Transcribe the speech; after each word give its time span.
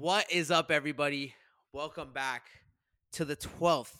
What 0.00 0.30
is 0.30 0.52
up, 0.52 0.70
everybody? 0.70 1.34
Welcome 1.72 2.12
back 2.12 2.44
to 3.14 3.24
the 3.24 3.34
12th. 3.34 3.96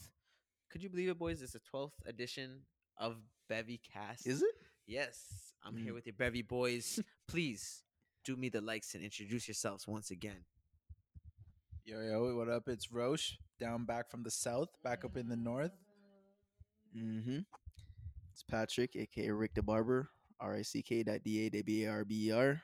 Could 0.71 0.81
you 0.81 0.89
believe 0.89 1.09
it, 1.09 1.19
boys? 1.19 1.43
It's 1.43 1.55
the 1.55 1.61
12th 1.75 1.91
edition 2.07 2.61
of 2.99 3.17
Bevy 3.49 3.81
Cast. 3.93 4.25
Is 4.25 4.41
it? 4.43 4.55
Yes. 4.87 5.55
I'm 5.65 5.77
here 5.77 5.91
Mm. 5.91 5.97
with 5.97 6.07
your 6.07 6.15
Bevy 6.15 6.43
boys. 6.43 7.01
Please 7.27 7.83
do 8.23 8.37
me 8.37 8.49
the 8.49 8.61
likes 8.61 8.95
and 8.95 9.03
introduce 9.03 9.49
yourselves 9.49 9.89
once 9.89 10.13
again. 10.13 10.45
Yo, 11.85 12.01
yo, 12.01 12.37
what 12.37 12.49
up? 12.49 12.69
It's 12.69 12.93
Rosh, 12.93 13.33
down 13.59 13.85
back 13.85 14.09
from 14.09 14.23
the 14.23 14.31
south, 14.31 14.69
back 14.85 15.05
up 15.05 15.17
in 15.17 15.29
the 15.29 15.35
north. 15.35 15.73
Mm-hmm. 16.97 17.41
It's 18.31 18.45
Patrick, 18.45 18.95
aka 18.95 19.31
Rick 19.31 19.55
the 19.55 19.63
Barber, 19.65 20.11
R 20.39 20.55
I 20.55 20.63
C 20.63 20.81
K 20.81 21.03
dot 21.03 21.25
D 21.25 21.47
A 21.47 21.63
B 21.63 21.83
A 21.87 21.91
R 21.91 22.05
B 22.05 22.29
E 22.29 22.31
R. 22.31 22.63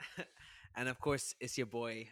and 0.74 0.88
of 0.88 0.98
course, 0.98 1.32
it's 1.38 1.56
your 1.56 1.68
boy 1.68 2.08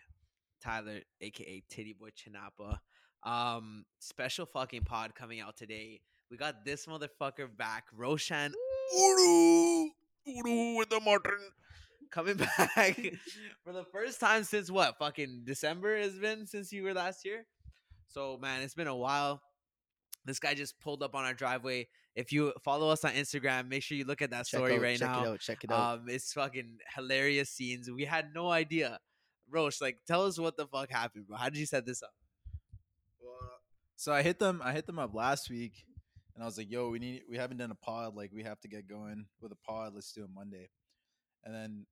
Tyler, 0.64 1.00
aka 1.20 1.62
Titty 1.68 1.94
Boy 1.98 2.08
Chinapa. 2.10 2.78
Um, 3.22 3.84
special 3.98 4.46
fucking 4.46 4.82
pod 4.84 5.14
coming 5.14 5.40
out 5.40 5.56
today. 5.56 6.00
We 6.30 6.36
got 6.36 6.64
this 6.64 6.86
motherfucker 6.86 7.54
back, 7.56 7.84
Roshan 7.94 8.52
Uru, 8.96 9.88
Uru 10.26 10.76
with 10.76 10.88
the 10.90 11.00
Martin, 11.00 11.38
coming 12.10 12.36
back 12.66 12.96
for 13.62 13.72
the 13.72 13.84
first 13.92 14.20
time 14.20 14.44
since 14.44 14.70
what? 14.70 14.98
Fucking 14.98 15.42
December 15.44 15.96
has 15.98 16.18
been 16.18 16.46
since 16.46 16.72
you 16.72 16.82
were 16.82 16.94
last 16.94 17.24
year. 17.24 17.46
So 18.08 18.38
man, 18.40 18.62
it's 18.62 18.74
been 18.74 18.86
a 18.88 18.96
while. 18.96 19.40
This 20.24 20.38
guy 20.38 20.54
just 20.54 20.80
pulled 20.80 21.02
up 21.02 21.14
on 21.14 21.24
our 21.24 21.34
driveway. 21.34 21.88
If 22.16 22.32
you 22.32 22.52
follow 22.64 22.88
us 22.88 23.04
on 23.04 23.12
Instagram, 23.12 23.68
make 23.68 23.82
sure 23.82 23.98
you 23.98 24.04
look 24.06 24.22
at 24.22 24.30
that 24.30 24.46
Check 24.46 24.58
story 24.58 24.76
out, 24.76 24.80
right 24.82 24.98
check 24.98 25.08
now. 25.10 25.22
it 25.24 25.28
out. 25.28 25.40
Check 25.40 25.64
it 25.64 25.70
out. 25.72 25.98
Um, 25.98 26.04
it's 26.08 26.32
fucking 26.32 26.78
hilarious 26.94 27.50
scenes. 27.50 27.90
We 27.90 28.04
had 28.04 28.28
no 28.34 28.50
idea. 28.50 28.98
Rosh, 29.50 29.80
like, 29.80 29.98
tell 30.06 30.24
us 30.26 30.38
what 30.38 30.56
the 30.56 30.66
fuck 30.66 30.90
happened, 30.90 31.26
bro. 31.26 31.36
How 31.36 31.48
did 31.48 31.58
you 31.58 31.66
set 31.66 31.86
this 31.86 32.02
up? 32.02 32.14
Well, 33.20 33.60
So 33.96 34.12
I 34.12 34.22
hit 34.22 34.38
them. 34.38 34.60
I 34.64 34.72
hit 34.72 34.86
them 34.86 34.98
up 34.98 35.14
last 35.14 35.50
week, 35.50 35.84
and 36.34 36.42
I 36.42 36.46
was 36.46 36.58
like, 36.58 36.70
"Yo, 36.70 36.88
we 36.90 36.98
need. 36.98 37.22
We 37.28 37.36
haven't 37.36 37.58
done 37.58 37.70
a 37.70 37.74
pod. 37.76 38.14
Like, 38.16 38.30
we 38.32 38.42
have 38.42 38.60
to 38.60 38.68
get 38.68 38.88
going 38.88 39.26
with 39.40 39.52
a 39.52 39.56
pod. 39.56 39.92
Let's 39.94 40.12
do 40.12 40.24
it 40.24 40.30
Monday." 40.34 40.68
And 41.44 41.54
then, 41.54 41.86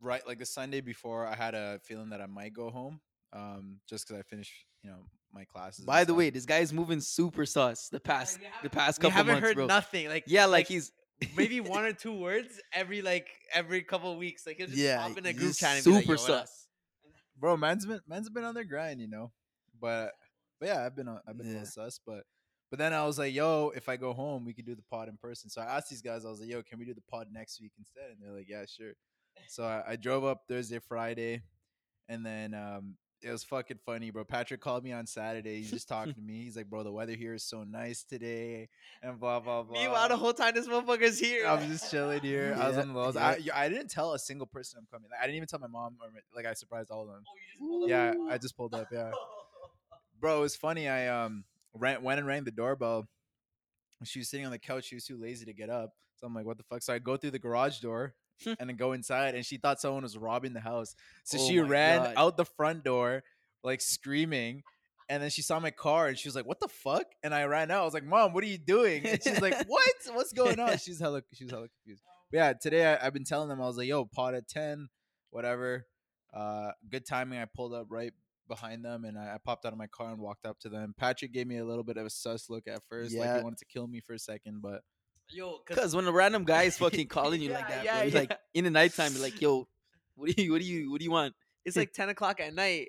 right, 0.00 0.26
like 0.26 0.38
the 0.38 0.46
Sunday 0.46 0.80
before, 0.80 1.26
I 1.26 1.34
had 1.34 1.54
a 1.54 1.80
feeling 1.84 2.10
that 2.10 2.20
I 2.20 2.26
might 2.26 2.52
go 2.52 2.70
home, 2.70 3.00
um, 3.32 3.80
just 3.88 4.06
because 4.06 4.20
I 4.20 4.22
finished, 4.22 4.52
you 4.82 4.90
know, 4.90 5.06
my 5.32 5.44
classes. 5.44 5.84
By 5.84 6.04
the 6.04 6.08
stuff. 6.08 6.18
way, 6.18 6.30
this 6.30 6.44
guy 6.46 6.58
is 6.58 6.72
moving 6.72 7.00
super 7.00 7.46
sus 7.46 7.88
the 7.88 7.98
past 8.00 8.38
we 8.38 8.44
the 8.44 8.50
haven't- 8.50 8.72
past 8.72 9.02
We 9.02 9.08
haven't 9.08 9.32
months, 9.34 9.46
heard 9.48 9.54
bro. 9.56 9.66
nothing. 9.66 10.08
Like, 10.08 10.24
Yeah, 10.26 10.46
like, 10.46 10.68
he's 10.68 10.92
maybe 11.36 11.60
one 11.60 11.84
or 11.84 11.92
two 11.94 12.12
words 12.12 12.60
every 12.72 13.00
like 13.02 13.28
every 13.54 13.82
couple 13.82 14.14
weeks. 14.18 14.46
Like, 14.46 14.56
he'll 14.58 14.66
just 14.66 14.78
Yeah, 14.78 14.98
pop 15.08 15.16
in 15.18 15.24
a 15.26 15.32
he's 15.32 15.40
group 15.40 15.56
chat 15.56 15.76
and 15.76 15.84
be 15.84 15.90
like, 15.92 16.00
super 16.02 16.14
Yo, 16.16 16.20
what 16.34 16.48
sus. 16.48 16.59
Bro, 17.40 17.56
man's 17.56 17.86
been 17.86 18.00
man's 18.06 18.28
been 18.28 18.44
on 18.44 18.54
their 18.54 18.64
grind, 18.64 19.00
you 19.00 19.08
know. 19.08 19.32
But 19.80 20.12
but 20.60 20.68
yeah, 20.68 20.84
I've 20.84 20.94
been 20.94 21.08
on, 21.08 21.20
I've 21.26 21.36
been 21.38 21.48
a 21.48 21.50
little 21.50 21.66
sus, 21.66 21.98
but 22.06 22.24
but 22.70 22.78
then 22.78 22.92
I 22.92 23.04
was 23.04 23.18
like, 23.18 23.34
yo, 23.34 23.72
if 23.74 23.88
I 23.88 23.96
go 23.96 24.12
home, 24.12 24.44
we 24.44 24.52
could 24.52 24.66
do 24.66 24.76
the 24.76 24.82
pod 24.82 25.08
in 25.08 25.16
person. 25.16 25.50
So 25.50 25.60
I 25.60 25.76
asked 25.76 25.90
these 25.90 26.02
guys, 26.02 26.24
I 26.24 26.30
was 26.30 26.40
like, 26.40 26.48
yo, 26.48 26.62
can 26.62 26.78
we 26.78 26.84
do 26.84 26.94
the 26.94 27.02
pod 27.10 27.26
next 27.32 27.60
week 27.60 27.72
instead? 27.78 28.10
And 28.10 28.18
they're 28.22 28.36
like, 28.36 28.48
yeah, 28.48 28.64
sure. 28.66 28.92
So 29.48 29.64
I, 29.64 29.92
I 29.92 29.96
drove 29.96 30.24
up 30.24 30.42
Thursday, 30.48 30.78
Friday, 30.78 31.42
and 32.08 32.24
then 32.24 32.54
um 32.54 32.96
it 33.22 33.30
was 33.30 33.44
fucking 33.44 33.78
funny, 33.84 34.10
bro. 34.10 34.24
Patrick 34.24 34.60
called 34.60 34.82
me 34.84 34.92
on 34.92 35.06
Saturday. 35.06 35.58
He's 35.58 35.70
just 35.70 35.88
talking 35.88 36.14
to 36.16 36.20
me. 36.20 36.42
He's 36.44 36.56
like, 36.56 36.68
bro, 36.70 36.82
the 36.82 36.92
weather 36.92 37.14
here 37.14 37.34
is 37.34 37.44
so 37.44 37.64
nice 37.64 38.02
today, 38.02 38.68
and 39.02 39.18
blah 39.20 39.40
blah 39.40 39.62
blah. 39.62 39.80
Meanwhile, 39.80 40.08
the 40.08 40.16
whole 40.16 40.32
time 40.32 40.54
this 40.54 40.66
motherfucker's 40.66 41.18
here. 41.18 41.46
I 41.46 41.54
was 41.54 41.66
just 41.66 41.90
chilling 41.90 42.20
here. 42.22 42.54
I 42.58 42.66
was 42.68 42.76
Yeah, 42.76 42.82
on 42.82 42.88
the 42.92 42.98
lows. 42.98 43.14
yeah. 43.16 43.26
I, 43.54 43.64
I 43.64 43.68
didn't 43.68 43.88
tell 43.90 44.14
a 44.14 44.18
single 44.18 44.46
person 44.46 44.78
I'm 44.80 44.86
coming. 44.90 45.10
Like, 45.10 45.20
I 45.20 45.24
didn't 45.26 45.36
even 45.36 45.48
tell 45.48 45.60
my 45.60 45.66
mom 45.66 45.96
or 46.02 46.08
like 46.34 46.46
I 46.46 46.54
surprised 46.54 46.90
all 46.90 47.02
of 47.02 47.08
them. 47.08 47.22
Oh, 47.28 47.34
you 47.36 47.48
just 47.52 47.60
pulled 47.68 47.82
up 47.84 47.88
Yeah, 47.88 48.14
I 48.34 48.38
just 48.38 48.56
pulled 48.56 48.74
up. 48.74 48.88
Yeah, 48.92 49.10
bro, 50.20 50.38
it 50.38 50.40
was 50.42 50.56
funny. 50.56 50.88
I 50.88 51.08
um 51.08 51.44
ran, 51.74 52.02
went 52.02 52.18
and 52.18 52.26
rang 52.26 52.44
the 52.44 52.50
doorbell. 52.50 53.06
She 54.04 54.20
was 54.20 54.28
sitting 54.30 54.46
on 54.46 54.52
the 54.52 54.58
couch. 54.58 54.84
She 54.84 54.94
was 54.94 55.04
too 55.04 55.18
lazy 55.20 55.44
to 55.44 55.52
get 55.52 55.68
up. 55.68 55.92
So 56.16 56.26
I'm 56.26 56.34
like, 56.34 56.46
what 56.46 56.56
the 56.56 56.64
fuck? 56.64 56.82
So 56.82 56.92
I 56.94 56.98
go 56.98 57.16
through 57.16 57.32
the 57.32 57.38
garage 57.38 57.80
door 57.80 58.14
and 58.58 58.68
then 58.68 58.76
go 58.76 58.92
inside, 58.92 59.34
and 59.34 59.44
she 59.44 59.56
thought 59.56 59.80
someone 59.80 60.02
was 60.02 60.16
robbing 60.16 60.52
the 60.52 60.60
house. 60.60 60.94
So 61.24 61.38
Oh 61.40 61.48
she 61.48 61.58
ran 61.60 62.02
God. 62.02 62.14
out 62.16 62.36
the 62.36 62.44
front 62.44 62.84
door, 62.84 63.22
like 63.62 63.80
screaming. 63.80 64.62
And 65.08 65.20
then 65.20 65.30
she 65.30 65.42
saw 65.42 65.58
my 65.58 65.72
car 65.72 66.06
and 66.06 66.16
she 66.16 66.28
was 66.28 66.36
like, 66.36 66.46
"What 66.46 66.60
the 66.60 66.68
fuck?" 66.68 67.04
And 67.24 67.34
I 67.34 67.42
ran 67.44 67.72
out. 67.72 67.82
I 67.82 67.84
was 67.84 67.94
like, 67.94 68.04
"Mom, 68.04 68.32
what 68.32 68.44
are 68.44 68.46
you 68.46 68.58
doing?" 68.58 69.04
And 69.04 69.20
she's 69.20 69.40
like, 69.40 69.54
"What? 69.66 69.92
What's 70.12 70.32
going 70.32 70.60
on?" 70.60 70.78
She's 70.78 71.00
hella, 71.00 71.22
she's 71.34 71.50
hella 71.50 71.66
confused. 71.68 72.04
But 72.30 72.36
yeah, 72.38 72.52
today 72.52 72.92
I, 72.94 73.06
I've 73.06 73.12
been 73.12 73.24
telling 73.24 73.48
them 73.48 73.60
I 73.60 73.66
was 73.66 73.76
like, 73.76 73.88
"Yo, 73.88 74.04
pot 74.04 74.34
at 74.34 74.46
ten, 74.46 74.88
whatever." 75.30 75.86
Uh, 76.32 76.70
good 76.88 77.04
timing. 77.04 77.40
I 77.40 77.46
pulled 77.46 77.74
up 77.74 77.86
right 77.90 78.12
behind 78.46 78.84
them 78.84 79.04
and 79.04 79.18
I, 79.18 79.34
I 79.34 79.38
popped 79.44 79.64
out 79.64 79.72
of 79.72 79.78
my 79.78 79.86
car 79.88 80.10
and 80.10 80.18
walked 80.20 80.44
up 80.46 80.58
to 80.60 80.68
them. 80.68 80.94
Patrick 80.98 81.32
gave 81.32 81.46
me 81.46 81.58
a 81.58 81.64
little 81.64 81.84
bit 81.84 81.96
of 81.96 82.06
a 82.06 82.10
sus 82.10 82.48
look 82.50 82.68
at 82.68 82.82
first, 82.88 83.12
like 83.20 83.28
he 83.38 83.42
wanted 83.42 83.58
to 83.58 83.64
kill 83.64 83.86
me 83.88 84.00
for 84.00 84.12
a 84.12 84.18
second, 84.18 84.60
but 84.62 84.82
Yo, 85.32 85.60
because 85.66 85.94
when 85.94 86.06
a 86.06 86.12
random 86.12 86.44
guy 86.44 86.64
is 86.64 86.78
fucking 86.78 87.06
calling 87.08 87.40
you 87.40 87.50
like 87.50 87.68
that, 87.68 87.84
yeah, 87.84 88.00
bro, 88.00 88.08
yeah. 88.08 88.18
like 88.18 88.38
in 88.54 88.64
the 88.64 88.70
nighttime, 88.70 89.12
you're 89.12 89.22
like, 89.22 89.40
yo, 89.42 89.66
what 90.14 90.34
do 90.34 90.42
you, 90.42 90.52
what 90.52 90.60
do 90.60 90.66
you, 90.66 90.90
what 90.90 90.98
do 90.98 91.04
you 91.04 91.10
want? 91.10 91.34
it's 91.64 91.76
like 91.76 91.92
10 91.92 92.08
o'clock 92.08 92.40
at 92.40 92.54
night 92.54 92.88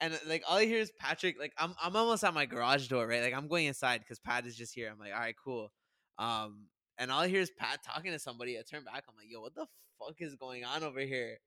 and 0.00 0.14
uh, 0.14 0.18
like 0.26 0.42
all 0.48 0.58
I 0.58 0.64
hear 0.64 0.78
is 0.78 0.92
Patrick 0.98 1.38
like 1.38 1.52
I'm 1.58 1.74
I'm 1.82 1.96
almost 1.96 2.24
at 2.24 2.34
my 2.34 2.46
garage 2.46 2.88
door 2.88 3.06
right? 3.06 3.22
Like 3.22 3.34
I'm 3.34 3.48
going 3.48 3.66
inside 3.66 4.00
because 4.00 4.18
Pat 4.18 4.46
is 4.46 4.56
just 4.56 4.74
here. 4.74 4.90
I'm 4.90 4.98
like 4.98 5.12
all 5.12 5.20
right 5.20 5.34
cool. 5.42 5.72
Um 6.18 6.66
and 6.98 7.10
all 7.10 7.20
I 7.20 7.28
hear 7.28 7.40
is 7.40 7.50
Pat 7.50 7.80
talking 7.84 8.12
to 8.12 8.18
somebody. 8.18 8.58
I 8.58 8.62
turn 8.62 8.84
back 8.84 9.04
I'm 9.08 9.16
like 9.16 9.28
yo 9.28 9.40
what 9.40 9.54
the 9.54 9.66
fuck 9.98 10.16
is 10.18 10.34
going 10.34 10.64
on 10.64 10.82
over 10.82 11.00
here? 11.00 11.38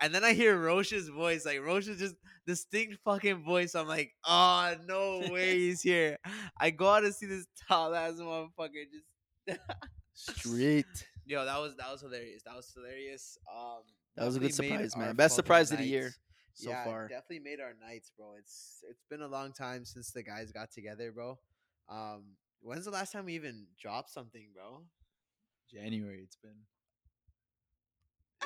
And 0.00 0.12
then 0.12 0.24
I 0.24 0.32
hear 0.32 0.58
Rosh's 0.58 1.08
voice 1.08 1.46
like 1.46 1.60
Rosh's 1.60 1.98
just 1.98 2.16
distinct 2.46 2.98
fucking 3.04 3.44
voice. 3.44 3.74
I'm 3.74 3.88
like 3.88 4.12
oh 4.24 4.74
no 4.86 5.22
way 5.30 5.58
he's 5.58 5.82
here. 5.82 6.18
I 6.58 6.70
go 6.70 6.88
out 6.88 7.00
to 7.00 7.12
see 7.12 7.26
this 7.26 7.46
tall 7.68 7.94
ass 7.94 8.14
motherfucker 8.14 8.90
just 8.92 9.06
Straight. 10.14 10.86
yo 11.26 11.44
that 11.44 11.58
was 11.58 11.74
that 11.76 11.90
was 11.90 12.02
hilarious 12.02 12.42
that 12.44 12.54
was 12.54 12.70
hilarious 12.74 13.38
um 13.50 13.82
That 14.16 14.26
was 14.26 14.36
a 14.36 14.40
good 14.40 14.54
surprise, 14.54 14.96
man. 14.96 15.16
Best 15.16 15.34
fucking 15.34 15.44
surprise 15.44 15.72
of 15.72 15.78
the 15.78 15.86
year 15.86 16.12
so 16.54 16.70
yeah, 16.70 16.84
far. 16.84 17.08
Definitely 17.08 17.40
made 17.40 17.60
our 17.60 17.74
nights, 17.80 18.10
bro. 18.16 18.34
It's 18.38 18.82
it's 18.88 19.04
been 19.10 19.22
a 19.22 19.28
long 19.28 19.52
time 19.52 19.84
since 19.84 20.12
the 20.12 20.22
guys 20.22 20.52
got 20.52 20.70
together, 20.70 21.12
bro. 21.12 21.38
Um, 21.88 22.36
when's 22.60 22.84
the 22.84 22.90
last 22.90 23.12
time 23.12 23.26
we 23.26 23.34
even 23.34 23.66
dropped 23.80 24.10
something, 24.10 24.48
bro? 24.54 24.82
January 25.70 26.20
it's 26.22 26.36
been. 26.36 26.52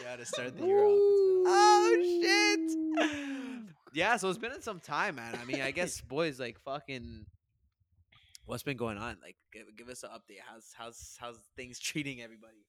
Yeah, 0.03 0.16
to 0.16 0.25
start 0.25 0.56
the 0.56 0.65
year 0.65 0.84
off. 0.84 0.94
Been 0.94 1.44
Oh 1.50 1.97
shit! 2.22 3.69
yeah, 3.92 4.16
so 4.16 4.28
it's 4.28 4.38
been 4.38 4.53
in 4.53 4.62
some 4.62 4.80
time, 4.80 5.16
man. 5.16 5.38
I 5.41 5.44
mean, 5.44 5.60
I 5.60 5.70
guess 5.78 6.00
boys 6.00 6.41
like 6.41 6.59
fucking. 6.65 7.26
What's 8.48 8.62
been 8.62 8.78
going 8.78 8.97
on? 8.97 9.19
Like, 9.22 9.36
give, 9.53 9.64
give 9.76 9.91
us 9.91 10.03
an 10.04 10.09
update. 10.09 10.41
How's 10.42 10.72
how's 10.75 11.16
how's 11.20 11.36
things 11.54 11.78
treating 11.91 12.22
everybody? 12.22 12.64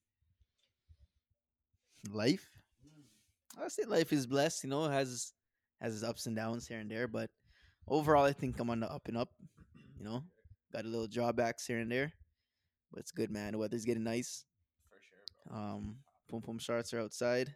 life. 2.12 2.50
I 3.58 3.64
would 3.64 3.72
say 3.72 3.84
life 3.86 4.12
is 4.12 4.28
blessed. 4.28 4.66
You 4.66 4.72
know, 4.72 4.86
it 4.86 4.92
has 4.92 5.32
has 5.80 5.96
its 5.96 6.04
ups 6.04 6.26
and 6.26 6.36
downs 6.36 6.68
here 6.68 6.80
and 6.80 6.92
there, 6.92 7.08
but 7.08 7.30
overall, 7.88 8.26
I 8.26 8.34
think 8.34 8.60
I'm 8.60 8.70
on 8.70 8.82
the 8.82 8.92
up 8.92 9.08
and 9.08 9.18
up. 9.18 9.30
You 9.98 10.04
know, 10.04 10.24
got 10.74 10.84
a 10.84 10.88
little 10.88 11.08
drawbacks 11.08 11.66
here 11.66 11.80
and 11.80 11.90
there, 11.90 12.12
but 12.92 13.00
it's 13.00 13.12
good, 13.12 13.32
man. 13.32 13.54
The 13.54 13.58
weather's 13.58 13.86
getting 13.86 14.04
nice. 14.04 14.44
For 14.90 14.98
sure, 15.02 15.56
bro. 15.56 15.58
Um, 15.58 15.96
pum 16.30 16.42
pum 16.42 16.60
shorts 16.60 16.94
are 16.94 17.00
outside. 17.00 17.56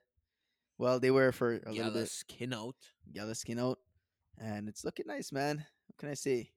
Well, 0.77 1.01
they 1.01 1.11
were 1.11 1.33
for 1.33 1.59
a 1.65 1.71
little 1.73 1.91
bit. 1.91 2.09
skin 2.09 2.53
out. 2.53 2.75
Yellow 3.11 3.33
skin 3.33 3.59
out, 3.59 3.79
and 4.39 4.69
it's 4.69 4.85
looking 4.85 5.07
nice, 5.07 5.33
man. 5.33 5.57
What 5.87 5.97
can 5.97 6.09
I 6.09 6.15
say? 6.15 6.51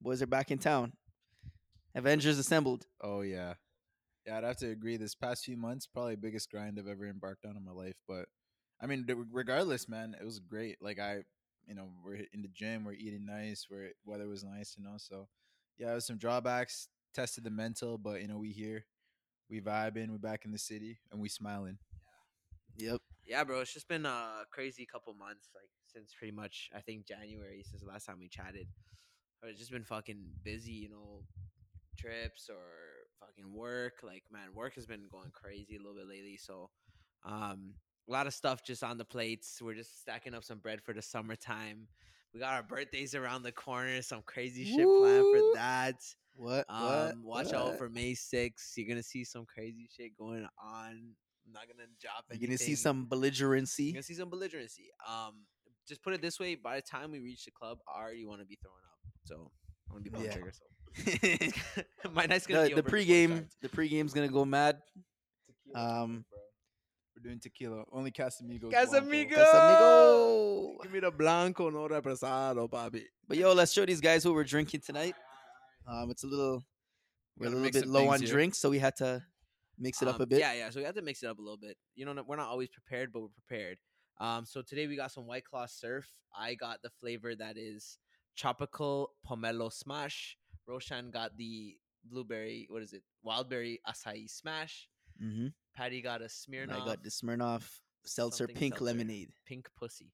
Boys 0.00 0.20
are 0.20 0.26
back 0.26 0.50
in 0.50 0.58
town. 0.58 0.92
Avengers 1.94 2.38
assembled. 2.38 2.86
Oh 3.00 3.20
yeah, 3.20 3.54
yeah. 4.26 4.38
I'd 4.38 4.44
have 4.44 4.56
to 4.58 4.70
agree. 4.70 4.96
This 4.96 5.14
past 5.14 5.44
few 5.44 5.56
months, 5.56 5.86
probably 5.86 6.16
biggest 6.16 6.50
grind 6.50 6.78
I've 6.78 6.88
ever 6.88 7.06
embarked 7.06 7.44
on 7.44 7.56
in 7.56 7.64
my 7.64 7.72
life. 7.72 7.96
But 8.08 8.26
I 8.80 8.86
mean, 8.86 9.06
regardless, 9.30 9.88
man, 9.88 10.16
it 10.18 10.24
was 10.24 10.38
great. 10.38 10.78
Like 10.80 10.98
I, 10.98 11.24
you 11.66 11.74
know, 11.74 11.88
we're 12.04 12.24
in 12.32 12.42
the 12.42 12.48
gym, 12.48 12.84
we're 12.84 12.92
eating 12.92 13.26
nice, 13.26 13.66
where 13.68 13.90
weather 14.04 14.28
was 14.28 14.42
nice, 14.44 14.74
you 14.78 14.84
know. 14.84 14.96
So 14.96 15.28
yeah, 15.78 15.86
there 15.86 15.94
was 15.96 16.06
some 16.06 16.18
drawbacks. 16.18 16.88
Tested 17.14 17.44
the 17.44 17.50
mental, 17.50 17.98
but 17.98 18.22
you 18.22 18.28
know, 18.28 18.38
we 18.38 18.52
here, 18.52 18.86
we 19.50 19.60
vibing, 19.60 20.10
we 20.10 20.16
back 20.16 20.46
in 20.46 20.50
the 20.50 20.58
city, 20.58 20.98
and 21.10 21.20
we 21.20 21.28
smiling. 21.28 21.76
Yeah. 22.76 22.92
Yep. 22.92 23.00
Yeah, 23.26 23.44
bro. 23.44 23.60
It's 23.60 23.72
just 23.72 23.86
been 23.86 24.06
a 24.06 24.44
crazy 24.50 24.86
couple 24.86 25.12
months, 25.12 25.50
like 25.54 25.68
since 25.92 26.14
pretty 26.18 26.32
much 26.32 26.70
I 26.74 26.80
think 26.80 27.06
January 27.06 27.62
since 27.68 27.82
the 27.82 27.88
last 27.88 28.06
time 28.06 28.18
we 28.18 28.28
chatted. 28.28 28.66
It's 29.42 29.58
just 29.58 29.72
been 29.72 29.84
fucking 29.84 30.22
busy, 30.42 30.72
you 30.72 30.88
know, 30.88 31.24
trips 31.96 32.48
or 32.50 32.56
fucking 33.20 33.52
work. 33.52 34.00
Like, 34.02 34.24
man, 34.30 34.54
work 34.54 34.74
has 34.74 34.86
been 34.86 35.08
going 35.10 35.30
crazy 35.32 35.76
a 35.76 35.78
little 35.78 35.94
bit 35.94 36.08
lately. 36.08 36.36
So, 36.36 36.70
um, 37.24 37.74
a 38.08 38.12
lot 38.12 38.26
of 38.26 38.34
stuff 38.34 38.64
just 38.64 38.82
on 38.82 38.98
the 38.98 39.04
plates. 39.04 39.60
We're 39.62 39.74
just 39.74 40.00
stacking 40.00 40.34
up 40.34 40.44
some 40.44 40.58
bread 40.58 40.82
for 40.82 40.92
the 40.92 41.02
summertime. 41.02 41.86
We 42.34 42.40
got 42.40 42.54
our 42.54 42.62
birthdays 42.62 43.14
around 43.14 43.42
the 43.42 43.52
corner. 43.52 44.00
Some 44.02 44.22
crazy 44.22 44.64
shit 44.64 44.88
planned 44.98 45.26
for 45.28 45.42
that. 45.54 45.96
What? 46.34 46.64
Um, 46.68 46.82
what? 46.82 47.46
watch 47.46 47.52
out 47.52 47.76
for 47.76 47.88
May 47.88 48.14
6th. 48.14 48.76
You're 48.76 48.88
gonna 48.88 49.02
see 49.02 49.24
some 49.24 49.44
crazy 49.44 49.88
shit 49.94 50.16
going 50.16 50.46
on. 50.62 51.14
I'm 51.44 51.52
not 51.52 51.64
gonna 51.68 51.88
drop 52.00 52.24
it. 52.30 52.40
You're 52.40 52.48
gonna 52.48 52.58
see 52.58 52.74
some 52.74 53.06
belligerency. 53.06 53.86
You're 53.86 53.94
gonna 53.94 54.02
see 54.02 54.14
some 54.14 54.30
belligerency. 54.30 54.88
Um, 55.06 55.44
just 55.86 56.02
put 56.02 56.14
it 56.14 56.22
this 56.22 56.40
way: 56.40 56.54
by 56.54 56.76
the 56.76 56.82
time 56.82 57.10
we 57.10 57.20
reach 57.20 57.44
the 57.44 57.50
club, 57.50 57.78
I 57.86 58.00
already 58.00 58.24
want 58.24 58.40
to 58.40 58.46
be 58.46 58.58
throwing 58.62 58.82
up. 58.90 58.98
So 59.24 59.52
I'm 59.90 59.96
gonna 59.96 60.04
be 60.04 60.10
pulling 60.10 60.26
Yeah. 60.26 60.32
trigger. 60.32 60.52
So 60.52 60.64
my 62.12 62.26
night's 62.26 62.46
gonna 62.46 62.62
the, 62.62 62.68
be 62.68 62.74
the 62.74 62.80
over 62.80 62.82
before 62.82 62.98
pregame, 62.98 63.48
the 63.60 63.68
pregame's 63.68 64.12
gonna 64.12 64.28
go 64.28 64.44
mad. 64.44 64.78
Tequila, 65.46 66.02
Um, 66.02 66.24
bro. 66.30 66.38
We're 67.16 67.22
doing 67.28 67.40
tequila. 67.40 67.84
Only 67.92 68.10
Casamigos. 68.10 68.70
Casamigo! 68.72 69.28
Blanco. 69.30 70.76
Casamigo. 70.78 70.82
Give 70.82 70.92
me 70.92 71.00
the 71.00 71.10
blanco, 71.10 71.70
no 71.70 71.88
represado, 71.88 72.68
papi. 72.68 73.02
But 73.28 73.36
yo, 73.36 73.52
let's 73.52 73.72
show 73.72 73.86
these 73.86 74.00
guys 74.00 74.24
what 74.24 74.34
we're 74.34 74.44
drinking 74.44 74.80
tonight. 74.84 75.14
Um, 75.86 76.10
it's 76.10 76.24
a 76.24 76.26
little, 76.26 76.62
we're 77.38 77.46
a 77.46 77.50
little 77.50 77.70
bit 77.70 77.86
low 77.86 78.08
on 78.08 78.20
here. 78.20 78.28
drinks, 78.32 78.58
so 78.58 78.70
we 78.70 78.78
had 78.78 78.96
to 78.96 79.22
mix 79.78 80.02
it 80.02 80.08
up 80.08 80.16
Um, 80.16 80.22
a 80.22 80.26
bit. 80.26 80.40
Yeah, 80.40 80.52
yeah. 80.54 80.70
So 80.70 80.80
we 80.80 80.84
had 80.86 80.94
to 80.96 81.02
mix 81.02 81.22
it 81.22 81.26
up 81.28 81.38
a 81.38 81.42
little 81.42 81.56
bit. 81.58 81.76
You 81.94 82.06
know, 82.06 82.22
we're 82.26 82.36
not 82.36 82.48
always 82.48 82.68
prepared, 82.68 83.12
but 83.12 83.20
we're 83.22 83.28
prepared. 83.46 83.78
Um, 84.20 84.44
so 84.44 84.62
today 84.62 84.86
we 84.86 84.96
got 84.96 85.10
some 85.12 85.26
White 85.26 85.44
Claw 85.44 85.66
Surf. 85.66 86.06
I 86.36 86.54
got 86.54 86.82
the 86.82 86.90
flavor 87.00 87.34
that 87.36 87.56
is 87.56 87.98
tropical 88.36 89.12
pomelo 89.28 89.72
smash. 89.72 90.36
Roshan 90.66 91.10
got 91.10 91.36
the 91.36 91.76
blueberry. 92.04 92.66
What 92.70 92.82
is 92.82 92.92
it? 92.92 93.02
Wildberry 93.26 93.78
acai 93.88 94.28
smash. 94.30 94.88
Mm-hmm. 95.22 95.48
Patty 95.74 96.02
got 96.02 96.22
a 96.22 96.26
Smirnoff 96.26 96.82
I 96.82 96.84
got 96.84 97.02
the 97.02 97.10
Smirnoff 97.10 97.64
seltzer 98.04 98.46
pink 98.46 98.74
seltzer. 98.74 98.84
lemonade. 98.84 99.30
pink 99.46 99.68
pussy. 99.76 100.12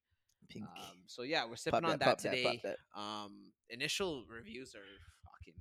Pink. 0.48 0.64
Um, 0.64 0.98
so 1.06 1.22
yeah, 1.22 1.44
we're 1.44 1.50
pop 1.50 1.58
sipping 1.58 1.84
on 1.84 1.90
that, 1.90 2.00
that, 2.00 2.04
pop 2.04 2.20
that, 2.20 2.30
today. 2.30 2.60
that. 2.64 2.76
Um, 2.96 3.52
initial 3.70 4.24
reviews 4.28 4.74
are 4.74 4.78
fucking 5.24 5.60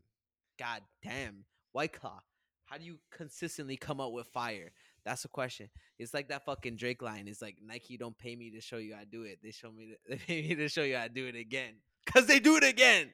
god 0.60 0.82
damn. 1.04 1.46
White 1.72 1.94
Claw. 1.94 2.20
How 2.66 2.78
do 2.78 2.84
you 2.84 3.00
consistently 3.12 3.78
come 3.78 4.02
up 4.02 4.12
with 4.12 4.28
fire? 4.28 4.72
That's 5.06 5.22
the 5.22 5.30
question. 5.30 5.70
It's 6.00 6.14
like 6.14 6.28
that 6.30 6.44
fucking 6.46 6.76
Drake 6.76 7.02
line. 7.02 7.28
It's 7.28 7.42
like 7.42 7.58
Nike 7.66 7.96
don't 7.96 8.18
pay 8.18 8.36
me 8.36 8.52
to 8.52 8.62
show 8.62 8.76
you 8.76 8.94
how 8.94 9.02
to 9.02 9.06
do 9.06 9.24
it. 9.24 9.40
They 9.42 9.52
show 9.52 9.72
me 9.72 9.88
to, 9.88 9.96
they 10.10 10.18
pay 10.18 10.42
me 10.50 10.56
to 10.56 10.68
show 10.68 10.84
you 10.84 10.98
how 10.98 11.04
to 11.04 11.10
do 11.10 11.28
it 11.28 11.36
again. 11.36 11.76
Cause 12.06 12.26
they 12.26 12.40
do 12.40 12.56
it 12.56 12.64
again. 12.64 13.10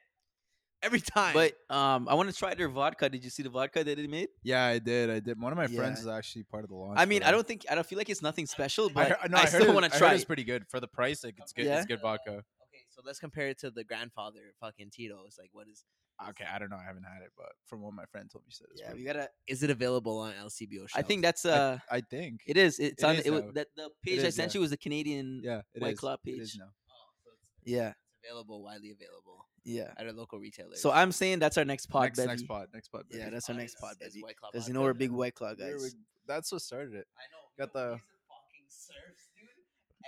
Every 0.83 0.99
time. 0.99 1.33
But 1.33 1.53
um, 1.73 2.07
I 2.09 2.13
want 2.13 2.29
to 2.29 2.35
try 2.35 2.53
their 2.53 2.67
vodka. 2.67 3.09
Did 3.09 3.23
you 3.23 3.29
see 3.29 3.41
the 3.41 3.49
vodka 3.49 3.83
that 3.83 3.97
they 3.97 4.07
made? 4.07 4.27
Yeah, 4.43 4.65
I 4.65 4.79
did. 4.79 5.09
I 5.09 5.19
did. 5.19 5.39
One 5.41 5.51
of 5.51 5.57
my 5.57 5.67
friends 5.67 6.01
is 6.01 6.07
actually 6.07 6.43
part 6.43 6.63
of 6.63 6.69
the 6.69 6.75
launch. 6.75 6.99
I 6.99 7.05
mean, 7.05 7.23
I 7.23 7.31
don't 7.31 7.47
think 7.47 7.65
I 7.69 7.75
don't 7.75 7.87
feel 7.87 7.97
like 7.97 8.09
it's 8.09 8.21
nothing 8.21 8.45
special, 8.45 8.89
I, 8.89 8.93
but 8.93 9.07
heard, 9.09 9.31
no, 9.31 9.37
I, 9.37 9.41
I, 9.41 9.45
still 9.45 9.73
want 9.73 9.85
I 9.85 9.89
to 9.89 9.97
try. 9.97 10.13
It's 10.13 10.25
pretty 10.25 10.43
good 10.43 10.65
for 10.67 10.79
the 10.79 10.87
price. 10.87 11.23
Like 11.23 11.35
it's 11.39 11.53
good. 11.53 11.65
Yeah? 11.65 11.77
It's 11.77 11.85
good 11.85 12.01
vodka. 12.01 12.31
okay, 12.31 12.83
so 12.89 13.01
let's 13.05 13.19
compare 13.19 13.47
it 13.47 13.59
to 13.59 13.71
the 13.71 13.83
grandfather 13.83 14.53
fucking 14.59 14.89
Tito's. 14.91 15.37
Like 15.39 15.49
what 15.53 15.67
is 15.71 15.85
Okay, 16.29 16.45
I 16.51 16.59
don't 16.59 16.69
know. 16.69 16.77
I 16.77 16.83
haven't 16.85 17.03
had 17.03 17.23
it, 17.23 17.31
but 17.35 17.47
from 17.65 17.81
what 17.81 17.93
my 17.93 18.05
friend 18.05 18.29
told 18.31 18.45
me, 18.45 18.51
said 18.51 18.67
it's 18.71 18.81
Yeah, 18.81 18.93
we 18.93 19.03
gotta. 19.03 19.29
is 19.47 19.63
it 19.63 19.69
available 19.71 20.19
on 20.19 20.33
LCBO 20.33 20.87
shelves? 20.87 20.93
I 20.95 21.01
think 21.01 21.21
that's 21.23 21.43
good. 21.43 21.53
I- 21.53 21.57
uh, 21.57 21.77
I, 21.91 22.01
think. 22.01 22.41
it 22.45 22.55
is. 22.55 22.79
It's 22.79 23.01
It 23.01 23.05
on. 23.05 23.15
is 23.15 23.25
It 23.25 23.31
was 23.31 23.43
that 23.55 23.67
the 23.75 23.89
page 24.05 24.19
I 24.23 24.29
sent 24.29 24.53
yeah. 24.53 24.57
you 24.57 24.61
was 24.61 24.69
the 24.69 24.77
Canadian. 24.77 25.41
yeah, 25.43 25.61
it 25.73 25.81
White 25.81 25.93
is. 25.93 25.99
Claw 25.99 26.17
It 26.23 26.29
is 26.31 26.51
page. 26.51 26.59
now. 26.59 26.65
Oh, 26.89 27.09
so 27.25 27.31
it's, 27.63 27.71
Yeah, 27.71 27.89
it's 27.89 28.29
available, 28.29 28.63
widely 28.63 28.91
available 28.91 29.47
yeah. 29.63 29.91
at 29.97 30.07
a 30.07 30.11
local 30.11 30.39
retailer. 30.39 30.75
So 30.75 30.91
I'm 30.91 31.11
saying 31.11 31.39
that's 31.39 31.57
our 31.57 31.65
next 31.65 31.87
pod, 31.87 32.03
next, 32.03 32.17
Bevy. 32.17 32.27
next 32.29 32.43
pod. 32.47 32.67
Next 32.73 32.87
pod. 32.89 33.03
Yeah, 33.09 33.19
baby. 33.19 33.31
that's 33.31 33.49
our 33.49 33.55
next 33.55 33.77
pod, 33.79 33.95
is 34.01 34.13
Bevy. 34.13 34.23
White 34.23 34.37
Claw 34.37 34.49
Because 34.51 34.67
you 34.67 34.73
know 34.73 34.81
we're 34.81 34.93
big 34.93 35.11
White 35.11 35.35
Claw 35.35 35.53
guys. 35.53 35.73
we're- 35.77 35.91
that's 36.27 36.51
what 36.51 36.61
started 36.61 36.93
it. 36.93 37.07
I 37.17 37.23
know. 37.31 37.65
Got 37.65 37.73
the- 37.73 37.99
fucking 37.99 38.67
surfs, 38.69 39.29
dude. 39.37 39.49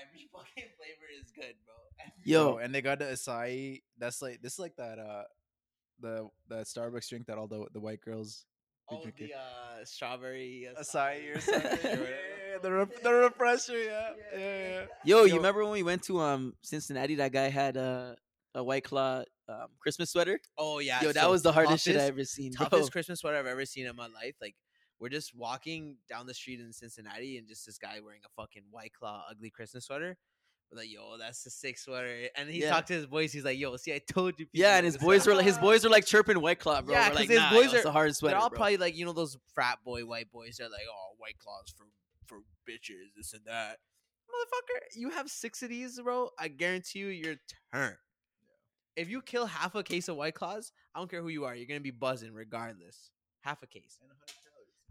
Every 0.02 0.30
fucking 0.34 0.70
flavor 0.78 1.08
is 1.22 1.32
good, 1.32 1.56
bro. 1.66 1.76
Every- 2.00 2.14
Yo, 2.24 2.54
Bro, 2.54 2.58
and 2.64 2.74
they 2.76 2.82
got 2.82 3.00
the 3.00 3.06
acai. 3.06 3.82
That's 3.98 4.22
like 4.22 4.42
this 4.42 4.54
is 4.54 4.60
like 4.60 4.76
that 4.78 5.00
uh 5.00 5.24
the 6.00 6.30
the 6.48 6.56
Starbucks 6.64 7.08
drink 7.10 7.28
that 7.28 7.38
all 7.38 7.48
the 7.48 7.66
the 7.74 7.80
white 7.80 8.02
girls 8.02 8.46
be 8.90 8.96
oh, 8.98 9.04
the 9.18 9.34
uh, 9.34 9.84
strawberry 9.86 10.68
acai 10.80 11.36
or 11.36 11.40
something. 11.42 11.64
or 11.84 11.90
yeah, 11.90 11.90
whatever. 11.90 12.04
yeah, 12.52 12.58
the 12.62 12.72
re- 12.72 12.86
the 13.04 13.14
refresher. 13.14 13.82
Yeah, 13.82 14.10
yeah, 14.34 14.40
yeah. 14.40 14.86
Yo, 15.04 15.24
you 15.24 15.36
remember 15.38 15.64
when 15.64 15.72
we 15.74 15.84
went 15.84 16.04
to 16.04 16.20
um 16.22 16.54
Cincinnati? 16.62 17.16
That 17.16 17.32
guy 17.32 17.50
had 17.50 17.78
a 17.78 18.16
a 18.56 18.64
White 18.64 18.84
Claw 18.86 19.24
um, 19.48 19.68
Christmas 19.80 20.10
sweater. 20.10 20.40
Oh 20.58 20.80
yeah. 20.80 21.04
Yo, 21.04 21.12
that 21.12 21.30
was 21.30 21.44
the 21.44 21.52
hardest 21.52 21.84
shit 21.86 21.96
I 21.96 22.00
toughest- 22.00 22.10
ever 22.14 22.24
seen, 22.24 22.52
bro. 22.54 22.68
toughest 22.68 22.92
Christmas 22.92 23.20
sweater 23.20 23.38
I've 23.38 23.46
ever 23.46 23.66
seen 23.66 23.86
in 23.86 23.96
my 23.96 24.08
life. 24.08 24.36
Like 24.42 24.56
we're 25.00 25.10
just 25.10 25.36
walking 25.36 25.98
down 26.10 26.26
the 26.26 26.34
street 26.34 26.60
in 26.60 26.74
Cincinnati, 26.74 27.38
and 27.38 27.48
just 27.48 27.66
this 27.68 27.78
guy 27.78 28.00
wearing 28.04 28.22
a 28.26 28.42
fucking 28.42 28.64
White 28.72 28.94
Claw 28.98 29.24
ugly 29.30 29.50
Christmas 29.52 29.86
sweater. 29.86 30.18
We're 30.72 30.80
like, 30.80 30.92
yo, 30.92 31.18
that's 31.20 31.44
the 31.44 31.52
sick 31.52 31.78
sweater. 31.78 32.28
And 32.36 32.50
he 32.50 32.62
Yeah. 32.62 32.72
talked 32.72 32.88
to 32.88 32.94
his 32.96 33.06
boys. 33.06 33.32
He's 33.32 33.46
like, 33.46 33.60
yo, 33.60 33.76
see, 33.78 33.94
I 33.94 34.00
told 34.12 34.40
you. 34.40 34.48
Yeah, 34.52 34.78
and 34.78 34.86
his 34.86 34.98
boys 34.98 35.22
sweater." 35.22 35.32
were 35.34 35.38
like, 35.38 35.46
his 35.46 35.60
boys 35.60 35.84
were 35.84 35.92
like 35.92 36.06
chirping 36.06 36.42
White 36.42 36.60
Claw, 36.60 36.82
bro. 36.82 36.94
Yeah, 36.96 37.04
We're 37.04 37.10
'cause 37.10 37.20
like, 37.20 37.30
his 37.30 37.38
nah, 37.40 37.50
boys 37.52 37.72
yo, 37.74 37.80
are- 37.80 37.84
the 37.84 37.92
hardest 37.92 38.20
sweater, 38.20 38.34
They're 38.34 38.42
all 38.42 38.50
bro. 38.50 38.58
probably 38.58 38.78
like, 38.78 38.96
you 38.96 39.06
know, 39.06 39.14
those 39.14 39.38
frat 39.54 39.78
boy 39.86 40.06
white 40.06 40.32
boys. 40.32 40.56
They're 40.58 40.70
like, 40.70 40.82
oh, 40.90 41.14
White 41.18 41.38
Claws 41.40 41.72
for 41.78 41.86
for 42.26 42.40
bitches, 42.68 43.14
this 43.16 43.34
and 43.34 43.44
that. 43.46 43.78
Motherfucker, 44.28 44.80
you 44.96 45.10
have 45.12 45.30
six 45.30 45.62
of 45.62 45.70
these, 45.70 46.00
bro. 46.02 46.32
I 46.40 46.48
guarantee 46.48 47.00
you, 47.00 47.08
your 47.10 47.36
turn. 47.72 47.96
If 48.96 49.10
you 49.10 49.22
kill 49.22 49.46
half 49.46 49.76
a 49.76 49.84
case 49.84 50.08
of 50.08 50.16
White 50.16 50.36
Claws, 50.36 50.72
I 50.94 51.00
don't 51.00 51.10
care 51.12 51.22
who 51.22 51.28
you 51.30 51.46
are, 51.46 51.56
you're 51.56 51.68
gonna 51.68 51.80
be 51.82 51.92
buzzing 51.92 52.34
regardless. 52.34 53.10
Half 53.42 53.62
a 53.64 53.68
case 53.68 54.00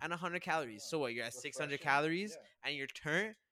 and 0.03 0.11
100 0.11 0.43
calories. 0.43 0.85
So 0.85 0.99
what? 0.99 1.15
You're 1.15 1.25
at 1.25 1.33
600 1.35 1.81
calories 1.81 2.37
and 2.65 2.75
your 2.77 2.87
turn. 2.87 3.35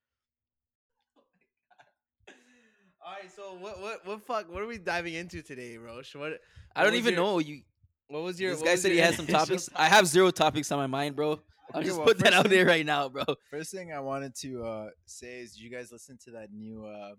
All 3.05 3.13
right, 3.21 3.31
so 3.35 3.55
what 3.59 3.81
what 3.81 4.07
what 4.07 4.23
fuck? 4.27 4.53
What 4.53 4.63
are 4.63 4.67
we 4.67 4.79
diving 4.79 5.15
into 5.15 5.43
today, 5.43 5.77
Rosh? 5.79 6.15
What 6.15 6.41
I 6.77 6.85
don't 6.85 6.95
even 6.95 7.15
your- 7.15 7.23
know. 7.23 7.39
You 7.39 7.63
what 8.09 8.23
was 8.23 8.41
your? 8.41 8.53
this 8.53 8.63
guy 8.63 8.75
said 8.77 8.93
he 8.93 8.99
had 8.99 9.15
some 9.21 9.27
topics. 9.27 9.69
I 9.75 9.89
have 9.89 10.07
zero 10.07 10.31
topics 10.31 10.71
on 10.71 10.79
my 10.79 10.87
mind, 10.87 11.17
bro. 11.17 11.41
I'll 11.73 11.81
Okay, 11.81 11.87
just 11.87 11.97
well, 11.97 12.07
put 12.07 12.19
that 12.19 12.33
out 12.35 12.43
thing- 12.43 12.53
there 12.53 12.67
right 12.67 12.85
now, 12.85 13.09
bro. 13.09 13.25
First 13.51 13.71
thing 13.73 13.93
I 13.93 14.01
wanted 14.01 14.35
to 14.37 14.63
uh, 14.65 14.91
say 15.07 15.41
is, 15.41 15.59
you 15.59 15.71
guys 15.71 15.91
listen 15.91 16.19
to 16.25 16.33
that 16.33 16.53
new? 16.53 16.85
Uh, 16.85 17.15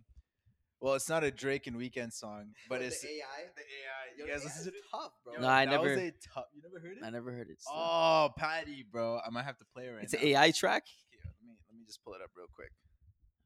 well, 0.84 0.96
it's 0.96 1.08
not 1.08 1.24
a 1.24 1.32
Drake 1.32 1.66
and 1.68 1.78
Weeknd 1.78 2.12
song, 2.12 2.54
but 2.68 2.76
What, 2.76 2.80
the 2.82 2.88
it's 2.88 3.04
AI. 3.06 3.10
the 3.56 3.62
AI. 3.62 4.18
Yo, 4.18 4.26
You 4.26 4.32
guys 4.32 4.42
AI 4.42 4.46
listen 4.46 4.60
is 4.60 4.68
to 4.68 4.74
it? 4.78 4.84
tough, 4.92 5.14
bro. 5.24 5.34
No, 5.42 5.48
I 5.48 5.66
that 5.66 5.82
was 5.82 5.90
never- 5.92 6.02
a 6.02 6.12
tough- 6.12 6.46
You 6.54 6.62
never 6.62 6.80
heard 6.80 6.98
it? 6.98 7.04
I 7.04 7.10
never 7.10 7.32
heard 7.32 7.50
it. 7.50 7.62
so- 7.62 7.72
Oh, 7.74 8.30
Patty, 8.38 8.84
bro, 8.84 9.20
I 9.26 9.30
might 9.30 9.44
have 9.44 9.58
to 9.60 9.66
play 9.66 9.88
it 9.88 9.92
right 9.92 10.04
it's 10.04 10.14
now. 10.14 10.20
an 10.20 10.28
AI 10.28 10.52
track. 10.52 10.84
Okay, 11.14 11.20
let 11.24 11.42
me 11.48 11.56
let 11.70 11.78
me 11.80 11.86
just 11.86 12.04
pull 12.04 12.14
it 12.14 12.22
up 12.22 12.32
real 12.36 12.48
quick. 12.54 12.72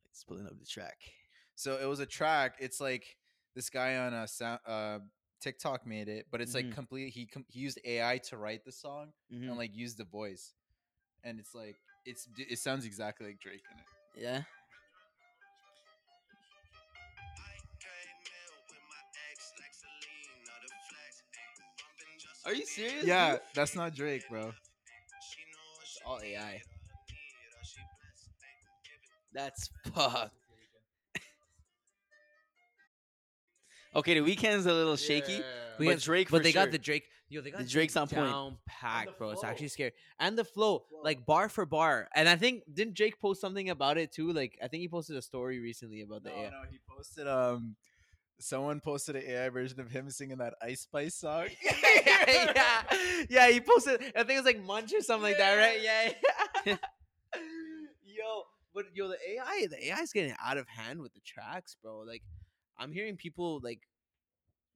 It's 0.10 0.24
pulling 0.24 0.48
up 0.48 0.57
the 0.60 0.66
track. 0.66 0.98
So 1.56 1.78
it 1.78 1.86
was 1.86 2.00
a 2.00 2.06
track. 2.07 2.56
It's 2.60 2.81
like 2.81 3.18
this 3.54 3.69
guy 3.69 3.98
on 3.98 4.13
a 4.13 4.28
sound, 4.28 4.60
uh, 4.66 5.00
TikTok 5.40 5.86
made 5.86 6.07
it, 6.10 6.25
but 6.31 6.42
it's 6.42 6.51
Mhm. 6.51 6.56
like 6.56 6.72
complete. 6.74 7.13
He 7.13 7.28
com- 7.28 7.45
he 7.50 7.60
used 7.60 7.80
AI 7.86 8.18
to 8.30 8.38
write 8.38 8.66
the 8.66 8.72
song 8.72 9.13
Mhm. 9.31 9.50
and 9.50 9.57
like 9.57 9.75
use 9.75 9.95
the 9.95 10.04
voice, 10.06 10.56
and 11.24 11.40
it's 11.40 11.54
like 11.54 11.75
it's 12.06 12.28
it 12.38 12.57
sounds 12.57 12.86
exactly 12.86 13.28
like 13.28 13.40
Drake 13.40 13.62
in 13.72 13.78
it. 13.80 13.86
Yeah. 14.24 14.44
Are 22.47 22.54
you 22.54 22.66
serious? 22.66 23.04
Yeah, 23.06 23.31
dude? 23.33 23.42
that's 23.54 23.75
not 23.75 23.94
Drake, 23.94 24.23
bro. 24.30 24.54
It's 25.81 25.99
all 26.06 26.19
AI. 26.23 26.61
That's 29.33 29.69
fuck. 29.94 30.31
okay, 33.95 34.19
the 34.19 34.21
Weeknd's 34.35 34.66
a 34.66 34.73
little 34.73 34.95
shaky. 34.95 35.42
We 35.77 35.87
But 35.87 35.92
got- 35.95 36.01
Drake 36.01 36.30
but 36.31 36.37
for 36.37 36.44
they 36.44 36.54
got 36.54 36.71
the 36.71 36.77
Drake. 36.80 37.04
Yo, 37.30 37.42
they 37.42 37.51
got 37.51 37.57
The 37.57 37.63
Drake 37.66 37.92
Drake's 37.92 37.97
on 37.97 38.07
point. 38.07 38.25
down 38.31 38.57
packed, 38.66 39.18
bro. 39.18 39.31
It's 39.31 39.44
actually 39.44 39.68
scary, 39.68 39.92
and 40.18 40.37
the 40.37 40.45
flow, 40.45 40.85
like 41.04 41.25
bar 41.25 41.49
for 41.49 41.66
bar. 41.66 42.07
And 42.16 42.30
I 42.30 42.37
think 42.37 42.63
didn't 42.73 42.95
Drake 42.95 43.19
post 43.19 43.42
something 43.42 43.69
about 43.69 43.97
it 43.97 44.13
too? 44.13 44.31
Like 44.31 44.57
I 44.63 44.69
think 44.69 44.80
he 44.80 44.87
posted 44.87 45.18
a 45.18 45.21
story 45.21 45.59
recently 45.59 46.01
about 46.01 46.23
the 46.23 46.30
No, 46.30 46.35
AI. 46.37 46.49
no, 46.49 46.61
he 46.71 46.80
posted 46.89 47.27
um, 47.27 47.75
someone 48.40 48.80
posted 48.80 49.16
an 49.16 49.24
AI 49.26 49.50
version 49.50 49.80
of 49.80 49.90
him 49.90 50.10
singing 50.10 50.38
that 50.38 50.54
Ice 50.62 50.82
Spice 50.82 51.16
song. 51.16 51.48
yeah, 51.64 52.84
yeah. 53.30 53.50
He 53.50 53.60
posted. 53.60 54.02
I 54.16 54.24
think 54.24 54.32
it 54.32 54.44
was 54.44 54.46
like 54.46 54.64
Munch 54.64 54.94
or 54.94 55.02
something 55.02 55.24
like 55.24 55.38
that, 55.38 55.56
right? 55.56 55.80
Yeah. 55.82 56.76
yo, 58.06 58.44
but 58.74 58.86
yo, 58.94 59.08
the 59.08 59.18
AI, 59.30 59.68
the 59.70 59.88
AI 59.88 60.00
is 60.02 60.12
getting 60.12 60.36
out 60.44 60.58
of 60.58 60.68
hand 60.68 61.02
with 61.02 61.14
the 61.14 61.22
tracks, 61.22 61.76
bro. 61.82 62.00
Like, 62.00 62.24
I'm 62.78 62.92
hearing 62.92 63.16
people 63.18 63.60
like 63.64 63.82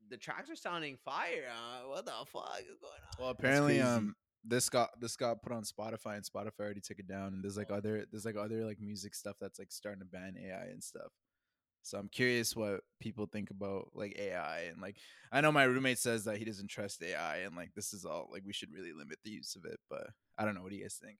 the 0.10 0.18
tracks 0.18 0.50
are 0.50 0.56
sounding 0.56 0.98
fire. 1.04 1.46
Uh, 1.50 1.88
what 1.88 2.06
the 2.06 2.12
fuck 2.28 2.60
is 2.60 2.80
going 2.80 2.94
on? 2.94 3.16
Well, 3.20 3.30
apparently, 3.30 3.82
um, 3.82 4.16
this 4.44 4.70
got 4.70 4.90
this 5.00 5.16
got 5.16 5.42
put 5.42 5.52
on 5.52 5.64
Spotify, 5.64 6.16
and 6.16 6.26
Spotify 6.26 6.60
already 6.62 6.82
took 6.82 7.00
it 7.00 7.08
down. 7.08 7.34
And 7.34 7.44
there's 7.44 7.58
like 7.58 7.72
Oh. 7.72 7.76
other 7.76 8.06
there's 8.12 8.26
like 8.26 8.36
other 8.36 8.66
like 8.66 8.80
music 8.80 9.16
stuff 9.16 9.38
that's 9.40 9.60
like 9.60 9.72
starting 9.72 10.00
to 10.00 10.06
ban 10.06 10.36
AI 10.38 10.66
and 10.66 10.84
stuff. 10.84 11.12
So 11.84 11.98
I'm 11.98 12.10
curious 12.10 12.56
what 12.56 12.82
people 13.00 13.26
think 13.26 13.50
about 13.50 13.90
like 13.94 14.16
AI 14.20 14.62
and 14.72 14.82
like 14.82 14.98
I 15.32 15.42
know 15.42 15.52
my 15.52 15.64
roommate 15.64 15.98
says 16.00 16.24
that 16.26 16.38
he 16.38 16.46
doesn't 16.46 16.70
trust 16.70 17.02
AI 17.04 17.38
and 17.38 17.56
like 17.56 17.74
this 17.76 17.94
is 17.94 18.06
all 18.06 18.30
like 18.32 18.44
we 18.46 18.54
should 18.54 18.72
really 18.74 18.94
limit 18.94 19.18
the 19.24 19.32
use 19.32 19.56
of 19.56 19.66
it, 19.66 19.80
but 19.90 20.08
I 20.38 20.46
don't 20.46 20.54
know. 20.56 20.62
What 20.62 20.72
do 20.72 20.78
you 20.78 20.84
guys 20.84 21.00
think? 21.02 21.18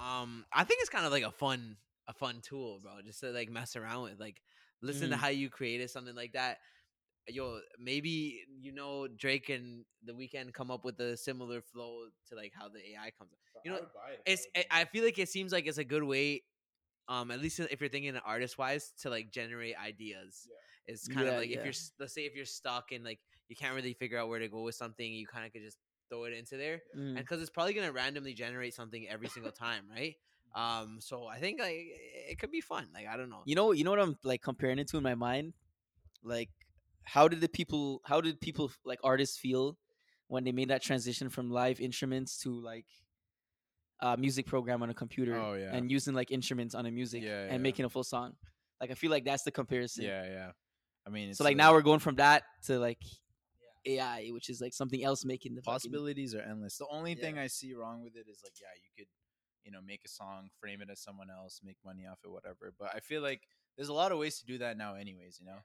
um 0.00 0.44
i 0.52 0.64
think 0.64 0.80
it's 0.80 0.88
kind 0.88 1.04
of 1.04 1.12
like 1.12 1.22
a 1.22 1.30
fun 1.30 1.76
a 2.08 2.14
fun 2.14 2.40
tool 2.42 2.80
bro 2.82 2.92
just 3.04 3.20
to 3.20 3.30
like 3.30 3.50
mess 3.50 3.76
around 3.76 4.04
with 4.04 4.18
like 4.18 4.40
listen 4.80 5.10
to 5.10 5.16
Mhm. 5.16 5.20
how 5.20 5.28
you 5.28 5.50
created 5.50 5.90
something 5.90 6.14
like 6.14 6.32
that 6.32 6.58
yo 7.28 7.60
maybe 7.78 8.42
you 8.60 8.72
know 8.72 9.06
drake 9.06 9.48
and 9.50 9.84
the 10.04 10.12
Weeknd 10.12 10.52
come 10.54 10.70
up 10.70 10.84
with 10.84 10.98
a 11.00 11.16
similar 11.16 11.60
flow 11.60 12.06
to 12.28 12.34
like 12.34 12.52
how 12.54 12.68
the 12.68 12.80
ai 12.92 13.10
comes 13.18 13.32
up 13.32 13.38
You 13.64 13.72
know, 13.72 13.86
it's 14.26 14.46
I- 14.56 14.80
i 14.80 14.84
feel 14.86 15.04
like 15.04 15.18
it 15.18 15.28
seems 15.28 15.52
like 15.52 15.66
it's 15.66 15.78
a 15.78 15.84
good 15.84 16.02
way 16.02 16.42
um, 17.08 17.30
at 17.30 17.40
least 17.40 17.60
if 17.60 17.80
you're 17.80 17.90
thinking 17.90 18.16
artist 18.24 18.58
wise, 18.58 18.92
to 19.02 19.10
like 19.10 19.30
generate 19.30 19.76
ideas. 19.76 20.48
It's 20.86 21.06
kind 21.08 21.26
Yeah, 21.26 21.32
of 21.34 21.38
like 21.40 21.50
if 21.50 21.64
you're 21.64 21.74
let's 22.00 22.12
say 22.14 22.22
if 22.22 22.34
you're 22.34 22.44
stuck 22.44 22.92
and 22.92 23.04
like 23.04 23.20
you 23.48 23.56
can't 23.56 23.74
really 23.74 23.94
figure 23.94 24.18
out 24.18 24.28
where 24.28 24.38
to 24.38 24.48
go 24.48 24.62
with 24.62 24.74
something, 24.74 25.12
you 25.12 25.26
kind 25.26 25.46
of 25.46 25.52
could 25.52 25.62
just 25.62 25.78
throw 26.08 26.24
it 26.24 26.32
into 26.32 26.56
there, 26.56 26.82
Mm. 26.96 27.16
and 27.16 27.18
because 27.18 27.40
it's 27.40 27.50
probably 27.50 27.74
gonna 27.74 27.92
randomly 27.92 28.34
generate 28.34 28.74
something 28.74 29.06
every 29.08 29.28
single 29.28 29.52
time, 29.52 29.84
right? 29.90 30.16
Um, 30.54 30.98
so 31.00 31.26
I 31.26 31.40
think 31.40 31.60
like 31.60 31.72
it 32.28 32.38
could 32.38 32.50
be 32.50 32.60
fun. 32.60 32.88
Like 32.92 33.06
I 33.08 33.16
don't 33.16 33.30
know. 33.30 33.40
You 33.46 33.54
know, 33.54 33.72
you 33.72 33.84
know 33.84 33.90
what 33.90 34.00
I'm 34.00 34.18
like 34.22 34.42
comparing 34.42 34.78
it 34.78 34.88
to 34.88 34.98
in 34.98 35.02
my 35.02 35.14
mind. 35.14 35.54
Like, 36.22 36.50
how 37.04 37.26
did 37.28 37.40
the 37.40 37.48
people? 37.48 38.02
How 38.04 38.20
did 38.20 38.40
people 38.40 38.70
like 38.84 39.00
artists 39.02 39.38
feel 39.38 39.78
when 40.28 40.44
they 40.44 40.52
made 40.52 40.68
that 40.68 40.82
transition 40.82 41.30
from 41.30 41.50
live 41.50 41.80
instruments 41.80 42.38
to 42.42 42.50
like 42.50 42.86
uh, 44.02 44.16
music 44.18 44.44
program 44.46 44.82
on 44.82 44.90
a 44.90 44.94
computer 44.94 45.36
Oh, 45.36 45.54
yeah. 45.54 45.74
and 45.74 45.90
using 45.90 46.12
like 46.14 46.30
instruments 46.30 46.74
on 46.74 46.84
a 46.86 46.90
music 46.90 47.22
Yeah, 47.22 47.42
and 47.44 47.52
yeah. 47.52 47.58
making 47.58 47.84
a 47.86 47.88
full 47.88 48.04
song? 48.04 48.34
Like, 48.80 48.90
I 48.90 48.94
feel 48.94 49.10
like 49.10 49.24
that's 49.24 49.44
the 49.44 49.52
comparison. 49.52 50.04
Yeah, 50.04 50.24
yeah. 50.26 50.50
I 51.06 51.10
mean, 51.10 51.28
it's 51.30 51.38
So 51.38 51.44
like 51.44 51.56
now 51.56 51.72
we're 51.72 51.82
going 51.82 52.00
from 52.00 52.16
that 52.16 52.42
to 52.66 52.78
like 52.78 52.98
AI, 53.86 54.28
which 54.30 54.48
is 54.48 54.60
like 54.60 54.72
something 54.74 55.02
else 55.04 55.24
making 55.24 55.54
the 55.54 55.62
fucking- 55.62 55.72
possibilities 55.74 56.34
are 56.34 56.40
endless. 56.42 56.76
The 56.78 56.86
only 56.90 57.14
thing 57.14 57.38
I 57.38 57.46
see 57.48 57.74
wrong 57.74 58.02
with 58.02 58.14
it 58.16 58.26
is 58.28 58.40
like, 58.44 58.54
yeah, 58.60 58.68
you 58.76 58.90
could, 58.96 59.08
you 59.64 59.72
know, 59.72 59.80
make 59.84 60.00
a 60.04 60.08
song, 60.08 60.50
frame 60.60 60.80
it 60.82 60.88
as 60.90 61.00
someone 61.00 61.28
else, 61.30 61.60
make 61.64 61.76
money 61.84 62.06
off 62.06 62.18
it, 62.24 62.30
whatever. 62.30 62.72
But 62.78 62.90
I 62.94 63.00
feel 63.00 63.22
like 63.22 63.42
there's 63.76 63.88
a 63.88 63.92
lot 63.94 64.12
of 64.12 64.18
ways 64.18 64.38
to 64.38 64.44
do 64.44 64.58
that 64.58 64.76
now, 64.76 64.94
anyways. 64.94 65.38
You 65.40 65.46
know. 65.46 65.58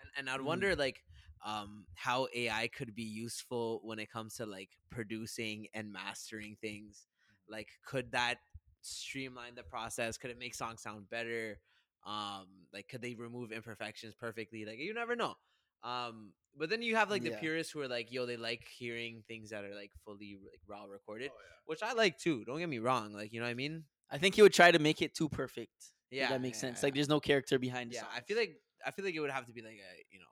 and, 0.00 0.10
and 0.16 0.30
I'd 0.30 0.40
wonder 0.40 0.74
like 0.76 1.02
um 1.46 1.86
how 1.94 2.26
AI 2.34 2.68
could 2.68 2.94
be 2.94 3.02
useful 3.04 3.80
when 3.84 3.98
it 3.98 4.10
comes 4.10 4.34
to 4.36 4.46
like 4.46 4.70
producing 4.90 5.68
and 5.74 5.92
mastering 5.92 6.56
things. 6.60 7.06
Like 7.48 7.68
could 7.86 8.12
that 8.12 8.38
streamline 8.82 9.54
the 9.54 9.62
process? 9.62 10.16
Could 10.18 10.30
it 10.30 10.38
make 10.38 10.54
songs 10.54 10.82
sound 10.82 11.08
better? 11.10 11.58
Um 12.06 12.46
like 12.72 12.88
could 12.88 13.02
they 13.02 13.14
remove 13.14 13.52
imperfections 13.52 14.14
perfectly? 14.14 14.64
Like 14.64 14.78
you 14.78 14.94
never 14.94 15.16
know. 15.16 15.34
Um 15.82 16.32
but 16.56 16.70
then 16.70 16.82
you 16.82 16.96
have 16.96 17.10
like 17.10 17.22
the 17.22 17.30
Yeah. 17.30 17.38
purists 17.40 17.72
who 17.72 17.80
are 17.80 17.88
like 17.88 18.10
yo 18.12 18.26
they 18.26 18.36
like 18.36 18.66
hearing 18.68 19.22
things 19.28 19.50
that 19.50 19.64
are 19.64 19.74
like 19.74 19.92
fully 20.04 20.38
like 20.44 20.60
raw 20.66 20.84
Oh, 20.84 20.88
recorded, 20.88 21.30
which 21.66 21.82
I 21.82 21.92
like 21.92 22.18
too. 22.18 22.44
Don't 22.44 22.58
get 22.58 22.68
me 22.68 22.78
wrong, 22.78 23.12
like 23.12 23.32
you 23.32 23.40
know 23.40 23.46
what 23.46 23.50
I 23.50 23.54
mean? 23.54 23.84
I 24.10 24.18
think 24.18 24.34
he 24.36 24.42
would 24.42 24.52
try 24.54 24.70
to 24.70 24.78
make 24.78 25.02
it 25.02 25.14
too 25.14 25.28
perfect. 25.28 25.92
Yeah, 26.10 26.28
Yeah. 26.28 26.28
that 26.28 26.40
makes 26.40 26.58
sense. 26.58 26.78
yeah, 26.78 26.86
Like, 26.86 26.94
there's 26.94 27.08
no 27.08 27.20
character 27.20 27.58
behind. 27.58 27.92
Yeah, 27.92 28.04
I 28.14 28.20
feel 28.20 28.36
like 28.36 28.56
I 28.84 28.90
feel 28.90 29.04
like 29.04 29.14
it 29.14 29.20
would 29.20 29.30
have 29.30 29.46
to 29.46 29.52
be 29.52 29.62
like 29.62 29.78
a, 29.78 30.04
you 30.10 30.18
know, 30.18 30.26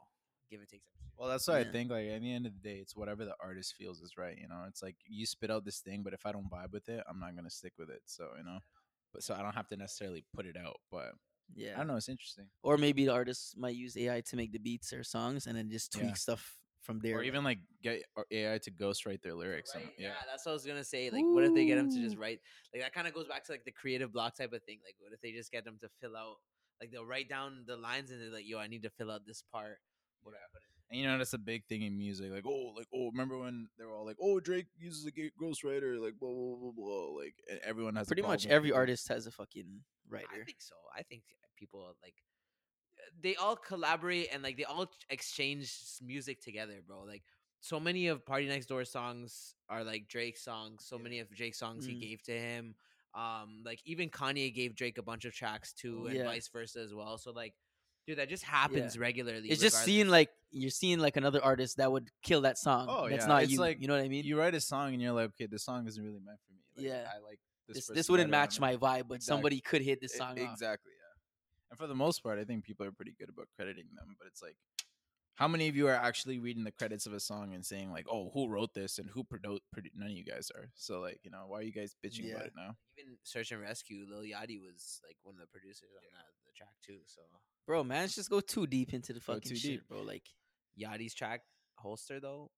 give 0.50 0.60
and 0.60 0.68
take. 0.68 0.82
Well, 1.18 1.28
that's 1.28 1.46
what 1.48 1.60
Yeah. 1.62 1.68
I 1.68 1.72
think. 1.72 1.90
Like 1.90 2.06
at 2.08 2.20
the 2.20 2.32
end 2.32 2.46
of 2.46 2.52
the 2.52 2.60
day, 2.68 2.76
it's 2.78 2.94
whatever 2.96 3.24
the 3.24 3.34
artist 3.40 3.74
feels 3.76 4.00
is 4.02 4.16
right. 4.18 4.36
You 4.36 4.48
know, 4.48 4.64
it's 4.68 4.82
like 4.82 4.96
you 5.06 5.26
spit 5.26 5.50
out 5.50 5.64
this 5.64 5.80
thing, 5.80 6.02
but 6.02 6.12
if 6.12 6.26
I 6.26 6.32
don't 6.32 6.50
vibe 6.50 6.72
with 6.72 6.88
it, 6.88 7.02
I'm 7.08 7.18
not 7.18 7.34
gonna 7.36 7.50
stick 7.50 7.72
with 7.78 7.90
it. 7.90 8.02
So 8.06 8.30
you 8.36 8.44
know, 8.44 8.58
but 9.12 9.22
so 9.22 9.34
I 9.34 9.42
don't 9.42 9.54
have 9.54 9.68
to 9.68 9.76
necessarily 9.76 10.24
put 10.34 10.46
it 10.46 10.56
out. 10.56 10.80
But 10.90 11.12
yeah. 11.54 11.74
I 11.74 11.78
don't 11.78 11.86
know. 11.88 11.96
It's 11.96 12.08
interesting. 12.08 12.46
Or 12.62 12.76
maybe 12.76 13.04
the 13.06 13.12
artist 13.12 13.56
might 13.56 13.76
use 13.76 13.96
AI 13.96 14.20
to 14.20 14.36
make 14.36 14.52
the 14.52 14.58
beats 14.58 14.92
or 14.92 15.04
songs 15.04 15.46
and 15.46 15.56
then 15.56 15.70
just 15.70 15.92
tweak 15.92 16.08
Yeah. 16.08 16.14
stuff 16.14 16.58
from 16.82 16.98
there. 17.00 17.16
Or 17.18 17.22
even 17.22 17.42
like 17.44 17.58
get 17.82 18.02
AI 18.30 18.58
to 18.58 18.70
ghostwrite 18.70 19.22
their 19.22 19.34
lyrics. 19.34 19.74
and- 19.74 19.84
Right? 19.84 19.94
yeah. 19.98 20.14
that's 20.26 20.44
what 20.44 20.52
I 20.52 20.54
was 20.54 20.66
gonna 20.66 20.84
say. 20.84 21.08
Like, 21.10 21.24
what 21.24 21.44
if 21.44 21.54
they 21.54 21.64
get 21.66 21.76
them 21.76 21.90
to 21.90 22.00
just 22.00 22.16
write? 22.16 22.40
Like, 22.74 22.82
that 22.82 22.92
kind 22.92 23.06
of 23.08 23.14
goes 23.14 23.26
back 23.26 23.44
to 23.44 23.52
like 23.52 23.64
the 23.64 23.72
creative 23.72 24.12
block 24.12 24.36
type 24.36 24.52
of 24.52 24.62
thing. 24.64 24.80
Like, 24.84 24.96
what 24.98 25.12
if 25.12 25.20
they 25.20 25.32
just 25.32 25.50
get 25.50 25.64
them 25.64 25.78
to 25.80 25.88
fill 26.00 26.16
out? 26.16 26.36
Like, 26.80 26.90
they'll 26.90 27.06
write 27.06 27.28
down 27.28 27.64
the 27.66 27.76
lines 27.76 28.10
and 28.10 28.20
they're 28.20 28.30
like, 28.30 28.46
"Yo, 28.46 28.58
I 28.58 28.66
need 28.66 28.82
to 28.82 28.90
fill 28.90 29.10
out 29.10 29.24
this 29.24 29.40
part." 29.42 29.80
Whatever. 30.22 30.42
do 30.42 30.44
I 30.44 30.52
put 30.52 30.62
in? 30.64 30.75
And 30.90 31.00
you 31.00 31.06
know 31.06 31.18
that's 31.18 31.32
a 31.32 31.38
big 31.38 31.64
thing 31.66 31.82
in 31.82 31.98
music. 31.98 32.30
Like 32.30 32.44
oh, 32.46 32.72
like 32.76 32.86
oh, 32.94 33.06
remember 33.10 33.38
when 33.38 33.68
they 33.78 33.84
were 33.84 33.94
all 33.94 34.06
like, 34.06 34.18
oh, 34.22 34.38
Drake 34.40 34.66
uses 34.78 35.04
a 35.06 35.10
ga- 35.10 35.32
ghostwriter, 35.40 36.00
like 36.00 36.14
blah 36.20 36.30
blah 36.32 36.56
blah 36.56 36.72
blah. 36.72 37.18
Like 37.18 37.34
and 37.50 37.58
everyone 37.64 37.96
has 37.96 38.06
a 38.06 38.10
Pretty 38.10 38.22
much 38.22 38.46
every 38.46 38.70
with 38.70 38.78
artist 38.78 39.08
has 39.08 39.26
a 39.26 39.30
fucking 39.32 39.80
writer. 40.08 40.26
I 40.32 40.44
think 40.44 40.60
so. 40.60 40.76
I 40.96 41.02
think 41.02 41.22
people 41.56 41.94
like 42.02 42.14
they 43.22 43.34
all 43.36 43.56
collaborate 43.56 44.28
and 44.32 44.42
like 44.42 44.56
they 44.56 44.64
all 44.64 44.86
exchange 45.10 45.72
music 46.04 46.40
together, 46.40 46.80
bro. 46.86 47.02
Like 47.02 47.22
so 47.60 47.80
many 47.80 48.06
of 48.06 48.24
PartyNextDoor 48.24 48.86
songs 48.86 49.54
are 49.68 49.82
like 49.82 50.06
Drake 50.08 50.36
songs. 50.36 50.84
So 50.86 50.98
many 50.98 51.18
of 51.20 51.28
Drake's 51.34 51.58
songs 51.58 51.84
he 51.86 51.94
Mm. 51.94 52.00
gave 52.00 52.22
to 52.24 52.32
him. 52.38 52.74
Um, 53.14 53.62
like 53.64 53.80
even 53.84 54.10
Kanye 54.10 54.54
gave 54.54 54.76
Drake 54.76 54.98
a 54.98 55.02
bunch 55.02 55.24
of 55.24 55.32
tracks 55.32 55.72
too, 55.72 56.06
and 56.06 56.16
Yeah. 56.16 56.24
vice 56.24 56.48
versa 56.48 56.80
as 56.80 56.94
well. 56.94 57.16
So 57.18 57.32
like, 57.32 57.54
dude, 58.06 58.18
that 58.18 58.28
just 58.28 58.44
happens 58.44 58.98
regularly. 58.98 59.48
It's 59.50 59.60
just 59.60 59.82
seeing 59.84 60.08
like 60.08 60.30
you're 60.50 60.70
seeing 60.70 60.98
like 60.98 61.16
another 61.16 61.42
artist 61.42 61.76
that 61.78 61.90
would 61.90 62.08
kill 62.22 62.42
that 62.42 62.58
song. 62.58 62.86
Oh, 62.88 63.08
that's 63.08 63.22
yeah, 63.24 63.28
not 63.28 63.42
it's 63.42 63.52
you. 63.52 63.60
like 63.60 63.80
you 63.80 63.88
know 63.88 63.94
what 63.96 64.04
I 64.04 64.08
mean? 64.08 64.24
You 64.24 64.38
write 64.38 64.54
a 64.54 64.60
song 64.60 64.92
and 64.92 65.02
you're 65.02 65.12
like, 65.12 65.26
okay, 65.30 65.46
this 65.46 65.64
song 65.64 65.86
isn't 65.86 66.02
really 66.02 66.20
meant 66.24 66.38
for 66.46 66.52
me. 66.52 66.60
Like, 66.76 66.86
Yeah. 66.86 67.08
I 67.14 67.18
like 67.26 67.38
this. 67.68 67.86
this 67.88 67.96
this 67.96 68.08
wouldn't 68.10 68.30
match 68.30 68.60
my 68.60 68.74
vibe, 68.76 69.08
but 69.08 69.16
Exactly. 69.16 69.20
somebody 69.20 69.60
could 69.60 69.82
hit 69.82 70.00
this 70.00 70.14
song 70.14 70.32
off. 70.40 70.52
exactly, 70.52 70.92
yeah. 70.92 71.70
And 71.70 71.78
for 71.78 71.86
the 71.88 71.94
most 71.96 72.22
part, 72.22 72.38
I 72.38 72.44
think 72.44 72.64
people 72.64 72.86
are 72.86 72.92
pretty 72.92 73.14
good 73.18 73.28
about 73.28 73.48
crediting 73.56 73.86
them. 73.96 74.14
But 74.18 74.28
it's 74.28 74.40
like, 74.40 74.56
how 75.34 75.48
many 75.48 75.68
of 75.68 75.74
you 75.76 75.88
are 75.88 75.94
actually 75.94 76.38
reading 76.38 76.62
the 76.64 76.70
credits 76.70 77.04
of 77.06 77.12
a 77.12 77.20
song 77.20 77.52
and 77.54 77.66
saying 77.66 77.90
like, 77.90 78.06
oh, 78.10 78.30
who 78.32 78.48
wrote 78.48 78.72
this 78.72 78.98
and 78.98 79.10
who 79.10 79.24
produced? 79.24 79.62
Produ-? 79.76 79.90
None 79.96 80.08
of 80.08 80.16
you 80.16 80.24
guys 80.24 80.50
are. 80.54 80.70
So 80.76 81.00
like, 81.00 81.18
you 81.24 81.30
know, 81.30 81.44
why 81.48 81.58
are 81.58 81.62
you 81.62 81.72
guys 81.72 81.94
bitching 82.04 82.24
Yeah. 82.24 82.34
about 82.36 82.46
it 82.46 82.52
now? 82.56 82.76
even 82.98 83.18
Search 83.24 83.50
and 83.52 83.60
Rescue, 83.60 84.06
Lil 84.08 84.22
Yachty 84.22 84.58
was 84.58 85.00
like 85.04 85.16
one 85.24 85.34
of 85.34 85.40
the 85.42 85.48
producers 85.48 85.90
on 85.92 86.02
that 86.14 86.32
the 86.46 86.52
track 86.56 86.72
too. 86.86 87.00
So 87.04 87.20
Bro, 87.66 87.84
man, 87.84 88.08
just 88.08 88.30
go 88.30 88.40
too 88.40 88.66
deep 88.66 88.94
into 88.94 89.12
the 89.12 89.20
fucking 89.20 89.42
too 89.50 89.56
shit, 89.56 89.70
deep. 89.72 89.88
bro. 89.88 90.02
Like 90.02 90.22
Yachty's 90.80 91.14
track 91.14 91.42
Holster 91.76 92.20
though, 92.20 92.50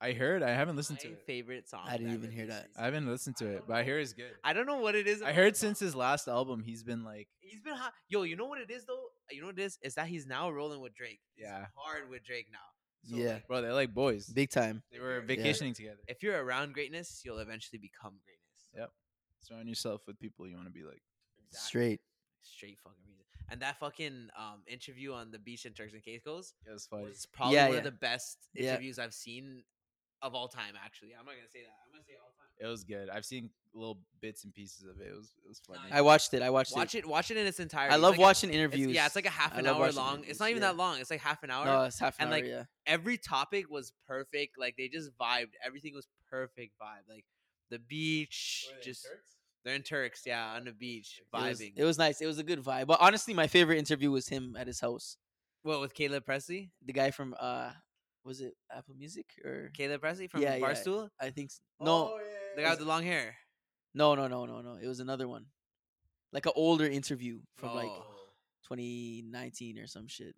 I 0.00 0.12
heard. 0.12 0.42
I 0.42 0.50
haven't 0.50 0.76
listened 0.76 0.98
to 1.00 1.08
it. 1.08 1.22
favorite 1.26 1.68
song. 1.68 1.82
I 1.86 1.96
didn't 1.96 2.14
even 2.14 2.30
hear 2.30 2.46
that. 2.46 2.66
recently. 2.68 2.80
I 2.82 2.84
haven't 2.84 3.06
listened 3.08 3.36
to 3.38 3.46
it, 3.48 3.64
but 3.66 3.76
I 3.76 3.82
hear 3.84 3.98
it's 3.98 4.12
good. 4.12 4.32
I 4.44 4.52
don't 4.52 4.66
know 4.66 4.78
what 4.78 4.94
it 4.94 5.06
is. 5.06 5.22
I 5.22 5.32
heard 5.32 5.54
that 5.54 5.58
since 5.58 5.78
his 5.80 5.94
last 5.94 6.28
album, 6.28 6.62
he's 6.62 6.82
been 6.82 7.04
like, 7.04 7.28
he's 7.40 7.60
been 7.60 7.74
hot. 7.74 7.92
Yo, 8.08 8.22
you 8.22 8.36
know 8.36 8.46
what 8.46 8.60
it 8.60 8.70
is 8.70 8.84
though? 8.86 9.04
You 9.30 9.40
know 9.42 9.48
what 9.48 9.58
it 9.58 9.62
is? 9.62 9.78
Is 9.82 9.94
that 9.96 10.06
he's 10.08 10.26
now 10.26 10.50
rolling 10.50 10.80
with 10.80 10.94
Drake. 10.94 11.20
He's 11.34 11.44
Yeah. 11.44 11.66
hard 11.74 12.08
with 12.10 12.24
Drake 12.24 12.46
now. 12.52 12.58
So, 13.04 13.16
Yeah. 13.16 13.34
like, 13.34 13.46
bro, 13.46 13.62
they're 13.62 13.72
like 13.74 13.92
boys. 13.94 14.26
big 14.28 14.50
time. 14.50 14.82
They 14.92 15.00
were 15.00 15.20
Yeah. 15.20 15.26
vacationing 15.26 15.74
together. 15.74 16.00
if 16.08 16.22
you're 16.22 16.42
around 16.42 16.74
greatness, 16.74 17.22
you'll 17.24 17.38
eventually 17.38 17.78
become 17.78 18.18
greatness. 18.24 18.68
Yep. 18.74 18.92
Surround 19.40 19.68
yourself 19.68 20.06
with 20.06 20.18
people 20.18 20.46
you 20.46 20.54
want 20.56 20.66
to 20.66 20.72
be 20.72 20.82
like. 20.82 21.02
Exactly. 21.48 21.66
Straight. 21.68 22.00
Straight 22.42 22.78
fucking 22.82 22.98
reason. 23.06 23.24
And 23.50 23.60
that 23.62 23.78
fucking 23.78 24.28
um 24.36 24.62
interview 24.66 25.12
on 25.12 25.30
the 25.30 25.38
beach 25.38 25.66
in 25.66 25.72
Turks 25.72 25.92
and 25.92 26.02
Caicos 26.04 26.54
it 26.66 26.70
it's 26.72 26.86
funny. 26.86 27.04
was 27.04 27.26
probably 27.32 27.56
Yeah, 27.56 27.64
one 27.66 27.72
yeah. 27.72 27.78
of 27.78 27.84
the 27.84 27.90
best 27.92 28.38
Yeah. 28.54 28.70
interviews 28.70 28.98
I've 28.98 29.14
seen 29.14 29.64
of 30.22 30.34
all 30.34 30.48
time. 30.48 30.74
Actually, 30.82 31.14
I'm 31.18 31.24
not 31.24 31.34
gonna 31.34 31.48
say 31.48 31.62
that. 31.62 31.74
I'm 31.84 31.92
gonna 31.92 32.04
say 32.04 32.12
all 32.22 32.28
time. 32.38 32.46
It 32.60 32.66
was 32.66 32.84
good. 32.84 33.08
I've 33.08 33.24
seen 33.24 33.48
little 33.72 33.98
bits 34.20 34.44
and 34.44 34.52
pieces 34.52 34.84
of 34.86 35.00
it. 35.00 35.08
It 35.08 35.16
was 35.16 35.32
it 35.44 35.48
was 35.48 35.60
funny. 35.66 35.90
I 35.90 36.00
watched 36.02 36.34
it. 36.34 36.42
I 36.42 36.50
watched 36.50 36.74
Watch 36.76 36.94
it. 36.94 37.06
Watch 37.06 37.30
it 37.30 37.38
in 37.38 37.46
its 37.46 37.58
entirety. 37.58 37.92
I 37.92 37.96
It's 37.96 38.02
love 38.02 38.10
like 38.12 38.18
a- 38.18 38.22
watching 38.22 38.50
it's- 38.50 38.58
interviews. 38.64 38.94
yeah, 38.94 39.06
it's 39.06 39.16
like 39.16 39.26
a 39.26 39.30
half 39.30 39.54
I 39.54 39.60
an 39.60 39.64
love 39.64 39.76
hour 39.76 39.80
watching 39.82 39.96
long. 39.96 40.08
interviews, 40.16 40.30
It's 40.30 40.40
not 40.40 40.50
even 40.50 40.62
yeah. 40.62 40.68
that 40.68 40.76
long. 40.76 41.00
It's 41.00 41.10
like 41.10 41.20
half 41.20 41.42
an 41.42 41.50
hour. 41.50 41.64
No, 41.64 41.82
it's 41.84 41.98
half 41.98 42.18
an 42.18 42.24
And, 42.24 42.32
hour. 42.34 42.38
like, 42.38 42.44
yeah. 42.44 42.64
every 42.86 43.16
topic 43.16 43.70
was 43.70 43.92
perfect. 44.06 44.58
Like 44.58 44.76
they 44.76 44.88
just 44.88 45.10
vibed. 45.16 45.52
Everything 45.64 45.94
was 45.94 46.06
perfect 46.28 46.74
vibe. 46.78 47.08
Like 47.08 47.24
the 47.70 47.78
beach, 47.78 48.66
just 48.82 49.06
they're 49.64 49.74
in 49.74 49.82
Turks, 49.82 50.22
yeah, 50.26 50.54
on 50.54 50.64
the 50.64 50.72
beach, 50.72 51.20
It 51.20 51.26
was, 51.36 51.60
vibing. 51.60 51.72
it 51.76 51.84
was 51.84 51.98
nice. 51.98 52.20
It 52.20 52.26
was 52.26 52.38
a 52.38 52.42
good 52.44 52.60
vibe. 52.62 52.86
But 52.86 53.00
honestly, 53.00 53.34
my 53.34 53.46
favorite 53.46 53.78
interview 53.78 54.10
was 54.10 54.28
him 54.28 54.56
at 54.58 54.66
his 54.66 54.80
house. 54.80 55.16
what 55.62 55.80
with 55.80 55.92
Caleb 55.94 56.24
Pressley? 56.24 56.70
The 56.84 56.92
guy 56.94 57.10
from 57.10 57.34
uh, 57.38 57.70
was 58.24 58.40
it 58.40 58.54
Apple 58.74 58.94
Music 58.96 59.26
or 59.44 59.70
Caleb 59.74 60.00
Pressley 60.00 60.28
from 60.28 60.40
Yeah, 60.42 60.56
yeah. 60.56 60.64
Barstool. 60.66 61.08
I 61.20 61.30
think 61.30 61.50
s- 61.50 61.60
no, 61.80 62.18
The 62.56 62.62
guy 62.62 62.70
with 62.70 62.78
the 62.80 62.84
long 62.86 63.02
hair. 63.02 63.36
no, 63.94 64.14
no, 64.14 64.26
no, 64.28 64.46
no, 64.46 64.60
no. 64.62 64.76
It 64.80 64.86
was 64.86 65.00
another 65.00 65.28
one, 65.28 65.46
like 66.32 66.46
an 66.46 66.52
older 66.54 66.86
interview 66.86 67.40
from 67.56 67.74
like 67.74 67.90
Oh, 67.90 68.04
2019 68.68 69.78
or 69.78 69.86
some 69.86 70.06
shit. 70.08 70.34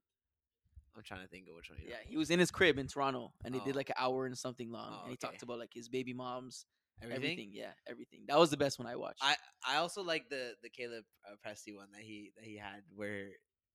I'm 0.96 1.02
trying 1.02 1.22
to 1.22 1.28
think 1.28 1.48
of 1.48 1.54
which 1.54 1.70
one. 1.70 1.78
Yeah, 1.86 1.96
he 2.04 2.16
was 2.16 2.30
in 2.30 2.38
his 2.38 2.50
crib 2.50 2.78
in 2.78 2.86
Toronto, 2.86 3.32
and 3.44 3.54
they 3.54 3.60
did 3.60 3.74
Oh. 3.74 3.78
like 3.78 3.88
an 3.88 3.94
hour 3.98 4.26
and 4.26 4.36
something 4.36 4.70
long, 4.70 4.90
Oh, 4.92 5.00
and 5.02 5.08
he 5.08 5.12
okay. 5.14 5.26
talked 5.28 5.42
about 5.42 5.58
like 5.58 5.72
his 5.72 5.88
baby 5.88 6.12
moms, 6.12 6.66
about. 7.00 7.12
everything. 7.16 7.50
Yeah, 7.52 7.72
everything. 7.88 8.20
That 8.28 8.38
was 8.38 8.50
the 8.50 8.56
best 8.56 8.78
one 8.78 8.86
I 8.88 8.96
watched. 8.96 9.20
I 9.22 9.36
I 9.66 9.76
also 9.76 10.02
like 10.02 10.28
the 10.28 10.54
the 10.62 10.68
Caleb 10.70 11.04
uh, 11.26 11.34
Pressley 11.42 11.72
one 11.74 11.88
that 11.92 12.02
he 12.02 12.32
that 12.36 12.44
he 12.44 12.56
had 12.56 12.82
where 12.94 13.28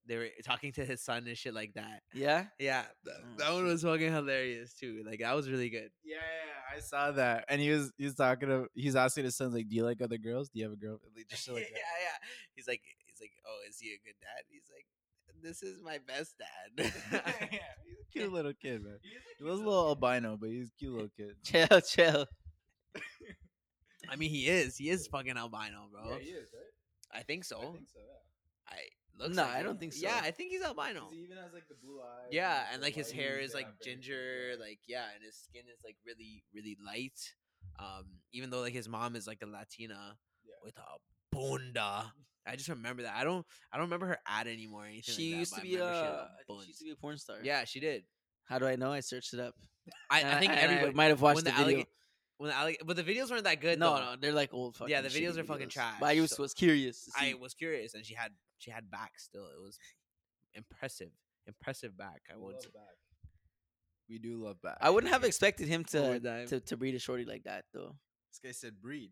they 0.07 0.15
were 0.17 0.29
talking 0.45 0.71
to 0.71 0.85
his 0.85 1.01
son 1.03 1.27
and 1.27 1.37
shit 1.37 1.53
like 1.53 1.73
that. 1.73 2.01
yeah, 2.13 2.45
Yeah, 2.59 2.85
that, 3.03 3.13
Oh, 3.21 3.27
that 3.39 3.53
one 3.53 3.65
was 3.65 3.83
fucking 3.83 4.13
hilarious 4.13 4.73
too. 4.73 5.03
Like 5.05 5.19
that 5.19 5.35
was 5.35 5.49
really 5.49 5.69
good. 5.69 5.89
Yeah, 6.05 6.15
yeah, 6.17 6.77
I 6.77 6.79
saw 6.79 7.11
that, 7.11 7.43
and 7.49 7.59
he 7.59 7.69
was 7.71 7.91
he 7.97 8.05
was 8.05 8.15
talking 8.15 8.47
to 8.47 8.67
he's 8.73 8.95
asking 8.95 9.25
his 9.25 9.35
son 9.35 9.53
like, 9.53 9.67
"Do 9.67 9.75
you 9.75 9.83
like 9.83 10.01
other 10.01 10.17
girls? 10.17 10.47
Do 10.49 10.59
you 10.59 10.65
have 10.65 10.73
a 10.73 10.77
girl?" 10.77 10.99
Like, 11.15 11.27
just 11.27 11.47
like 11.51 11.63
yeah, 11.63 11.75
that. 11.75 12.01
yeah. 12.01 12.27
He's 12.55 12.67
like, 12.67 12.81
he's 13.05 13.19
like, 13.19 13.31
oh, 13.45 13.59
is 13.69 13.77
he 13.79 13.89
a 13.89 13.99
good 14.05 14.15
dad? 14.21 14.45
He's 14.49 14.69
like, 14.73 14.85
this 15.43 15.61
is 15.61 15.81
my 15.83 15.99
best 16.07 16.35
dad. 16.39 16.91
yeah, 17.51 17.59
he's 17.85 17.97
a 17.99 18.11
cute 18.11 18.31
little 18.31 18.53
kid, 18.53 18.83
man. 18.83 18.97
He 19.37 19.43
was 19.43 19.59
a 19.59 19.63
little 19.63 19.89
albino, 19.89 20.37
but 20.39 20.49
he's 20.49 20.69
a 20.69 20.71
cute 20.79 20.93
little 20.93 21.09
kid. 21.17 21.35
chill, 21.43 21.81
chill. 21.81 22.25
I 24.09 24.15
mean, 24.15 24.29
he 24.29 24.47
is. 24.47 24.77
He 24.77 24.89
is 24.89 25.07
fucking 25.07 25.37
albino, 25.37 25.87
bro. 25.91 26.17
He 26.19 26.29
is, 26.29 26.49
right? 26.53 27.19
I 27.19 27.23
think 27.23 27.43
so. 27.43 27.75
I, 28.67 28.75
so. 28.75 29.23
looks 29.23 29.35
Nah, 29.35 29.43
like 29.43 29.55
I 29.55 29.63
don't 29.63 29.79
think 29.79 29.93
so. 29.93 30.07
Yeah, 30.07 30.19
I 30.23 30.31
think 30.31 30.51
he's 30.51 30.61
albino. 30.61 31.07
He 31.11 31.19
even 31.23 31.37
has 31.37 31.53
like 31.53 31.67
the 31.67 31.75
blue 31.81 31.99
eyes. 31.99 32.29
Yeah, 32.31 32.63
and 32.71 32.81
like 32.81 32.95
his 32.95 33.11
hair 33.11 33.39
is 33.39 33.53
like 33.53 33.67
ginger, 33.83 34.53
like 34.59 34.79
yeah, 34.87 35.05
and 35.15 35.23
his 35.23 35.35
skin 35.37 35.63
is 35.73 35.79
like 35.83 35.95
really, 36.05 36.43
really 36.53 36.77
light. 36.85 37.19
Um, 37.79 38.05
even 38.33 38.49
though 38.49 38.61
like 38.61 38.73
his 38.73 38.87
mom 38.87 39.15
is 39.15 39.27
like 39.27 39.39
a 39.43 39.45
Latina 39.45 40.17
Yeah. 40.45 40.55
with 40.63 40.75
a 40.77 41.35
bunda. 41.35 42.11
I 42.45 42.55
just 42.55 42.69
remember 42.69 43.03
that. 43.03 43.13
I 43.15 43.23
don't. 43.25 43.45
I 43.73 43.77
don't 43.77 43.87
remember 43.87 44.05
her 44.07 44.19
ad 44.25 44.47
anymore. 44.47 44.83
Or 44.83 44.85
anything 44.87 45.15
She 45.15 45.23
like 45.23 45.31
that, 45.33 45.39
used 45.39 45.51
but 45.51 45.57
to 45.57 45.63
be 45.63 45.75
a. 45.75 45.79
remember 45.79 45.95
she 45.99 46.05
had 46.05 46.13
I 46.13 46.27
think 46.37 46.47
buns. 46.47 46.63
She 46.63 46.67
used 46.69 46.79
to 46.79 46.85
be 46.85 46.91
a 46.91 46.95
porn 46.95 47.17
star. 47.17 47.35
Yeah, 47.43 47.63
she 47.65 47.79
did. 47.81 48.03
How 48.45 48.59
do 48.59 48.65
I 48.67 48.77
know? 48.77 48.93
I 48.93 49.01
searched 49.01 49.33
it 49.33 49.41
up. 49.41 49.53
I, 50.09 50.23
I 50.23 50.39
think 50.39 50.51
and 50.51 50.59
everybody 50.59 50.93
might 50.93 51.05
have 51.05 51.21
watched 51.21 51.43
the, 51.43 51.51
the 51.51 51.57
video. 51.57 51.79
allega- 51.79 51.85
when 52.37 52.49
the 52.49 52.55
alleg- 52.55 52.85
but 52.85 52.95
the 52.95 53.03
videos 53.03 53.29
weren't 53.31 53.43
that 53.45 53.59
good. 53.61 53.79
no, 53.79 53.95
though. 53.95 54.01
no, 54.11 54.15
they're 54.19 54.31
like 54.33 54.53
old 54.53 54.75
fucking. 54.75 54.91
Yeah, 54.91 55.01
the 55.01 55.09
videos 55.09 55.33
shitty 55.33 55.37
are 55.39 55.43
fucking 55.43 55.69
videos. 55.69 55.99
But 55.99 56.05
I 56.07 56.13
trash, 56.15 56.21
was, 56.21 56.31
so- 56.31 56.43
was 56.43 56.53
curious. 56.53 57.09
I 57.17 57.33
was 57.39 57.53
curious, 57.53 57.93
and 57.93 58.05
she 58.05 58.13
had 58.13 58.31
she 58.57 58.71
had 58.71 58.89
back 58.91 59.13
still. 59.17 59.45
It 59.47 59.61
was 59.61 59.77
impressive, 60.53 61.11
impressive 61.45 61.97
back. 61.97 62.21
I 62.33 62.37
would. 62.37 62.61
say. 62.61 62.69
We 64.09 64.19
do 64.19 64.41
love 64.41 64.61
back. 64.61 64.77
I 64.79 64.89
wouldn't 64.89 65.11
have 65.11 65.23
expected 65.25 65.67
him 65.67 65.83
to, 65.85 66.19
to 66.47 66.59
to 66.61 66.77
breed 66.77 66.95
a 66.95 66.99
shorty 66.99 67.25
like 67.25 67.43
that 67.43 67.65
though. 67.73 67.95
This 68.31 68.39
guy 68.43 68.51
said 68.51 68.81
breed. 68.81 69.11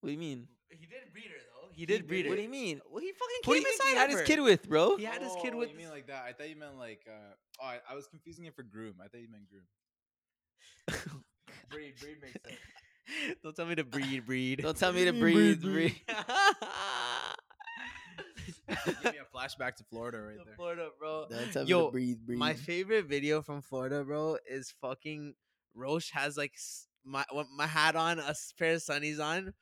What 0.00 0.08
do 0.08 0.12
you 0.12 0.18
mean? 0.18 0.46
He 0.70 0.86
did 0.86 1.12
breed 1.12 1.24
her 1.24 1.38
though. 1.40 1.68
He 1.72 1.86
did 1.86 2.06
breed 2.06 2.26
her. 2.26 2.30
What 2.30 2.36
do 2.36 2.42
you 2.42 2.48
mean? 2.48 2.80
Well, 2.90 3.00
he 3.00 3.12
fucking 3.12 3.36
Who 3.44 3.54
do 3.54 3.60
came 3.60 3.62
you 3.72 3.78
think 3.78 3.90
he 3.90 3.96
had 3.96 4.10
of 4.10 4.18
his 4.18 4.26
kid 4.26 4.40
with, 4.40 4.68
bro? 4.68 4.96
He 4.96 5.04
had 5.04 5.22
his 5.22 5.32
kid 5.42 5.54
Oh, 5.54 5.58
with. 5.58 5.70
You 5.70 5.76
mean 5.76 5.90
like 5.90 6.06
that? 6.06 6.24
I 6.24 6.32
thought 6.32 6.48
you 6.48 6.56
meant 6.56 6.78
like. 6.78 7.00
uh 7.08 7.34
Oh, 7.60 7.66
I, 7.66 7.78
I 7.90 7.94
was 7.94 8.06
confusing 8.06 8.44
it 8.44 8.54
for 8.54 8.62
groom. 8.62 8.94
I 9.02 9.08
thought 9.08 9.20
you 9.22 9.30
meant 9.30 9.48
groom. 9.48 9.64
breed, 11.70 11.94
breed 12.00 12.16
makes 12.22 12.32
sense. 12.44 13.36
Don't 13.42 13.54
tell 13.54 13.66
me 13.66 13.74
to 13.76 13.84
breed, 13.84 14.26
breed. 14.26 14.62
Don't 14.62 14.76
tell 14.76 14.92
me 14.92 15.04
to 15.04 15.12
breathe, 15.20 15.62
breathe. 15.62 15.92
Give 18.68 19.04
me 19.04 19.18
a 19.18 19.36
flashback 19.36 19.76
to 19.76 19.84
Florida 19.84 20.20
right 20.20 20.36
there. 20.44 20.54
Florida, 20.56 20.88
bro. 20.98 21.26
Don't 21.30 21.52
tell 21.52 21.64
me 21.64 21.70
to 21.70 21.90
breathe, 21.90 22.18
breathe. 22.26 22.38
My 22.38 22.54
favorite 22.54 23.06
video 23.06 23.42
from 23.42 23.62
Florida, 23.62 24.04
bro, 24.04 24.38
is 24.48 24.74
fucking 24.80 25.34
Rosh 25.74 26.10
has 26.12 26.36
like 26.36 26.52
s- 26.54 26.88
my 27.04 27.24
my 27.56 27.66
hat 27.66 27.94
on, 27.96 28.18
a 28.18 28.34
pair 28.58 28.74
of 28.74 28.80
sunnies 28.80 29.20
on, 29.20 29.52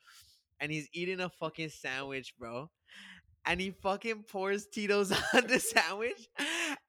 and 0.59 0.71
he's 0.71 0.87
eating 0.93 1.19
a 1.19 1.29
fucking 1.29 1.69
sandwich, 1.69 2.33
bro. 2.39 2.69
And 3.45 3.61
he 3.61 3.71
fucking 3.71 4.23
pours 4.23 4.65
Tito's 4.65 5.11
on 5.11 5.47
the 5.47 5.59
sandwich 5.59 6.27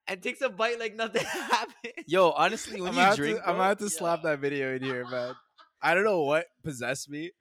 and 0.08 0.22
takes 0.22 0.40
a 0.40 0.48
bite 0.48 0.78
like 0.78 0.94
nothing 0.94 1.25
happened. 1.26 1.92
Yo, 2.06 2.30
honestly, 2.30 2.80
when 2.80 2.90
I'm 2.90 2.94
you 2.94 3.00
gonna 3.00 3.08
have 3.08 3.16
drink, 3.16 3.38
I'm 3.40 3.44
bro, 3.44 3.54
gonna 3.54 3.68
have 3.68 3.78
to 3.78 3.90
slap 3.90 4.22
that 4.22 4.38
video 4.38 4.75
in 4.75 4.82
here, 4.82 5.06
man. 5.08 5.34
I 5.82 5.94
don't 5.94 6.04
know 6.04 6.22
what 6.22 6.46
possessed 6.64 7.10
me, 7.10 7.32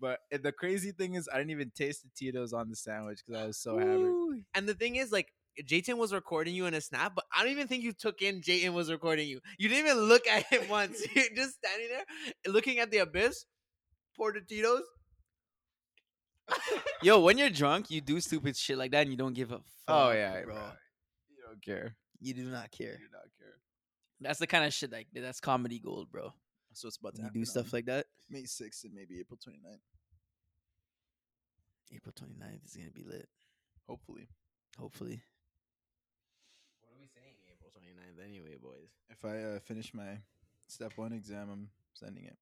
but 0.00 0.18
the 0.30 0.52
crazy 0.52 0.92
thing 0.92 1.14
is, 1.14 1.28
I 1.32 1.38
didn't 1.38 1.50
even 1.50 1.70
taste 1.74 2.02
the 2.02 2.10
Tito's 2.16 2.52
on 2.52 2.70
the 2.70 2.76
sandwich 2.76 3.20
because 3.24 3.42
I 3.42 3.46
was 3.46 3.58
so 3.58 3.78
hammered. 3.78 4.00
Ooh. 4.00 4.40
And 4.54 4.68
the 4.68 4.74
thing 4.74 4.96
is, 4.96 5.12
like, 5.12 5.28
Jayton 5.64 5.98
was 5.98 6.12
recording 6.12 6.54
you 6.54 6.66
in 6.66 6.74
a 6.74 6.80
snap, 6.80 7.12
but 7.14 7.24
I 7.36 7.42
don't 7.42 7.52
even 7.52 7.68
think 7.68 7.84
you 7.84 7.92
took 7.92 8.22
in 8.22 8.40
Jayton 8.40 8.72
was 8.72 8.90
recording 8.90 9.28
you. 9.28 9.40
You 9.58 9.68
didn't 9.68 9.86
even 9.86 10.04
look 10.04 10.26
at 10.26 10.46
him 10.46 10.68
once. 10.70 11.02
You're 11.14 11.24
just 11.36 11.56
standing 11.56 11.88
there 11.88 12.52
looking 12.52 12.78
at 12.78 12.90
the 12.90 12.98
abyss, 12.98 13.44
pour 14.16 14.32
the 14.32 14.40
Tito's. 14.40 14.82
Yo, 17.02 17.20
when 17.20 17.38
you're 17.38 17.48
drunk, 17.48 17.90
you 17.90 18.00
do 18.00 18.20
stupid 18.20 18.56
shit 18.56 18.76
like 18.76 18.90
that, 18.90 19.02
and 19.02 19.10
you 19.10 19.16
don't 19.16 19.32
give 19.32 19.52
a 19.52 19.56
oh, 19.56 19.58
fuck. 19.86 19.96
Oh 19.96 20.10
yeah, 20.10 20.42
bro. 20.42 20.54
bro. 20.54 20.62
You 21.30 21.44
don't 21.46 21.62
care. 21.64 21.96
You 22.22 22.34
do 22.34 22.44
not 22.44 22.70
care. 22.70 22.92
You 22.92 23.08
do 23.08 23.12
not 23.12 23.28
care. 23.38 23.56
That's 24.20 24.38
the 24.38 24.46
kind 24.46 24.64
of 24.64 24.72
shit 24.72 24.92
like 24.92 25.08
that's 25.12 25.40
comedy 25.40 25.80
gold, 25.80 26.10
bro. 26.10 26.32
So 26.72 26.88
it's 26.88 26.96
about 26.96 27.14
When 27.16 27.24
you 27.26 27.30
do 27.32 27.44
stuff 27.44 27.72
like 27.72 27.86
that. 27.86 28.06
May 28.30 28.42
6th 28.42 28.84
and 28.84 28.94
maybe 28.94 29.18
April 29.20 29.38
29th. 29.38 29.80
April 31.94 32.14
29th 32.18 32.64
is 32.64 32.76
gonna 32.76 32.90
be 32.90 33.02
lit. 33.02 33.28
Hopefully, 33.88 34.28
Hopefully. 34.78 35.20
What 36.80 36.96
are 36.96 37.00
we 37.00 37.08
saying? 37.08 37.34
April 37.52 37.70
29th, 37.76 38.24
anyway, 38.24 38.56
boys. 38.62 38.88
if 39.10 39.24
I 39.24 39.56
uh, 39.56 39.58
finish 39.60 39.92
my 39.92 40.18
step 40.68 40.92
one 40.96 41.12
exam, 41.12 41.50
I'm 41.52 41.68
sending 41.92 42.24
it. 42.24 42.36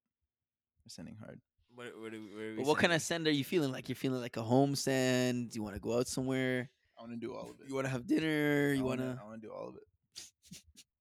I'm 0.84 0.88
sending 0.88 1.16
hard. 1.16 1.40
What, 1.74 1.86
what, 1.98 2.12
are 2.14 2.20
we- 2.20 2.34
what, 2.34 2.42
are 2.42 2.50
we 2.50 2.56
But 2.58 2.66
what 2.66 2.78
kind 2.78 2.92
of 2.92 3.02
send 3.02 3.26
are 3.26 3.32
you 3.32 3.44
feeling? 3.44 3.72
Like 3.72 3.88
you're 3.88 3.96
feeling 3.96 4.20
like 4.20 4.36
a 4.36 4.42
home 4.42 4.76
send? 4.76 5.54
You 5.56 5.62
want 5.62 5.74
to 5.74 5.80
go 5.80 5.98
out 5.98 6.06
somewhere? 6.06 6.68
I 7.00 7.04
want 7.04 7.12
to 7.18 7.26
do 7.26 7.32
all 7.34 7.44
of 7.50 7.60
it. 7.60 7.66
You 7.68 7.74
want 7.74 7.86
to 7.86 7.90
have 7.90 8.06
dinner? 8.06 8.74
You 8.74 8.84
want 8.84 9.00
wanna- 9.00 9.18
I 9.22 9.26
want 9.26 9.40
to 9.40 9.48
do 9.48 9.52
all 9.54 9.68
of 9.70 9.76
it. 9.76 9.82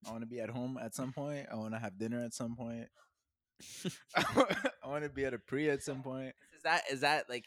I 0.08 0.12
want 0.12 0.22
to 0.22 0.28
be 0.28 0.40
at 0.40 0.50
home 0.50 0.80
at 0.82 0.96
some 0.96 1.12
point. 1.12 1.48
I 1.52 1.56
want 1.56 1.74
to 1.74 1.80
have 1.80 1.98
dinner 1.98 2.24
at 2.24 2.34
some 2.34 2.56
point. 2.56 2.88
I 4.16 4.88
want 4.88 5.04
to 5.04 5.10
be 5.10 5.26
at 5.26 5.34
a 5.34 5.38
pre 5.40 5.70
at 5.70 5.84
some 5.84 6.02
point. 6.02 6.34
Is 6.56 6.64
that 6.64 6.84
is 6.90 7.02
that 7.02 7.30
like? 7.30 7.44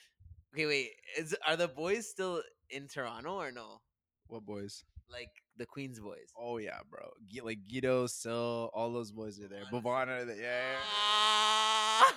Okay, 0.53 0.67
wait. 0.67 0.91
Is 1.17 1.35
are 1.47 1.57
the 1.57 1.67
boys 1.69 2.07
still 2.11 2.43
in 2.69 2.89
Toronto 2.89 3.37
or 3.37 3.51
no? 3.53 3.81
What 4.27 4.45
boys? 4.45 4.85
Like 5.11 5.31
the 5.57 5.65
Queens 5.65 5.99
boys. 5.99 6.29
Oh 6.39 6.59
yeah, 6.59 6.79
bro. 6.91 7.09
Gu- 7.35 7.45
Like 7.45 7.61
Guido, 7.67 8.07
Sil, 8.13 8.69
all 8.75 8.93
those 8.93 9.11
boys 9.13 9.41
are 9.41 9.49
there. 9.49 9.65
Bavana, 9.73 10.21
are 10.23 10.25
there. 10.27 10.37
yeah, 10.37 10.77
Ah! 10.85 12.15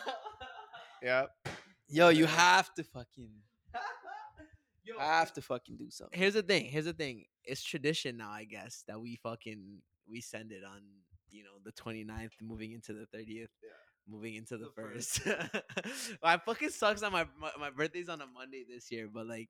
yeah. 1.02 1.26
Yo, 1.88 2.10
you 2.10 2.26
have 2.26 2.74
to 2.74 2.84
fucking 2.84 3.30
Yo, 4.86 5.00
have 5.00 5.34
to 5.34 5.42
fucking 5.42 5.78
do 5.78 5.90
something. 5.90 6.18
here's 6.18 6.36
the 6.36 6.44
thing. 6.44 6.66
Here's 6.66 6.86
the 6.86 6.94
thing. 6.94 7.26
It's 7.44 7.64
tradition 7.64 8.18
now, 8.18 8.30
I 8.32 8.44
guess, 8.46 8.84
that 8.88 9.00
we 9.00 9.16
fucking 9.18 9.82
we 10.10 10.22
send 10.22 10.52
it 10.52 10.64
on 10.64 10.82
you 11.32 11.44
know 11.44 11.58
the 11.64 11.72
29th, 11.72 12.32
moving 12.42 12.72
into 12.74 12.94
the 12.94 13.06
30th. 13.16 13.28
Yeah. 13.64 13.70
Moving 14.08 14.36
into 14.36 14.58
the, 14.58 14.66
The 14.66 14.72
first. 14.76 15.22
I 16.22 16.38
fucking 16.46 16.70
sucks 16.70 17.02
on 17.02 17.12
my, 17.12 17.26
my 17.40 17.50
my 17.60 17.70
birthday's 17.72 18.08
on 18.10 18.22
a 18.22 18.28
Monday 18.28 18.64
this 18.70 18.92
year, 18.92 19.10
but 19.12 19.26
like 19.28 19.50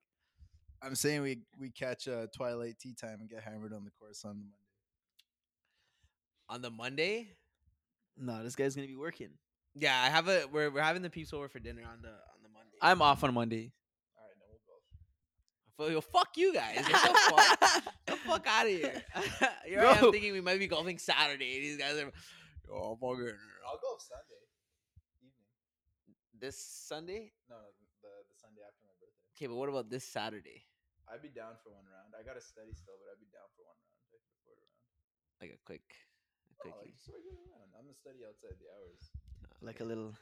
I'm 0.82 0.96
saying 0.96 1.22
we 1.24 1.42
we 1.60 1.72
catch 1.72 2.08
uh, 2.08 2.28
Twilight 2.34 2.80
tee 2.80 2.94
time 2.94 3.18
and 3.20 3.30
get 3.30 3.44
hammered 3.44 3.74
on 3.74 3.84
the 3.84 3.92
course 4.00 4.24
on 4.24 4.38
the 4.38 4.44
Monday. 4.46 4.56
on 6.50 6.62
the 6.62 6.70
Monday, 6.72 7.28
No, 8.18 8.44
this 8.44 8.56
guy's 8.56 8.76
gonna 8.76 8.88
be 8.88 8.96
working. 8.96 9.32
yeah, 9.76 10.02
I 10.02 10.10
have 10.10 10.30
a 10.30 10.46
we're 10.52 10.70
we're 10.72 10.82
having 10.82 11.02
the 11.02 11.10
peeps 11.10 11.34
over 11.34 11.50
for 11.50 11.60
dinner 11.60 11.82
on 11.82 12.02
the 12.02 12.10
on 12.10 12.40
the 12.42 12.50
Monday. 12.50 12.78
I'm 12.82 13.02
off 13.02 13.24
on 13.26 13.34
Monday. 13.34 13.74
All 14.18 14.24
right, 14.24 14.36
no, 14.40 14.46
we'll 14.50 14.60
go. 14.66 14.80
Fuck- 14.90 15.00
yo, 15.80 16.02
fuck 16.02 16.30
you 16.38 16.54
guys. 16.54 16.76
Get 16.76 16.88
the 16.88 17.20
fuck, 17.30 17.84
the 18.06 18.16
fuck 18.18 18.46
out 18.48 18.66
of 18.66 18.72
here. 18.72 19.04
Here 19.66 19.82
I 19.86 19.98
am 19.98 20.12
thinking 20.12 20.34
we 20.34 20.42
might 20.42 20.60
be 20.60 20.68
golfing 20.68 20.98
Saturday. 20.98 21.60
These 21.60 21.78
guys 21.78 21.98
are 21.98 22.12
oh 22.72 22.96
fucking 22.96 23.36
I'll 23.68 23.80
go 23.82 23.98
Sunday 24.00 24.42
evening. 25.22 25.48
this 26.40 26.58
Sunday. 26.60 27.32
No, 27.50 27.56
no, 27.60 27.68
the 28.02 28.10
the 28.30 28.36
Sunday 28.40 28.62
after 28.64 28.82
my 28.88 28.94
birthday. 29.00 29.24
Okay, 29.36 29.48
but 29.48 29.56
what 29.56 29.70
about 29.70 29.90
this 29.90 30.04
Saturday? 30.08 30.64
I'd 31.12 31.22
be 31.22 31.30
down 31.30 31.54
for 31.62 31.70
one 31.70 31.86
round. 31.86 32.18
I 32.18 32.26
got 32.26 32.34
to 32.34 32.42
study 32.42 32.74
still, 32.74 32.98
but 32.98 33.14
I'd 33.14 33.22
be 33.22 33.30
down 33.30 33.46
for 33.54 33.62
one 33.70 33.78
round. 33.78 33.94
I 34.10 34.18
could 34.18 34.26
afford 34.42 34.58
a 34.58 34.66
round. 34.66 34.90
Like 35.38 35.54
a 35.54 35.62
quick, 35.62 35.86
a 35.86 36.66
Oh, 36.66 36.66
like 36.66 36.74
quickie. 36.82 36.96
just 36.98 37.10
a 37.10 37.14
regular 37.14 37.46
round. 37.54 37.70
I'm 37.78 37.86
gonna 37.86 38.00
study 38.00 38.26
outside 38.26 38.58
the 38.58 38.70
hours. 38.74 39.04
Like 39.62 39.80
a 39.84 39.88
little. 39.88 40.16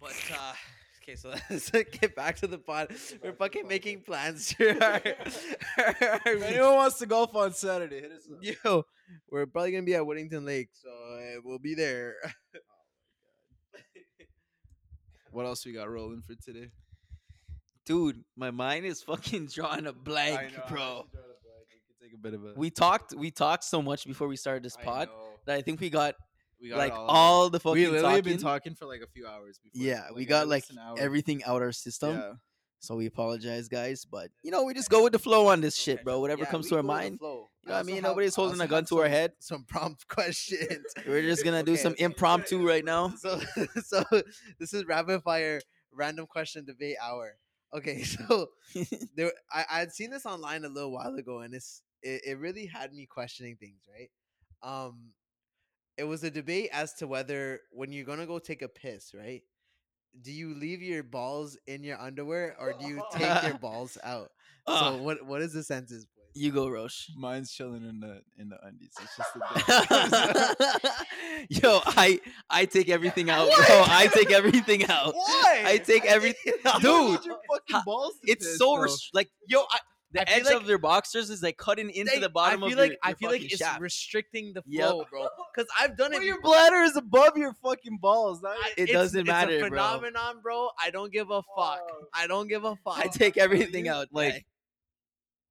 But 0.00 0.16
uh 0.32 0.56
okay, 1.02 1.16
so 1.16 1.30
let's 1.50 1.70
get 1.70 2.14
back 2.14 2.36
to 2.36 2.46
the 2.46 2.58
pod. 2.58 2.88
We're 2.90 2.96
back 2.96 3.08
to 3.08 3.18
the 3.22 3.32
fucking 3.32 3.68
making 3.68 4.02
plans 4.02 4.54
our 4.60 4.66
If 5.04 6.42
anyone 6.42 6.76
wants 6.76 6.98
to 6.98 7.06
golf 7.06 7.34
on 7.34 7.52
Saturday, 7.52 8.00
hit 8.00 8.12
us 8.12 8.28
up. 8.30 8.38
Yo, 8.64 8.84
we're 9.30 9.46
probably 9.46 9.72
gonna 9.72 9.82
be 9.84 9.94
at 9.94 10.06
Whittington 10.06 10.44
Lake, 10.44 10.70
so 10.72 10.88
uh, 10.88 11.40
we'll 11.44 11.58
be 11.58 11.74
there. 11.74 12.16
What 15.32 15.46
else 15.46 15.64
we 15.64 15.72
got 15.72 15.88
rolling 15.88 16.22
for 16.22 16.34
today? 16.34 16.70
Dude, 17.86 18.24
my 18.36 18.50
mind 18.50 18.84
is 18.84 19.02
fucking 19.02 19.46
drawing 19.46 19.86
a 19.86 19.92
blank, 19.92 20.52
bro. 20.68 21.06
Take 22.02 22.14
a 22.14 22.18
bit 22.18 22.34
of 22.34 22.44
a. 22.44 22.52
We 22.56 22.70
talked 22.70 23.14
we 23.14 23.30
talked 23.30 23.64
so 23.64 23.80
much 23.80 24.06
before 24.06 24.26
we 24.26 24.36
started 24.36 24.62
this 24.64 24.76
I 24.80 24.84
pod 24.84 25.08
know. 25.08 25.14
that 25.46 25.56
I 25.56 25.62
think 25.62 25.80
we 25.80 25.90
got 25.90 26.14
We 26.60 26.68
got 26.68 26.78
like 26.78 26.92
all, 26.92 27.06
all, 27.08 27.50
the 27.50 27.58
fucking 27.60 27.74
We 27.74 27.86
literally 27.88 28.16
talking. 28.16 28.32
been 28.34 28.42
talking 28.42 28.74
for 28.74 28.86
like 28.86 29.00
a 29.00 29.06
few 29.06 29.26
hours. 29.26 29.58
Before, 29.62 29.86
yeah, 29.86 30.08
we 30.14 30.26
got 30.26 30.46
like 30.48 30.62
least 30.62 30.70
an 30.72 30.78
hour. 30.78 30.96
everything 30.98 31.42
out 31.44 31.62
our 31.62 31.72
system. 31.72 32.16
Yeah. 32.18 32.32
So 32.82 32.96
we 32.96 33.04
apologize, 33.06 33.68
guys, 33.68 34.06
but 34.06 34.30
you 34.42 34.50
know 34.50 34.64
we 34.64 34.72
just 34.74 34.88
go 34.96 35.02
with 35.02 35.12
the 35.12 35.18
flow 35.18 35.48
on 35.48 35.60
this 35.60 35.76
shit, 35.76 36.02
bro. 36.04 36.18
Whatever 36.20 36.42
Yeah, 36.44 36.50
comes 36.50 36.68
to 36.68 36.76
our 36.76 36.82
go 36.82 36.88
with 36.88 36.96
the 36.96 37.02
mind, 37.02 37.18
you 37.20 37.26
know 37.28 37.48
what 37.64 37.74
I 37.74 37.82
mean. 37.82 37.94
have- 37.96 38.04
Nobody's 38.04 38.34
holding 38.34 38.60
a 38.60 38.66
gun 38.66 38.84
to 38.86 38.98
our 39.00 39.08
head. 39.08 39.32
Some 39.38 39.64
prompt 39.64 40.06
questions. 40.16 40.86
We're 41.06 41.22
just 41.22 41.44
gonna 41.44 41.62
do 41.62 41.76
some 41.76 41.94
impromptu 41.98 42.66
right 42.66 42.84
now. 42.84 43.12
So, 43.18 43.38
so 43.84 44.02
this 44.58 44.72
is 44.74 44.84
rapid 44.86 45.22
fire 45.22 45.60
random 45.92 46.26
question 46.26 46.64
debate 46.64 46.96
hour. 47.02 47.36
Okay, 47.74 48.02
so 48.02 48.48
there, 49.14 49.32
I 49.52 49.64
I 49.70 49.78
had 49.80 49.92
seen 49.92 50.10
this 50.10 50.26
online 50.26 50.64
a 50.64 50.68
little 50.68 50.90
while 50.92 51.14
ago, 51.14 51.40
and 51.40 51.54
it's 51.54 51.82
it, 52.02 52.22
it 52.26 52.38
really 52.38 52.66
had 52.66 52.92
me 52.94 53.06
questioning 53.06 53.56
things. 53.56 53.82
Right, 53.92 54.10
um, 54.62 55.10
it 55.98 56.04
was 56.04 56.24
a 56.24 56.30
debate 56.30 56.70
as 56.72 56.94
to 56.94 57.06
whether 57.06 57.60
when 57.72 57.92
you're 57.92 58.04
gonna 58.06 58.26
go 58.26 58.38
take 58.38 58.62
a 58.62 58.68
piss, 58.68 59.12
right, 59.14 59.42
do 60.22 60.32
you 60.32 60.54
leave 60.54 60.82
your 60.82 61.02
balls 61.02 61.56
in 61.66 61.82
your 61.84 62.00
underwear 62.00 62.56
or 62.58 62.72
do 62.80 62.86
you 62.88 63.02
take 63.12 63.42
your 63.44 63.58
balls 63.60 63.96
out? 64.02 64.30
So 64.68 64.96
what 65.02 65.24
what 65.26 65.40
is 65.42 65.52
the 65.52 65.62
sentence, 65.64 66.04
boys? 66.04 66.16
you 66.34 66.52
go, 66.52 66.68
Rosh. 66.68 67.08
Mine's 67.16 67.50
chilling 67.52 67.82
in 67.88 67.98
the 68.00 68.22
in 68.38 68.48
the 68.50 68.58
undies. 68.64 68.92
It's 69.02 69.16
just 69.16 69.34
the 69.34 69.40
Yo, 71.62 71.80
I 71.86 72.20
I 72.48 72.64
take 72.66 72.88
everything 72.96 73.30
out, 73.30 73.48
What? 73.48 73.66
bro. 73.66 73.82
I 73.86 74.06
take 74.08 74.30
everything 74.30 74.86
out. 74.88 75.14
Why? 75.14 75.62
I 75.66 75.78
take 75.78 76.04
everything, 76.04 76.54
out. 76.64 76.80
Dude, 76.82 77.24
your 77.24 77.38
fucking 77.50 77.82
balls. 77.84 78.14
It's 78.24 78.46
piss, 78.46 78.58
so 78.58 78.74
bro. 78.76 78.82
rest- 78.84 79.10
like 79.12 79.28
yo, 79.48 79.60
I 79.70 79.78
the 80.12 80.28
edge 80.28 80.44
like- 80.44 80.54
of 80.56 80.66
their 80.66 80.78
boxers 80.78 81.30
is 81.30 81.42
like 81.42 81.56
cutting 81.56 81.88
into 81.90 82.10
They- 82.14 82.18
the 82.20 82.28
bottom 82.28 82.64
I 82.64 82.68
feel 82.68 82.78
of 82.78 82.82
like 82.82 82.90
your, 82.90 82.98
I 83.02 83.14
feel 83.14 83.30
like 83.30 83.42
it's 83.44 83.56
shaft. 83.58 83.80
restricting 83.80 84.52
the 84.54 84.62
Yep. 84.66 84.88
flow, 84.88 85.04
bro. 85.10 85.28
Because 85.54 85.70
I've 85.78 85.96
done 85.96 86.12
it. 86.12 86.22
Your 86.22 86.36
before. 86.36 86.52
bladder 86.54 86.82
is 86.82 86.96
above 86.96 87.36
your 87.36 87.54
fucking 87.62 87.98
balls. 87.98 88.42
Not 88.42 88.56
I- 88.58 88.74
It 88.76 88.86
doesn't 88.86 89.20
it's 89.20 89.26
matter, 89.26 89.56
a 89.56 89.58
bro. 89.60 89.68
phenomenon, 89.68 90.40
bro. 90.42 90.70
I 90.78 90.90
don't 90.90 91.12
give 91.12 91.30
a 91.30 91.42
fuck. 91.56 91.80
Oh. 91.90 92.04
I 92.14 92.26
don't 92.26 92.48
give 92.48 92.64
a 92.64 92.74
fuck. 92.76 92.98
I 92.98 93.06
take 93.06 93.36
everything 93.36 93.88
out. 93.88 94.08
like, 94.12 94.32
Like 94.34 94.46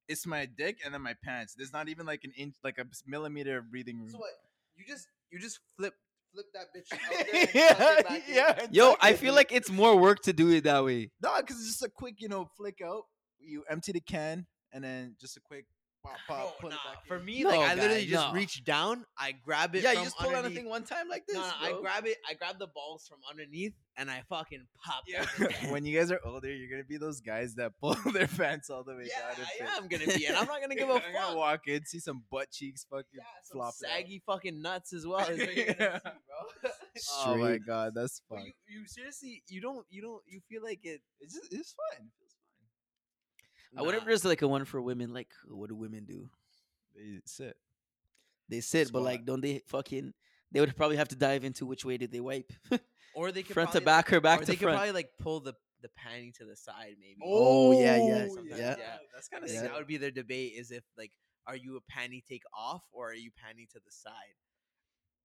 it's 0.08 0.26
my 0.26 0.44
dick 0.46 0.78
and 0.84 0.92
then 0.92 1.02
my 1.02 1.14
pants. 1.24 1.54
There's 1.56 1.72
not 1.72 1.88
even 1.88 2.04
like 2.04 2.24
an 2.24 2.32
inch, 2.36 2.56
like 2.64 2.78
a 2.78 2.86
millimeter 3.06 3.58
of 3.58 3.70
breathing 3.70 3.98
room. 4.00 4.10
So 4.10 4.18
what? 4.18 4.30
You 4.76 4.84
just 4.86 5.06
you 5.30 5.38
just 5.38 5.60
flip 5.76 5.94
flip 6.32 6.46
that 6.54 6.66
bitch 6.74 7.54
yeah, 7.54 8.20
yeah. 8.28 8.66
yo, 8.70 8.94
I 9.00 9.14
feel 9.14 9.34
like 9.34 9.52
it's 9.52 9.70
more 9.70 9.96
work 9.96 10.20
to 10.22 10.32
do 10.32 10.50
it 10.50 10.64
that 10.64 10.84
way. 10.84 11.10
no, 11.22 11.36
because 11.40 11.56
it's 11.58 11.66
just 11.68 11.82
a 11.82 11.88
quick, 11.88 12.16
you 12.20 12.28
know, 12.28 12.48
flick 12.56 12.78
out. 12.84 13.02
You 13.42 13.64
empty 13.68 13.92
the 13.92 14.00
can 14.00 14.46
and 14.72 14.84
then 14.84 15.16
just 15.20 15.36
a 15.36 15.40
quick 15.40 15.66
pop, 16.02 16.16
pop, 16.28 16.38
Bro, 16.38 16.52
pull 16.60 16.70
nah, 16.70 16.76
it 16.76 16.94
back 16.94 17.06
for 17.06 17.16
in. 17.16 17.24
me, 17.26 17.42
No, 17.42 17.50
like 17.50 17.60
I 17.60 17.74
literally 17.74 18.06
just 18.06 18.28
no. 18.28 18.32
reach 18.32 18.64
down, 18.64 19.04
I 19.18 19.32
grab 19.32 19.74
it. 19.74 19.82
Yeah, 19.82 19.92
you 19.92 20.04
just 20.04 20.16
pull 20.18 20.34
on 20.34 20.44
a 20.46 20.50
thing 20.50 20.66
one 20.68 20.84
time 20.84 21.08
like 21.08 21.26
this. 21.26 21.36
No, 21.36 21.42
no, 21.42 21.52
I 21.60 21.80
grab 21.80 22.06
it. 22.06 22.16
I 22.28 22.34
grab 22.34 22.58
the 22.58 22.68
balls 22.68 23.06
from 23.08 23.18
underneath 23.28 23.74
and 23.98 24.10
I 24.10 24.22
fucking 24.28 24.66
pop. 24.82 25.02
Yeah. 25.06 25.26
when 25.70 25.84
you 25.84 25.98
guys 25.98 26.10
are 26.10 26.20
older, 26.24 26.50
you're 26.50 26.70
gonna 26.70 26.84
be 26.84 26.96
those 26.96 27.20
guys 27.20 27.54
that 27.56 27.72
pull 27.80 27.94
their 28.14 28.28
pants 28.28 28.70
all 28.70 28.82
the 28.82 28.94
way 28.94 29.08
yeah, 29.08 29.20
down. 29.20 29.38
and 29.38 29.46
fit. 29.58 29.68
I 29.68 29.76
am 29.76 29.88
gonna 29.88 30.18
be, 30.18 30.26
and 30.26 30.36
I'm 30.36 30.46
not 30.46 30.60
gonna 30.62 30.74
give 30.76 30.88
a 30.88 30.92
I'm 30.92 31.00
gonna 31.12 31.26
fuck. 31.26 31.36
walk 31.36 31.68
in, 31.68 31.84
see 31.84 31.98
some 32.00 32.22
butt 32.30 32.50
cheeks 32.50 32.86
fucking 32.90 33.04
Yeah, 33.14 33.22
some 33.42 33.58
flopping. 33.58 33.88
out. 33.90 33.96
saggy 33.96 34.22
fucking 34.24 34.62
nuts 34.62 34.92
as 34.94 35.06
well. 35.06 35.20
Is 35.28 35.38
what 35.38 35.54
you're 35.56 35.66
Yeah. 35.66 35.98
see, 36.96 37.24
bro. 37.24 37.34
Oh 37.34 37.36
my 37.36 37.58
god, 37.58 37.92
that's 37.94 38.22
But 38.30 38.36
fun. 38.36 38.46
you, 38.46 38.52
you 38.80 38.86
seriously, 38.86 39.42
you 39.48 39.60
don't, 39.60 39.84
you 39.90 40.00
don't, 40.00 40.22
you 40.26 40.40
feel 40.48 40.62
like 40.64 40.80
it. 40.84 41.02
It's 41.20 41.34
just 41.34 41.52
it's 41.52 41.74
fun. 41.74 42.08
Fine. 43.74 43.78
I 43.78 43.82
wonder 43.82 43.98
if 43.98 44.04
there's 44.04 44.24
like 44.24 44.42
a 44.42 44.48
one 44.48 44.64
for 44.64 44.80
women. 44.80 45.12
Like, 45.12 45.28
what 45.48 45.68
do 45.68 45.74
women 45.74 46.04
do? 46.04 46.28
They 46.96 47.20
sit. 47.24 47.56
They 48.48 48.60
sit, 48.60 48.92
but 48.92 49.02
like, 49.02 49.24
don't 49.24 49.40
they 49.40 49.62
fucking? 49.66 50.12
They 50.52 50.60
would 50.60 50.76
probably 50.76 50.96
have 50.96 51.08
to 51.08 51.16
dive 51.16 51.44
into 51.44 51.64
which 51.64 51.84
way 51.84 51.96
did 51.96 52.10
they 52.10 52.18
wipe, 52.20 52.52
or 53.14 53.30
they 53.30 53.44
could 53.44 53.54
front 53.54 53.72
to 53.72 53.80
back 53.80 54.12
or 54.12 54.20
back 54.20 54.40
or 54.40 54.44
to 54.44 54.50
they 54.50 54.56
could 54.56 54.68
probably 54.68 54.90
like 54.92 55.10
pull 55.20 55.38
the 55.40 55.54
the 55.82 55.88
panty 55.88 56.34
to 56.38 56.44
the 56.44 56.56
side, 56.56 56.96
maybe. 57.00 57.20
Oh, 57.24 57.72
yeah, 57.72 57.96
yeah, 57.96 58.26
yeah. 58.44 58.56
yeah. 58.56 58.96
That's 59.14 59.28
kind 59.28 59.44
of 59.44 59.50
Yeah. 59.50 59.62
that 59.62 59.74
would 59.74 59.86
be 59.86 59.96
their 59.96 60.10
debate: 60.10 60.54
is 60.56 60.72
if 60.72 60.82
like, 60.98 61.12
are 61.46 61.56
you 61.56 61.76
a 61.78 61.92
panty 61.92 62.24
take 62.24 62.42
off 62.52 62.82
or 62.92 63.10
are 63.10 63.14
you 63.14 63.30
panty 63.30 63.68
to 63.70 63.78
the 63.84 63.90
side? 63.90 64.12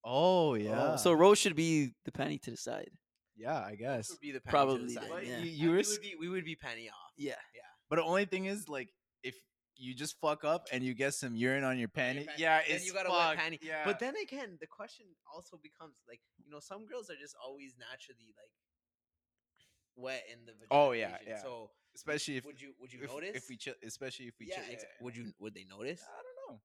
Oh 0.04 0.52
Oh, 0.52 0.54
yeah. 0.54 0.96
so 0.98 1.12
Rose 1.14 1.40
should 1.40 1.56
be 1.56 1.94
the 2.06 2.12
panty 2.12 2.40
to 2.44 2.52
the 2.52 2.58
side. 2.58 2.92
yeah, 3.36 3.58
I 3.60 3.74
guess. 3.76 4.12
would 4.12 4.20
be 4.20 4.32
the 4.32 4.40
panty 4.40 4.50
Probably 4.50 4.78
to 4.80 4.86
the 4.86 4.94
side. 4.94 5.24
yeah. 5.24 5.40
you, 5.40 5.46
you 5.50 5.70
we 5.72 5.76
would 5.78 6.02
be 6.02 6.16
we 6.20 6.30
would 6.30 6.46
be 6.46 6.56
panty 6.56 6.88
off. 6.90 7.14
Yeah. 7.18 7.34
Yeah. 7.56 7.62
But 7.96 8.02
the 8.02 8.08
only 8.08 8.26
thing 8.26 8.46
is 8.46 8.68
like 8.68 8.90
if 9.24 9.36
you 9.78 9.94
just 9.94 10.20
fuck 10.20 10.44
up 10.44 10.68
and 10.72 10.84
you 10.84 10.94
get 10.94 11.14
some 11.14 11.36
urine 11.36 11.64
on 11.64 11.78
your 11.78 11.88
panty, 11.88 12.28
yeah, 12.38 12.62
it's 12.68 12.86
you 12.86 12.94
got 12.94 13.08
a 13.08 13.10
wet 13.10 13.38
fucked, 13.38 13.40
panty. 13.40 13.60
Yeah. 13.62 13.82
But 13.86 14.00
then 14.00 14.14
again, 14.22 14.58
the 14.60 14.68
question 14.68 15.06
also 15.34 15.60
becomes 15.62 15.96
like, 16.08 16.22
you 16.44 16.52
know, 16.52 16.60
some 16.60 16.86
girls 16.86 17.10
are 17.10 17.16
just 17.20 17.36
always 17.46 17.76
naturally 17.80 18.34
like 18.38 18.52
wet 19.96 20.24
in 20.32 20.46
the 20.46 20.54
vagina. 20.54 20.68
Oh, 20.72 20.92
yeah, 20.92 21.18
region. 21.20 21.28
yeah. 21.28 21.42
So 21.42 21.72
especially 21.96 22.38
if 22.38 22.46
would 22.46 22.62
you 22.62 22.74
would 22.80 22.92
you 22.92 23.00
if, 23.04 23.10
notice? 23.10 23.36
if 23.36 23.50
we 23.50 23.58
chill, 23.58 23.74
especially 23.86 24.28
if 24.28 24.36
we 24.40 24.48
yeah, 24.48 24.56
chill, 24.56 24.74
ex- 24.74 24.86
would 25.02 25.16
you 25.16 25.32
would 25.40 25.54
they 25.54 25.66
notice? 25.70 26.02
I 26.04 26.22
don't 26.24 26.56
know. 26.56 26.62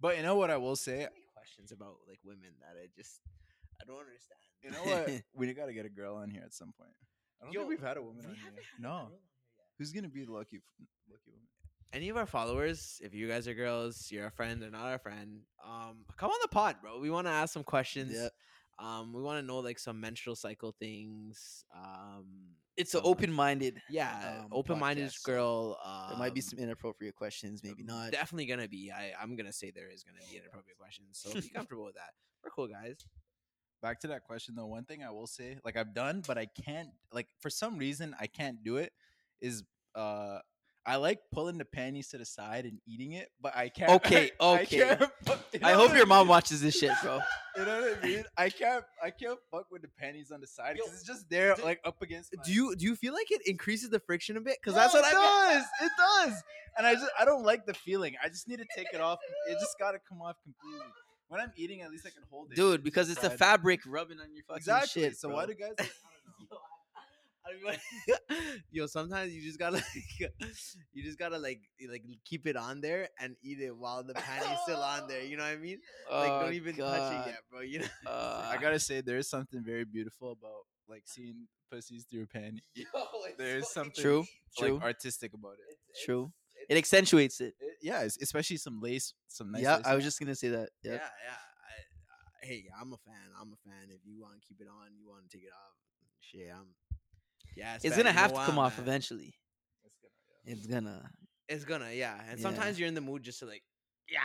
But 0.00 0.16
you 0.16 0.22
know 0.22 0.36
what 0.36 0.50
I 0.50 0.56
will 0.56 0.76
say. 0.76 1.02
So 1.02 1.08
questions 1.34 1.72
about 1.72 1.96
like 2.08 2.18
women 2.24 2.54
that 2.60 2.78
I 2.80 2.86
just 2.96 3.20
I 3.80 3.84
don't 3.84 4.00
understand. 4.00 4.40
You 4.62 4.70
know 4.70 4.82
what? 4.82 5.22
we 5.34 5.52
gotta 5.54 5.72
get 5.72 5.86
a 5.86 5.90
girl 5.90 6.16
on 6.16 6.30
here 6.30 6.42
at 6.44 6.54
some 6.54 6.72
point. 6.78 6.94
I 7.40 7.44
don't 7.44 7.52
Yo, 7.52 7.60
think 7.60 7.70
we've 7.70 7.86
had 7.86 7.96
a 7.96 8.02
woman 8.02 8.24
We 8.24 8.30
on 8.30 8.36
here. 8.36 8.52
No. 8.80 9.08
Girl 9.78 9.84
on 9.84 9.92
here 9.92 9.92
yet. 9.92 9.92
Who's 9.92 9.92
gonna 9.92 10.08
be 10.08 10.24
the 10.24 10.32
lucky 10.32 10.60
lucky 11.10 11.30
woman? 11.30 11.42
any 11.92 12.08
of 12.08 12.16
our 12.16 12.26
followers, 12.26 13.00
if 13.02 13.14
you 13.14 13.28
guys 13.28 13.46
are 13.48 13.54
girls, 13.54 14.08
you're 14.10 14.26
a 14.26 14.30
friend 14.30 14.62
or 14.62 14.70
not 14.70 14.92
a 14.92 14.98
friend, 14.98 15.40
um, 15.64 16.04
come 16.16 16.30
on 16.30 16.36
the 16.42 16.48
pod, 16.48 16.76
bro. 16.82 16.98
We 16.98 17.10
want 17.10 17.26
to 17.26 17.30
ask 17.30 17.52
some 17.54 17.62
questions. 17.64 18.12
Yeah. 18.12 18.28
Um, 18.78 19.14
we 19.14 19.22
want 19.22 19.40
to 19.40 19.46
know 19.46 19.60
like 19.60 19.78
some 19.78 19.98
menstrual 20.00 20.36
cycle 20.36 20.74
things. 20.78 21.64
Um, 21.74 22.26
It's 22.76 22.94
an 22.94 23.00
open-minded. 23.04 23.80
yeah, 23.88 24.42
um, 24.44 24.48
open-minded 24.52 25.08
podcast. 25.08 25.22
girl. 25.22 25.78
Um, 25.82 26.08
There 26.10 26.18
might 26.18 26.34
be 26.34 26.42
some 26.42 26.58
inappropriate 26.58 27.14
questions, 27.14 27.62
maybe 27.64 27.82
not. 27.82 28.10
Definitely 28.12 28.46
gonna 28.46 28.68
be. 28.68 28.92
I 28.92 29.12
I'm 29.18 29.34
gonna 29.36 29.52
say 29.52 29.70
there 29.70 29.88
is 29.88 30.02
gonna 30.02 30.18
be 30.30 30.36
inappropriate 30.36 30.76
questions. 30.76 31.16
So 31.18 31.32
be 31.32 31.48
comfortable 31.54 31.84
with 31.84 31.94
that. 31.94 32.10
We're 32.44 32.50
cool 32.50 32.66
guys. 32.68 32.96
Back 33.80 34.00
to 34.00 34.08
that 34.08 34.24
question 34.24 34.54
though, 34.56 34.66
one 34.66 34.84
thing 34.84 35.02
I 35.04 35.10
will 35.10 35.26
say, 35.28 35.58
like 35.64 35.76
I've 35.78 35.94
done, 35.94 36.22
but 36.26 36.36
I 36.36 36.46
can't 36.46 36.90
like 37.12 37.28
for 37.40 37.48
some 37.48 37.78
reason 37.78 38.14
I 38.20 38.26
can't 38.26 38.62
do 38.62 38.76
it, 38.76 38.92
is 39.40 39.62
uh 39.94 40.38
I 40.88 40.96
like 40.96 41.18
pulling 41.32 41.58
the 41.58 41.64
panties 41.64 42.10
to 42.10 42.18
the 42.18 42.24
side 42.24 42.64
and 42.64 42.78
eating 42.86 43.10
it, 43.10 43.28
but 43.40 43.56
I 43.56 43.70
can't. 43.70 43.90
Okay, 43.90 44.30
I 44.40 44.60
okay. 44.62 44.94
fu- 45.24 45.32
you 45.54 45.60
I 45.64 45.72
know 45.72 45.78
hope 45.78 45.88
what 45.88 45.96
your 45.96 46.06
mom 46.06 46.28
watches 46.28 46.60
this 46.62 46.78
shit, 46.78 46.92
bro. 47.02 47.18
You 47.58 47.64
know 47.64 47.80
what 47.80 47.98
I 48.04 48.06
mean? 48.06 48.24
I 48.36 48.50
can't. 48.50 48.84
I 49.02 49.08
can't 49.10 49.38
fuck 49.50 49.66
with 49.72 49.80
the 49.82 49.88
panties 49.98 50.30
on 50.30 50.40
the 50.42 50.46
side 50.46 50.74
because 50.76 50.92
it's 50.92 51.02
just 51.02 51.28
there, 51.30 51.54
do- 51.56 51.64
like 51.64 51.80
up 51.84 52.00
against. 52.02 52.36
my- 52.36 52.42
Do 52.44 52.52
you 52.52 52.76
do 52.76 52.84
you 52.84 52.94
feel 52.94 53.14
like 53.14 53.30
it 53.32 53.40
increases 53.46 53.88
the 53.90 53.98
friction 53.98 54.36
a 54.36 54.40
bit? 54.42 54.58
Because 54.62 54.74
that's 54.74 54.92
what 54.94 55.04
it 55.04 55.16
I 55.16 55.54
does. 55.54 55.64
It 55.82 55.92
does. 55.98 56.42
And 56.78 56.86
I 56.86 56.92
just 56.94 57.10
I 57.18 57.24
don't 57.24 57.42
like 57.44 57.64
the 57.66 57.74
feeling. 57.74 58.14
I 58.22 58.28
just 58.28 58.46
need 58.46 58.58
to 58.58 58.66
take 58.76 58.88
it 58.92 59.00
off. 59.00 59.18
It 59.48 59.54
just 59.58 59.76
gotta 59.80 59.98
come 60.08 60.20
off 60.22 60.36
completely. 60.44 60.86
When 61.28 61.40
I'm 61.40 61.50
eating, 61.56 61.80
at 61.80 61.90
least 61.90 62.06
I 62.06 62.10
can 62.10 62.22
hold 62.30 62.52
it. 62.52 62.56
Dude, 62.56 62.84
because 62.84 63.10
it's 63.10 63.22
the 63.22 63.30
fabric 63.30 63.80
rubbing 63.86 64.20
on 64.20 64.32
your 64.34 64.44
fucking 64.44 64.58
Exactly. 64.58 65.02
shit. 65.02 65.16
so 65.16 65.28
bro. 65.28 65.38
why 65.38 65.46
do 65.46 65.54
guys? 65.54 65.72
Like, 65.78 65.90
I 67.46 67.52
don't 67.52 67.62
know. 67.62 67.68
I 67.70 67.76
don't 68.08 68.30
know. 68.30 68.46
Yo, 68.70 68.86
sometimes 68.86 69.32
you 69.32 69.42
just 69.42 69.58
gotta 69.58 69.76
like, 70.20 70.32
you 70.92 71.02
just 71.04 71.18
gotta 71.18 71.38
like 71.38 71.60
like 71.88 72.02
keep 72.24 72.46
it 72.46 72.56
on 72.56 72.80
there 72.80 73.08
and 73.20 73.36
eat 73.42 73.60
it 73.60 73.76
while 73.76 74.02
the 74.02 74.14
panty's 74.14 74.58
still 74.64 74.82
on 74.82 75.08
there. 75.08 75.22
You 75.24 75.36
know 75.38 75.44
what 75.44 75.52
I 75.52 75.56
mean? 75.56 75.78
Like 76.10 76.30
Oh, 76.30 76.40
don't 76.42 76.54
even 76.54 76.76
touch 76.76 77.12
it 77.26 77.30
yet, 77.30 77.38
bro. 77.50 77.60
You 77.60 77.80
know? 77.80 77.86
Uh, 78.06 78.50
I 78.52 78.60
gotta 78.60 78.78
say, 78.80 79.00
there 79.00 79.18
is 79.18 79.28
something 79.30 79.62
very 79.64 79.84
beautiful 79.84 80.32
about 80.32 80.62
like 80.88 81.02
seeing 81.06 81.46
pussies 81.70 82.04
through 82.10 82.24
a 82.24 82.26
panty. 82.38 82.60
Yo, 82.74 82.84
There's 83.38 83.68
fucking 83.72 83.92
something 83.94 84.02
True, 84.02 84.24
like 84.60 84.68
true. 84.68 84.80
artistic 84.82 85.32
about 85.34 85.54
it. 85.54 85.76
It's, 85.90 86.04
True. 86.04 86.22
it's- 86.54 86.66
it 86.68 86.76
accentuates 86.78 87.40
it. 87.40 87.54
It- 87.60 87.78
yeah, 87.82 88.00
especially 88.02 88.56
some 88.56 88.80
lace, 88.80 89.14
some 89.28 89.52
nice. 89.52 89.62
yeah, 89.62 89.76
lace 89.76 89.86
I 89.86 89.94
was 89.94 90.02
just 90.04 90.18
gonna 90.18 90.34
say 90.34 90.48
that. 90.48 90.68
yeah, 90.82 90.92
Yeah. 90.92 90.98
yeah. 90.98 91.38
I, 91.38 92.42
I, 92.42 92.46
hey, 92.46 92.64
I'm 92.80 92.92
a 92.92 92.96
fan. 92.98 93.28
I'm 93.40 93.52
a 93.52 93.56
fan. 93.68 93.90
If 93.90 94.00
you 94.04 94.20
want 94.20 94.34
to 94.34 94.40
keep 94.46 94.60
it 94.60 94.66
on, 94.68 94.94
you 94.98 95.06
want 95.08 95.28
to 95.28 95.36
take 95.36 95.44
it 95.46 95.52
off. 95.52 95.74
Shit, 96.20 96.48
I'm. 96.52 96.66
Yeah, 97.56 97.74
It's 97.76 97.84
bad. 97.88 97.96
gonna 97.96 98.12
have 98.12 98.32
to 98.32 98.36
come 98.38 98.58
I'm 98.58 98.66
off 98.66 98.76
mad. 98.78 98.82
eventually. 98.86 99.34
It's 99.84 99.96
gonna- 99.96 100.12
yeah. 100.46 100.52
It's 100.54 100.66
gonna. 100.66 101.10
It's 101.48 101.64
gonna, 101.64 101.92
yeah. 101.92 102.20
And 102.30 102.38
Yeah. 102.38 102.42
sometimes 102.42 102.78
you're 102.78 102.88
in 102.88 102.94
the 102.94 103.00
mood 103.00 103.22
just 103.22 103.38
to 103.40 103.46
like, 103.46 103.62
yeah. 104.08 104.20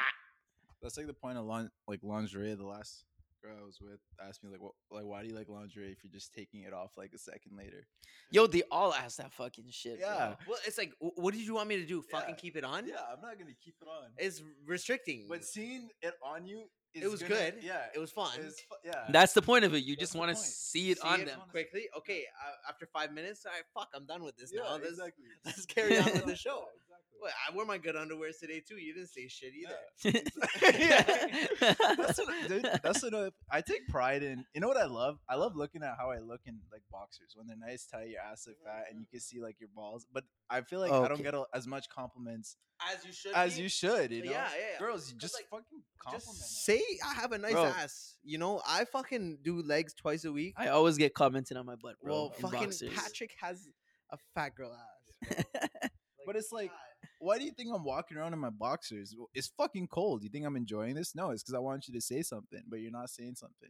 That's 0.81 0.97
like 0.97 1.07
the 1.07 1.13
point 1.13 1.37
of 1.37 1.45
lin- 1.45 1.71
like 1.87 2.01
lingerie. 2.03 2.53
The 2.55 2.65
last 2.65 3.05
girl 3.43 3.57
I 3.59 3.63
was 3.63 3.79
with 3.81 3.99
asked 4.19 4.43
me 4.43 4.49
like, 4.51 4.59
"What? 4.61 4.73
Like, 4.91 5.05
why 5.05 5.21
do 5.21 5.27
you 5.29 5.33
like 5.35 5.47
lingerie 5.47 5.91
if 5.91 6.03
you're 6.03 6.11
just 6.11 6.31
taking 6.33 6.61
it 6.61 6.73
off 6.73 6.97
like 6.97 7.13
a 7.13 7.17
second 7.19 7.55
later?" 7.55 7.87
Yo, 8.31 8.47
they 8.47 8.63
all 8.71 8.93
ask 8.93 9.17
that 9.17 9.31
fucking 9.33 9.69
shit. 9.69 9.99
bro. 9.99 10.07
Yeah. 10.07 10.35
Well, 10.47 10.59
it's 10.65 10.77
like, 10.77 10.93
what 10.99 11.33
did 11.33 11.41
you 11.43 11.53
want 11.55 11.69
me 11.69 11.77
to 11.77 11.85
do? 11.85 12.01
Fucking 12.01 12.29
Yeah. 12.35 12.41
keep 12.41 12.55
it 12.55 12.63
on? 12.63 12.87
Yeah, 12.87 13.01
I'm 13.11 13.21
not 13.21 13.37
gonna 13.39 13.53
keep 13.55 13.75
it 13.81 13.87
on. 13.87 14.11
It's 14.17 14.41
restricting. 14.65 15.27
But 15.27 15.45
seeing 15.45 15.89
it 16.01 16.15
on 16.23 16.45
you, 16.45 16.61
is 16.61 16.69
it 16.93 17.09
was 17.09 17.21
gonna- 17.21 17.35
good. 17.35 17.55
Yeah, 17.63 17.85
it 17.95 17.99
was 17.99 18.11
fun. 18.11 18.29
it's 18.39 18.61
fu- 18.61 18.75
yeah. 18.83 19.05
That's 19.09 19.33
the 19.33 19.41
point 19.41 19.65
of 19.65 19.73
it. 19.73 19.83
You 19.83 19.95
That's 19.95 20.01
just 20.01 20.13
the 20.13 20.19
want 20.19 20.29
to 20.31 20.35
point. 20.35 20.45
see 20.47 20.91
it 20.91 20.99
See 20.99 21.07
on 21.07 21.21
it 21.21 21.25
them. 21.27 21.39
quickly. 21.49 21.87
Okay, 21.97 22.25
uh, 22.45 22.69
after 22.69 22.85
five 22.85 23.11
minutes, 23.13 23.45
I 23.45 23.61
fuck, 23.73 23.89
I'm 23.95 24.05
done 24.05 24.23
with 24.23 24.37
this 24.37 24.51
yeah, 24.53 24.61
now. 24.63 24.73
Let's, 24.73 24.89
exactly. 24.89 25.25
let's 25.45 25.65
carry 25.65 25.97
on 25.99 26.05
with 26.05 26.25
the 26.25 26.29
Yeah, 26.31 26.35
show. 26.35 26.65
Exactly. 27.21 27.27
What, 27.27 27.33
I 27.47 27.55
wore 27.55 27.65
my 27.65 27.77
good 27.77 27.95
underwears 27.95 28.39
today 28.39 28.61
too. 28.67 28.75
You 28.75 28.93
didn't 28.93 29.09
say 29.09 29.27
shit 29.27 29.53
either. 29.53 29.75
that's 31.97 32.19
what, 32.19 32.47
dude, 32.47 32.69
that's 32.83 33.03
what 33.03 33.13
I, 33.13 33.29
I 33.49 33.61
take 33.61 33.87
pride 33.87 34.23
in. 34.23 34.45
You 34.53 34.61
know 34.61 34.67
what 34.67 34.77
I 34.77 34.85
love? 34.85 35.19
I 35.29 35.35
love 35.35 35.55
looking 35.55 35.83
at 35.83 35.95
how 35.97 36.11
I 36.11 36.19
look 36.19 36.41
in 36.45 36.59
like 36.71 36.81
boxers 36.91 37.33
when 37.35 37.47
they're 37.47 37.57
nice, 37.57 37.85
tight, 37.85 38.09
your 38.09 38.21
ass 38.21 38.45
look 38.47 38.57
fat, 38.63 38.85
and 38.89 38.99
you 38.99 39.05
can 39.09 39.19
mm-hmm. 39.19 39.37
see 39.37 39.41
like 39.41 39.57
your 39.59 39.69
balls. 39.75 40.05
But 40.11 40.23
I 40.49 40.61
feel 40.61 40.79
like 40.79 40.91
I 40.91 41.07
don't 41.07 41.23
get 41.23 41.33
a, 41.33 41.45
as 41.53 41.67
much 41.67 41.89
compliments 41.89 42.57
As 42.91 43.05
you 43.05 43.13
should. 43.13 43.33
as 43.33 43.55
be. 43.55 43.63
you 43.63 43.69
should. 43.69 44.11
You 44.11 44.25
know, 44.25 44.31
Yeah, 44.31 44.47
yeah, 44.51 44.65
yeah. 44.73 44.79
girls, 44.79 45.07
you 45.09 45.15
'Cause, 45.15 45.21
just 45.21 45.35
like, 45.35 45.47
fucking 45.49 45.83
compliment. 45.99 46.39
Just 46.39 46.65
say 46.65 46.81
I 47.05 47.13
have 47.13 47.31
a 47.31 47.37
nice 47.37 47.53
Bro. 47.53 47.65
ass. 47.65 48.17
You 48.23 48.37
know, 48.37 48.61
I 48.67 48.85
fucking 48.85 49.39
do 49.43 49.61
legs 49.61 49.93
twice 49.93 50.25
a 50.25 50.31
week. 50.31 50.55
I 50.57 50.67
always 50.67 50.97
get 50.97 51.13
commented 51.13 51.57
on 51.57 51.65
my 51.65 51.75
butt, 51.75 51.95
bro. 52.03 52.13
well, 52.13 52.29
fucking 52.39 52.59
boxers. 52.59 52.93
Patrick 52.93 53.31
has 53.39 53.67
a 54.11 54.17
fat 54.33 54.55
girl 54.55 54.73
ass. 54.73 55.45
But 56.25 56.35
it's 56.35 56.51
like- 56.51 56.69
God. 56.69 56.77
Why 57.21 57.37
do 57.37 57.45
you 57.45 57.51
think 57.51 57.69
I'm 57.73 57.83
walking 57.83 58.17
around 58.17 58.33
in 58.33 58.39
my 58.39 58.49
boxers? 58.49 59.15
It's 59.35 59.51
fucking 59.57 59.87
cold. 59.89 60.23
You 60.23 60.29
think 60.29 60.45
I'm 60.45 60.55
enjoying 60.55 60.95
this? 60.95 61.13
No, 61.15 61.29
it's 61.29 61.43
because 61.43 61.53
I 61.53 61.59
want 61.59 61.87
you 61.87 61.93
to 61.93 62.01
say 62.01 62.23
something, 62.23 62.63
but 62.67 62.79
you're 62.79 62.91
not 62.91 63.09
saying 63.11 63.35
something. 63.35 63.69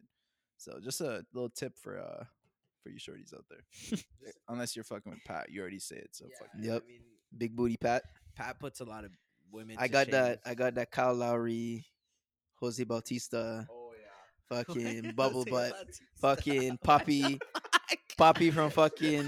So 0.57 0.79
just 0.81 1.01
a 1.01 1.23
little 1.33 1.49
tip 1.49 1.77
for 1.77 1.99
uh 1.99 2.23
for 2.81 2.89
you 2.89 2.97
shorties 2.97 3.33
out 3.33 3.45
there. 3.49 3.99
Unless 4.47 4.75
you're 4.75 4.85
fucking 4.85 5.11
with 5.11 5.23
Pat, 5.25 5.47
you 5.51 5.59
already 5.61 5.79
say 5.79 5.97
it. 5.97 6.09
So 6.13 6.25
Yeah, 6.29 6.35
fuck. 6.39 6.47
I 6.57 6.65
Yep. 6.65 6.87
mean, 6.87 7.01
Big 7.37 7.55
booty 7.55 7.77
Pat. 7.77 8.03
Pat 8.35 8.57
puts 8.59 8.79
a 8.79 8.85
lot 8.85 9.03
of 9.03 9.11
women. 9.51 9.75
I 9.77 9.87
to 9.87 9.91
got 9.93 10.05
shame. 10.05 10.11
that. 10.13 10.39
I 10.45 10.53
got 10.53 10.75
that. 10.75 10.89
Kyle 10.91 11.13
Lowry, 11.13 11.85
Jose 12.55 12.83
Bautista, 12.85 13.67
Oh 13.69 13.91
yeah. 13.99 14.63
fucking 14.63 15.11
bubble 15.15 15.43
butt, 15.45 15.71
Bautista. 15.73 16.03
fucking 16.21 16.77
Poppy, 16.83 17.39
Poppy 18.17 18.49
from 18.51 18.69
fucking 18.71 19.27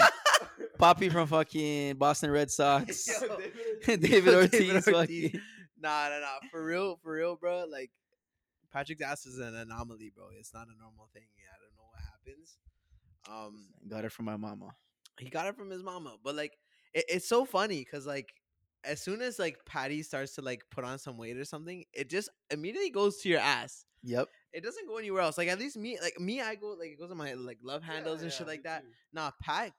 Poppy 0.79 1.09
from 1.09 1.27
fucking 1.27 1.95
Boston 1.95 2.31
Red 2.31 2.49
Sox. 2.51 3.07
Yo, 3.88 3.95
David 3.97 4.33
Ortiz. 4.33 4.71
Ortiz. 4.71 4.86
fucking- 4.86 5.41
Nah, 5.79 6.07
nah, 6.09 6.19
nah. 6.19 6.47
For 6.49 6.63
real, 6.63 6.97
for 7.03 7.13
real, 7.13 7.36
bro. 7.36 7.65
Like 7.69 7.91
Patrick's 8.71 9.01
ass 9.01 9.25
is 9.25 9.38
an 9.39 9.53
anomaly, 9.55 10.12
bro. 10.15 10.25
It's 10.39 10.53
not 10.53 10.67
a 10.67 10.77
normal 10.79 11.09
thing. 11.13 11.23
I 11.38 11.57
don't 11.59 11.75
know 11.75 11.89
what 11.91 12.01
happens. 12.01 12.57
Um, 13.29 13.65
Got 13.89 14.05
it 14.05 14.12
from 14.12 14.25
my 14.25 14.38
mama. 14.38 14.69
he 15.19 15.29
got 15.29 15.47
it 15.47 15.55
from 15.57 15.69
his 15.69 15.83
mama, 15.83 16.15
but 16.23 16.36
like 16.36 16.57
it, 16.93 17.05
it's 17.09 17.27
so 17.27 17.43
funny 17.45 17.79
because 17.79 18.05
like 18.07 18.33
as 18.86 19.01
soon 19.01 19.21
as 19.21 19.39
like 19.39 19.57
Patty 19.65 20.03
starts 20.03 20.36
to 20.36 20.41
like 20.41 20.63
put 20.71 20.83
on 20.86 20.99
some 20.99 21.17
weight 21.17 21.38
or 21.38 21.45
something, 21.45 21.83
it 21.93 22.09
just 22.09 22.29
immediately 22.49 22.89
goes 22.89 23.17
to 23.21 23.29
your 23.29 23.39
ass. 23.39 23.86
Yep. 24.03 24.27
It 24.53 24.63
doesn't 24.63 24.88
go 24.88 24.97
anywhere 24.97 25.21
else. 25.21 25.38
Like 25.38 25.47
at 25.49 25.59
least 25.59 25.77
me, 25.77 25.97
like 26.01 26.19
me, 26.19 26.41
I 26.41 26.55
go 26.55 26.75
like 26.79 26.89
it 26.91 26.99
goes 26.99 27.12
on 27.12 27.17
my 27.17 27.33
like 27.33 27.59
love 27.63 27.83
handles 27.83 28.21
and 28.21 28.31
shit 28.31 28.47
like 28.47 28.63
that. 28.63 28.83
Nah, 29.13 29.31
Pat, 29.41 29.71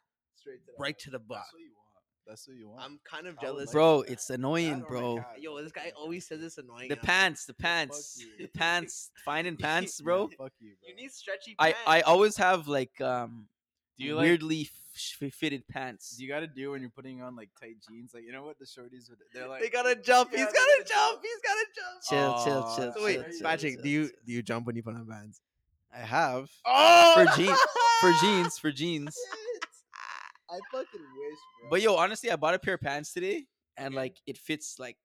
Straight 0.45 0.61
to 0.61 0.67
the 0.67 0.73
right 0.79 0.95
house. 0.95 1.03
to 1.05 1.11
the 1.11 1.19
butt. 1.19 1.39
That's 1.39 1.53
what 1.55 1.61
you 1.63 1.71
want. 1.75 1.81
That's 2.27 2.49
what 2.49 2.57
you 2.57 2.69
want. 2.69 2.83
I'm 2.83 3.01
kind 3.05 3.27
of 3.27 3.41
jealous, 3.41 3.73
Bro, 3.73 4.03
that. 4.05 4.13
it's 4.13 4.31
annoying, 4.31 4.71
That 4.71 4.77
or 4.77 4.81
my 4.81 4.89
bro. 4.89 5.17
cat. 5.17 5.41
Yo, 5.43 5.63
this 5.63 5.73
guy 5.73 5.93
always 5.97 6.27
says 6.27 6.43
it's 6.43 6.59
annoying. 6.59 6.89
The 6.89 6.95
and 6.95 7.01
I'm 7.01 7.03
like, 7.03 7.07
pants, 7.07 7.45
the 7.47 7.55
pants, 7.55 8.25
the 8.39 8.47
pants, 8.49 9.11
finding 9.25 9.57
Yeah, 9.59 9.67
pants, 9.67 10.01
Yeah, 10.01 10.05
bro. 10.05 10.29
fuck 10.39 10.53
you, 10.61 10.73
bro. 10.81 10.89
You 10.89 10.97
need 10.97 11.11
stretchy 11.13 11.55
I 11.59 11.73
pants. 11.73 11.81
I 11.87 11.99
I 11.99 12.01
always 12.03 12.37
have 12.37 12.67
like 12.69 12.99
um 13.01 13.49
Do 13.99 14.05
you 14.05 14.17
like? 14.17 14.23
weirdly 14.25 14.71
f- 14.95 15.33
fitted 15.35 15.67
pants. 15.69 16.17
You 16.19 16.29
gotta 16.29 16.47
do 16.47 16.71
when 16.71 16.81
you're 16.81 16.91
putting 16.91 17.21
on 17.21 17.37
like 17.37 17.51
tight 17.61 17.77
jeans? 17.89 18.13
Like 18.15 18.25
you 18.25 18.33
know 18.33 18.45
what 18.45 18.59
the 18.59 18.65
shorties 18.65 19.11
would? 19.11 19.19
They're 19.35 19.47
like 19.49 19.61
they 19.61 19.69
gotta 19.69 19.95
jump. 19.97 20.31
He's 20.31 20.41
gotta 20.41 20.55
gotta 20.55 20.85
jump. 20.87 20.89
jump. 20.89 21.23
He's 21.23 21.41
gotta 21.43 21.67
jump. 21.75 22.03
Chill, 22.09 22.45
chill, 22.45 22.77
chill, 22.77 22.93
So 22.95 23.05
wait, 23.05 23.15
chill, 23.23 23.31
chill, 23.33 23.41
Patrick, 23.43 23.75
chill, 23.75 23.83
do 23.83 23.89
you 23.91 24.03
chill. 24.09 24.17
do 24.27 24.33
you 24.33 24.43
jump 24.43 24.67
when 24.67 24.77
you 24.77 24.83
put 24.83 24.95
on 24.95 25.07
pants? 25.07 25.41
I 25.95 25.99
have 25.99 26.49
oh 26.65 27.13
for 27.15 27.27
jeans, 27.37 27.59
for 28.01 28.13
jeans, 28.23 28.59
for 28.59 28.73
jeans. 28.73 29.15
I 30.55 30.61
fucking 30.73 31.01
wish, 31.01 31.39
bro. 31.61 31.71
But 31.71 31.83
yo, 31.83 31.95
honestly, 31.97 32.31
I 32.31 32.37
bought 32.37 32.55
a 32.55 32.59
pair 32.59 32.75
of 32.75 32.81
pants 32.81 33.13
today, 33.13 33.47
and 33.77 33.89
Okay. 33.89 33.97
like 33.97 34.17
it 34.27 34.39
fits 34.39 34.77
like 34.79 34.97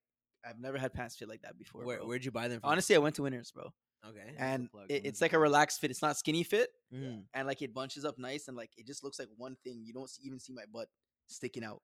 I've 0.46 0.60
never 0.60 0.78
had 0.78 0.94
pants 0.94 1.16
fit 1.18 1.28
like 1.28 1.42
that 1.42 1.58
before. 1.58 1.84
Where, 1.84 1.98
bro. 1.98 2.08
where'd 2.08 2.24
you 2.24 2.32
buy 2.32 2.48
them 2.48 2.62
from? 2.62 2.70
Honestly, 2.70 2.96
I 2.96 3.00
went 3.00 3.16
to 3.16 3.24
Winners, 3.24 3.52
bro, 3.52 3.70
okay. 4.08 4.34
And 4.38 4.70
it, 4.88 5.06
it's 5.06 5.22
like 5.22 5.34
a 5.34 5.40
relaxed 5.40 5.82
fit. 5.82 5.92
It's 5.92 6.02
not 6.02 6.18
skinny 6.18 6.44
fit, 6.44 6.70
Mm. 6.94 7.24
and 7.34 7.48
like 7.48 7.62
it 7.62 7.74
bunches 7.74 8.06
up 8.06 8.18
nice, 8.18 8.48
and 8.48 8.56
like 8.56 8.72
it 8.78 8.86
just 8.88 9.04
looks 9.04 9.20
like 9.20 9.28
one 9.38 9.58
thing. 9.64 9.82
You 9.86 9.94
don't 9.94 10.04
s- 10.04 10.20
even 10.24 10.40
see 10.40 10.54
my 10.54 10.64
butt 10.72 10.88
sticking 11.28 11.64
out. 11.64 11.82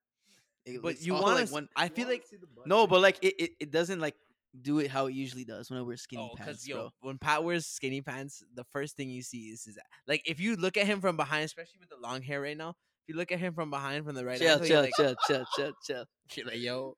It- 0.66 0.82
But 0.82 1.02
you 1.02 1.14
want 1.14 1.26
like 1.36 1.52
one. 1.52 1.68
I 1.76 1.90
feel 1.90 2.08
like 2.08 2.24
No, 2.66 2.88
but 2.88 3.02
like 3.02 3.18
it, 3.22 3.36
it, 3.38 3.52
it 3.60 3.72
doesn't 3.72 4.00
like 4.00 4.16
do 4.62 4.80
it 4.80 4.90
how 4.90 5.08
it 5.08 5.14
usually 5.14 5.44
does 5.44 5.70
when 5.70 5.78
I 5.78 5.82
wear 5.82 5.98
skinny 5.98 6.30
oh, 6.32 6.36
pants, 6.38 6.66
yo, 6.66 6.76
bro. 6.76 6.90
when 7.02 7.18
Pat 7.18 7.44
wears 7.44 7.68
skinny 7.68 8.02
pants, 8.02 8.42
the 8.54 8.64
first 8.64 8.96
thing 8.96 9.10
you 9.10 9.22
see 9.22 9.50
is 9.50 9.66
his. 9.66 9.78
Like 10.08 10.22
if 10.26 10.40
you 10.40 10.56
look 10.56 10.78
at 10.78 10.86
him 10.88 11.02
from 11.02 11.18
behind, 11.18 11.44
especially 11.44 11.80
with 11.82 11.90
the 11.90 11.98
long 12.02 12.22
hair 12.22 12.40
right 12.42 12.56
now, 12.58 12.76
if 13.06 13.14
you 13.14 13.20
look 13.20 13.32
at 13.32 13.38
him 13.38 13.54
from 13.54 13.70
behind 13.70 14.04
from 14.04 14.16
the 14.16 14.26
right 14.26 14.40
Chill, 14.40 14.54
angle, 14.54 14.68
chill, 14.68 14.82
like, 14.82 14.92
chill, 14.98 15.14
ah! 15.14 15.26
chill, 15.28 15.46
chill, 15.56 15.74
chill, 15.86 16.06
you're 16.36 16.48
like, 16.48 16.58
yo, 16.58 16.96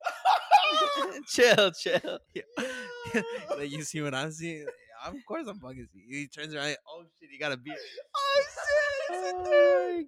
chill, 1.28 1.72
chill. 1.72 2.20
like 3.58 3.70
you 3.70 3.84
see 3.84 4.02
what 4.02 4.14
I'm 4.16 4.32
seeing. 4.32 4.66
Of 5.06 5.16
course 5.28 5.48
I'm 5.48 5.60
fucking 5.60 5.86
see. 5.94 6.06
He 6.10 6.28
turns 6.28 6.54
around. 6.56 6.68
like, 6.68 6.78
Oh 6.88 7.04
shit, 7.20 7.30
he 7.30 7.38
got 7.38 7.52
a 7.52 7.58
beard. 7.58 7.78
Oh 8.16 8.44
shit! 9.10 9.18
It's 9.18 9.28
a 9.28 9.34
dude. 9.44 10.08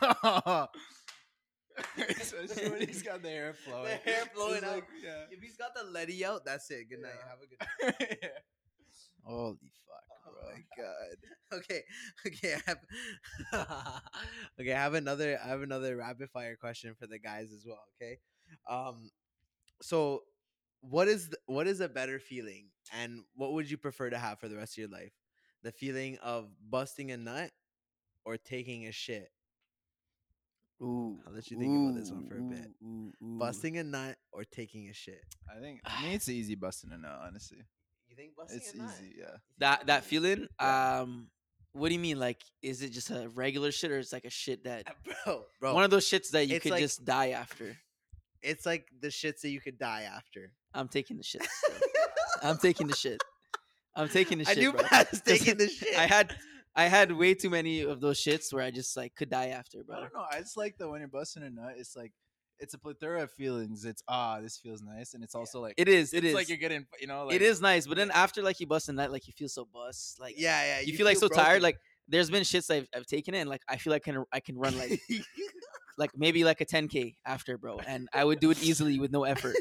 Oh 0.00 0.40
my 0.40 0.44
god. 0.46 0.68
It's 1.98 2.32
a 2.32 2.40
dude. 2.42 2.48
Especially 2.48 2.70
when 2.70 2.86
he's 2.86 3.02
got 3.02 3.22
the 3.22 3.28
hair 3.28 3.54
flowing. 3.54 3.90
The 4.04 4.10
hair 4.10 4.24
flowing 4.32 4.64
out. 4.64 4.74
like, 4.76 4.84
yeah. 5.04 5.24
If 5.30 5.42
he's 5.42 5.56
got 5.56 5.74
the 5.74 5.90
letty 5.90 6.24
out, 6.24 6.44
that's 6.44 6.70
it. 6.70 6.88
Good 6.88 7.00
night. 7.00 7.10
Yeah. 7.18 7.28
Have 7.28 7.92
a 7.92 7.96
good. 8.06 8.18
yeah. 8.22 8.28
Holy 9.24 9.58
Oh 10.26 10.32
my 10.44 10.62
god. 10.76 11.16
Okay. 11.52 11.82
Okay. 12.26 12.54
I 12.54 12.60
have, 12.66 12.78
okay. 14.60 14.72
I 14.72 14.82
have 14.82 14.94
another. 14.94 15.38
I 15.42 15.48
have 15.48 15.62
another 15.62 15.96
rapid 15.96 16.28
fire 16.30 16.56
question 16.56 16.94
for 16.98 17.06
the 17.06 17.18
guys 17.18 17.52
as 17.52 17.64
well. 17.66 17.84
Okay. 18.00 18.18
Um. 18.68 19.10
So, 19.80 20.22
what 20.80 21.06
is 21.08 21.28
the, 21.28 21.38
what 21.46 21.66
is 21.68 21.80
a 21.80 21.88
better 21.88 22.18
feeling, 22.18 22.70
and 22.92 23.22
what 23.36 23.52
would 23.52 23.70
you 23.70 23.76
prefer 23.76 24.10
to 24.10 24.18
have 24.18 24.40
for 24.40 24.48
the 24.48 24.56
rest 24.56 24.74
of 24.74 24.78
your 24.78 24.88
life? 24.88 25.12
The 25.62 25.70
feeling 25.72 26.18
of 26.22 26.48
busting 26.68 27.12
a 27.12 27.16
nut, 27.16 27.50
or 28.24 28.36
taking 28.36 28.86
a 28.86 28.92
shit. 28.92 29.28
Ooh. 30.82 31.18
I'll 31.26 31.32
let 31.32 31.50
you 31.50 31.58
think 31.58 31.74
about 31.74 31.94
this 31.94 32.10
one 32.10 32.26
for 32.28 32.38
a 32.38 32.42
bit. 32.42 32.70
ooh, 32.84 33.12
ooh. 33.22 33.38
Busting 33.38 33.78
a 33.78 33.84
nut 33.84 34.16
or 34.32 34.44
taking 34.44 34.88
a 34.88 34.92
shit. 34.92 35.22
I 35.48 35.60
think 35.60 35.80
for 35.82 36.02
me 36.02 36.14
it's 36.14 36.28
easy 36.28 36.54
busting 36.54 36.92
a 36.92 36.98
nut, 36.98 37.18
honestly. 37.24 37.58
You 38.16 38.24
think 38.24 38.36
busting 38.36 38.56
It's 38.58 38.74
a 38.74 38.78
nut? 38.78 38.90
easy, 39.00 39.14
yeah. 39.18 39.36
That 39.58 39.86
that 39.88 40.04
feeling. 40.04 40.46
Yeah. 40.60 41.00
Um, 41.00 41.28
what 41.72 41.88
do 41.88 41.94
you 41.94 42.00
mean? 42.00 42.18
Like, 42.18 42.40
is 42.62 42.80
it 42.82 42.90
just 42.90 43.10
a 43.10 43.28
regular 43.34 43.70
shit, 43.70 43.90
or 43.90 43.98
it's 43.98 44.12
like 44.12 44.24
a 44.24 44.30
shit 44.30 44.64
that 44.64 44.86
bro, 45.26 45.42
bro. 45.60 45.74
one 45.74 45.84
of 45.84 45.90
those 45.90 46.06
shits 46.08 46.30
that 46.30 46.46
you 46.48 46.58
could 46.60 46.72
like- 46.72 46.80
just 46.80 47.04
die 47.04 47.30
after? 47.30 47.76
it's 48.42 48.64
like 48.64 48.86
the 49.00 49.08
shits 49.08 49.40
that 49.40 49.48
you 49.50 49.60
could 49.60 49.76
die 49.78 50.02
after. 50.02 50.52
I'm 50.72 50.88
taking 50.88 51.16
the 51.16 51.22
shit. 51.30 51.42
still. 51.42 51.78
I'm 52.42 52.58
taking 52.58 52.86
the 52.86 52.94
shit. 52.94 53.20
I'm 53.96 54.08
taking 54.08 54.38
the 54.38 54.44
shit. 54.44 54.50
I 54.50 54.54
shit. 54.54 54.62
knew 54.62 54.72
bro. 54.72 54.82
Pat 54.84 55.10
was 55.10 55.20
'Cause 55.20 55.38
taking 55.38 55.56
the 55.58 55.68
shit. 55.68 55.98
I 55.98 56.06
had 56.06 56.36
I 56.74 56.84
had 56.84 57.10
way 57.12 57.34
too 57.34 57.50
many 57.50 57.80
of 57.80 58.00
those 58.00 58.18
shits 58.22 58.52
where 58.52 58.62
I 58.62 58.70
just 58.70 58.96
like 58.96 59.14
could 59.14 59.30
die 59.30 59.48
after, 59.48 59.78
but 59.86 59.96
I 59.96 60.00
don't 60.02 60.14
know. 60.14 60.26
I 60.30 60.38
just 60.40 60.56
like 60.56 60.76
that 60.78 60.88
when 60.88 61.00
you're 61.00 61.08
busting 61.08 61.42
a 61.42 61.50
nut, 61.50 61.74
it's 61.76 61.96
like 61.96 62.12
it's 62.58 62.74
a 62.74 62.78
plethora 62.78 63.22
of 63.22 63.30
feelings. 63.30 63.84
It's 63.84 64.02
ah, 64.08 64.40
this 64.40 64.56
feels 64.56 64.82
nice, 64.82 65.14
and 65.14 65.22
it's 65.22 65.34
also 65.34 65.60
like 65.60 65.74
It 65.76 65.88
is. 65.88 66.12
It 66.12 66.18
it's 66.18 66.28
is. 66.28 66.34
like 66.34 66.48
you're 66.48 66.58
getting, 66.58 66.86
you 67.00 67.06
know, 67.06 67.26
like 67.26 67.36
it 67.36 67.42
is 67.42 67.60
nice, 67.60 67.86
but 67.86 67.96
then 67.96 68.10
after 68.10 68.42
like 68.42 68.60
you 68.60 68.66
bust 68.66 68.88
a 68.88 68.92
nut, 68.92 69.12
like 69.12 69.26
you 69.26 69.32
feel 69.32 69.48
so 69.48 69.66
bust, 69.72 70.20
like 70.20 70.34
yeah, 70.38 70.64
yeah. 70.64 70.80
you, 70.80 70.96
feel 70.96 71.06
like 71.06 71.16
so 71.16 71.28
tired. 71.28 71.46
broken. 71.46 71.62
Like 71.62 71.78
there's 72.08 72.30
been 72.30 72.42
shits 72.42 72.74
I've, 72.74 72.88
I've 72.94 73.06
taken 73.06 73.34
it, 73.34 73.40
and 73.40 73.50
like 73.50 73.62
I 73.68 73.76
feel 73.76 73.92
like 73.92 74.08
I 74.08 74.12
can 74.12 74.24
I 74.32 74.40
can 74.40 74.58
run 74.58 74.76
like 74.78 75.00
like 75.98 76.10
maybe 76.16 76.44
like 76.44 76.60
a 76.60 76.66
10k 76.66 77.16
after, 77.24 77.58
bro, 77.58 77.78
and 77.86 78.08
I 78.12 78.24
would 78.24 78.40
do 78.40 78.50
it 78.50 78.62
easily 78.62 78.98
with 78.98 79.12
no 79.12 79.24
effort. 79.24 79.56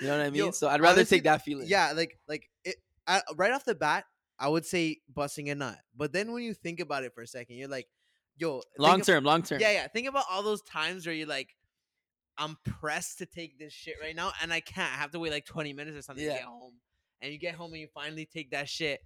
You 0.00 0.08
know 0.08 0.18
what 0.18 0.26
I 0.26 0.30
mean? 0.30 0.44
Yo, 0.44 0.50
so 0.50 0.68
I'd 0.68 0.80
rather 0.80 0.98
honestly, 0.98 1.18
take 1.18 1.24
that 1.24 1.42
feeling. 1.42 1.66
yeah, 1.68 1.92
like 1.92 2.18
like 2.28 2.50
it. 2.64 2.76
I, 3.06 3.22
right 3.36 3.52
off 3.52 3.64
the 3.64 3.74
bat, 3.74 4.04
I 4.38 4.48
would 4.48 4.66
say 4.66 4.98
busting 5.12 5.48
a 5.50 5.54
nut. 5.54 5.78
But 5.96 6.12
then 6.12 6.32
when 6.32 6.42
you 6.42 6.54
think 6.54 6.80
about 6.80 7.04
it 7.04 7.14
for 7.14 7.22
a 7.22 7.26
second, 7.26 7.56
you're 7.56 7.68
like, 7.68 7.86
yo, 8.36 8.54
think 8.56 8.64
long 8.78 9.00
term, 9.00 9.24
long 9.24 9.42
term. 9.42 9.60
Yeah, 9.60 9.72
yeah. 9.72 9.88
Think 9.88 10.08
about 10.08 10.24
all 10.30 10.42
those 10.42 10.62
times 10.62 11.06
where 11.06 11.14
you're 11.14 11.28
like, 11.28 11.48
I'm 12.38 12.56
pressed 12.64 13.18
to 13.18 13.26
take 13.26 13.58
this 13.58 13.72
shit 13.72 13.94
right 14.00 14.14
now, 14.14 14.32
and 14.42 14.52
I 14.52 14.60
can't. 14.60 14.92
I 14.92 14.96
have 14.96 15.10
to 15.12 15.18
wait 15.18 15.32
like 15.32 15.46
20 15.46 15.72
minutes 15.72 15.96
or 15.96 16.02
something 16.02 16.24
Yeah. 16.24 16.32
to 16.32 16.38
get 16.38 16.44
home. 16.46 16.74
And 17.22 17.32
you 17.32 17.38
get 17.38 17.54
home 17.54 17.72
and 17.72 17.80
you 17.80 17.88
finally 17.94 18.26
take 18.26 18.50
that 18.50 18.68
shit, 18.68 19.00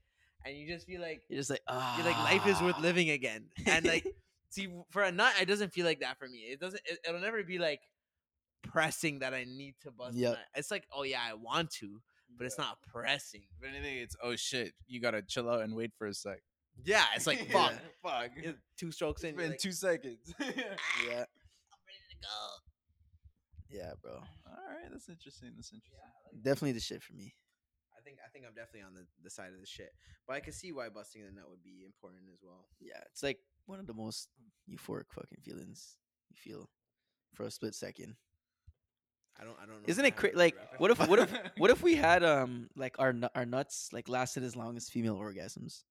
and 0.45 0.57
you 0.57 0.67
just 0.67 0.87
feel 0.87 1.01
like 1.01 1.23
You're 1.29 1.39
just 1.39 1.51
like 1.51 1.63
ah, 1.69 1.97
you're 1.97 2.07
like 2.07 2.17
life 2.19 2.47
is 2.47 2.61
worth 2.61 2.79
living 2.81 3.11
again. 3.11 3.47
And 3.67 3.87
like, 3.87 4.05
see, 4.51 4.69
for 4.91 5.03
a 5.03 5.13
nut, 5.13 5.33
it 5.41 5.47
doesn't 5.47 5.73
feel 5.73 5.87
like 5.87 6.01
that 6.01 6.19
for 6.19 6.27
me. 6.29 6.39
It 6.39 6.59
doesn't. 6.59 6.81
It, 6.87 6.99
it'll 7.09 7.21
never 7.21 7.43
be 7.45 7.59
like 7.59 7.81
pressing 8.63 9.21
that 9.21 9.33
I 9.33 9.45
need 9.45 9.75
to 9.83 9.91
bust. 9.93 10.17
Yeah, 10.17 10.35
It's 10.55 10.71
like, 10.71 10.87
oh 10.93 11.05
yeah, 11.05 11.21
I 11.25 11.35
want 11.35 11.71
to, 11.81 12.01
but 12.37 12.47
it's 12.47 12.59
not 12.59 12.79
pressing. 12.83 13.43
If 13.63 13.69
anything, 13.69 13.99
it's 13.99 14.17
oh 14.23 14.35
shit, 14.37 14.73
you 14.89 15.01
gotta 15.01 15.23
chill 15.23 15.49
out 15.49 15.63
and 15.63 15.75
wait 15.77 15.93
for 15.97 16.07
a 16.09 16.15
sec. 16.15 16.41
Yeah, 16.85 17.05
it's 17.15 17.27
like 17.29 17.49
fuck. 17.53 17.75
fuck. 18.03 18.31
Two 18.77 18.91
strokes 18.91 19.23
in, 19.23 19.31
It's 19.31 19.37
you're 19.37 19.43
been 19.45 19.51
like, 19.53 19.61
two 19.61 19.73
seconds. 19.73 20.35
yeah, 20.41 20.47
I'm 20.49 21.81
ready 21.87 22.07
to 22.11 22.17
go. 22.23 22.29
Yeah, 23.71 23.93
bro. 24.03 24.13
All 24.15 24.67
right, 24.69 24.91
that's 24.91 25.09
interesting. 25.09 25.51
That's 25.57 25.73
interesting. 25.73 26.43
Definitely 26.43 26.73
the 26.73 26.81
shit 26.81 27.03
for 27.03 27.15
me. 27.15 27.35
I 27.97 28.03
think 28.03 28.19
I 28.25 28.29
think 28.31 28.45
I'm 28.47 28.55
definitely 28.55 28.83
on 28.83 28.95
the, 28.95 29.07
the 29.23 29.31
side 29.31 29.53
of 29.53 29.61
the 29.61 29.67
shit, 29.67 29.93
but 30.27 30.35
I 30.35 30.41
can 30.41 30.53
see 30.53 30.73
why 30.73 30.89
busting 30.89 31.23
the 31.25 31.33
nut 31.33 31.51
would 31.51 31.63
be 31.63 31.85
important 31.85 32.23
as 32.33 32.41
well. 32.43 32.67
Yeah, 32.81 33.01
it's 33.07 33.23
like 33.23 33.39
one 33.67 33.79
of 33.79 33.87
the 33.87 33.95
most 33.95 34.29
euphoric 34.69 35.13
fucking 35.13 35.39
feelings 35.43 35.97
you 36.31 36.37
feel 36.37 36.71
for 37.35 37.45
a 37.45 37.51
split 37.51 37.75
second. 37.75 38.17
I 39.39 39.45
don't 39.45 39.57
I 39.63 39.67
don't 39.67 39.83
know. 39.83 39.87
Isn't 39.87 40.05
it 40.05 40.09
I 40.09 40.11
cra- 40.11 40.29
have 40.31 40.37
a 40.37 40.39
like 40.39 40.57
what 40.79 40.91
if 40.91 41.09
what 41.09 41.19
if 41.19 41.33
what 41.59 41.71
if 41.71 41.83
we 41.83 41.95
had 41.95 42.25
um 42.25 42.69
like 42.75 42.97
our 42.99 43.15
our 43.35 43.45
nuts 43.45 43.91
like 43.93 44.09
lasted 44.09 44.45
as 44.45 44.57
long 44.57 44.77
as 44.77 44.89
female 44.89 45.17
orgasms? 45.17 45.85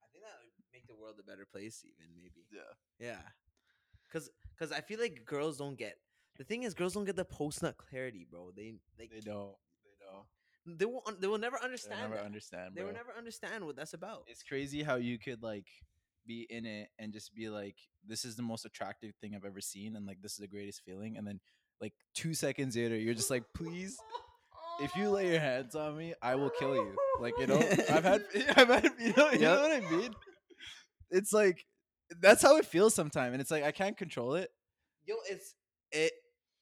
I 0.00 0.06
think 0.12 0.22
that 0.22 0.38
would 0.42 0.52
make 0.72 0.86
the 0.86 0.94
world 0.94 1.16
a 1.20 1.24
better 1.24 1.46
place, 1.50 1.84
even 1.84 2.14
maybe. 2.16 2.46
Yeah. 2.52 3.08
Yeah, 3.08 3.22
because 4.06 4.30
because 4.54 4.72
I 4.72 4.80
feel 4.80 5.00
like 5.00 5.24
girls 5.26 5.58
don't 5.58 5.76
get 5.76 5.96
the 6.38 6.44
thing 6.44 6.62
is 6.64 6.74
girls 6.74 6.94
don't 6.94 7.04
get 7.04 7.16
the 7.16 7.24
post 7.24 7.62
nut 7.62 7.76
clarity, 7.76 8.26
bro. 8.30 8.50
They 8.56 8.74
like 8.98 9.10
They 9.10 9.20
don't. 9.20 9.54
They 9.84 10.04
don't. 10.04 10.78
they 10.78 10.84
won't 10.84 11.20
they 11.20 11.26
will 11.26 11.38
never 11.38 11.56
They'll 11.56 11.64
understand. 11.64 12.00
never 12.02 12.16
that. 12.16 12.24
understand. 12.24 12.74
They 12.74 12.82
will 12.82 12.92
never 12.92 13.12
understand 13.16 13.64
what 13.64 13.76
that's 13.76 13.94
about. 13.94 14.24
It's 14.28 14.42
crazy 14.42 14.82
how 14.82 14.96
you 14.96 15.18
could 15.18 15.42
like 15.42 15.66
be 16.26 16.46
in 16.50 16.66
it 16.66 16.88
and 16.98 17.12
just 17.12 17.34
be 17.34 17.48
like, 17.48 17.76
"This 18.06 18.24
is 18.24 18.34
the 18.36 18.42
most 18.42 18.64
attractive 18.64 19.14
thing 19.20 19.34
I've 19.36 19.44
ever 19.44 19.60
seen," 19.60 19.94
and 19.96 20.06
like, 20.06 20.20
"This 20.22 20.32
is 20.32 20.38
the 20.38 20.48
greatest 20.48 20.82
feeling," 20.84 21.16
and 21.16 21.26
then 21.26 21.40
like 21.80 21.92
two 22.14 22.34
seconds 22.34 22.74
later, 22.76 22.96
you're 22.96 23.14
just 23.14 23.30
like, 23.30 23.44
"Please." 23.54 23.96
If 24.78 24.94
you 24.94 25.08
lay 25.08 25.30
your 25.30 25.40
hands 25.40 25.74
on 25.74 25.96
me, 25.96 26.12
I 26.20 26.34
will 26.34 26.50
kill 26.50 26.74
you. 26.74 26.94
Like 27.18 27.32
you 27.38 27.46
know, 27.46 27.56
I've 27.90 28.04
had, 28.04 28.22
I've 28.56 28.68
had, 28.68 28.92
you 28.98 29.14
know, 29.16 29.30
you 29.30 29.38
know 29.38 29.62
what 29.62 29.72
I 29.72 29.80
mean. 29.90 30.10
It's 31.10 31.32
like 31.32 31.64
that's 32.20 32.42
how 32.42 32.56
it 32.58 32.66
feels 32.66 32.92
sometimes, 32.94 33.32
and 33.32 33.40
it's 33.40 33.50
like 33.50 33.64
I 33.64 33.70
can't 33.72 33.96
control 33.96 34.34
it. 34.34 34.50
Yo, 35.06 35.14
it's 35.30 35.54
it 35.92 36.12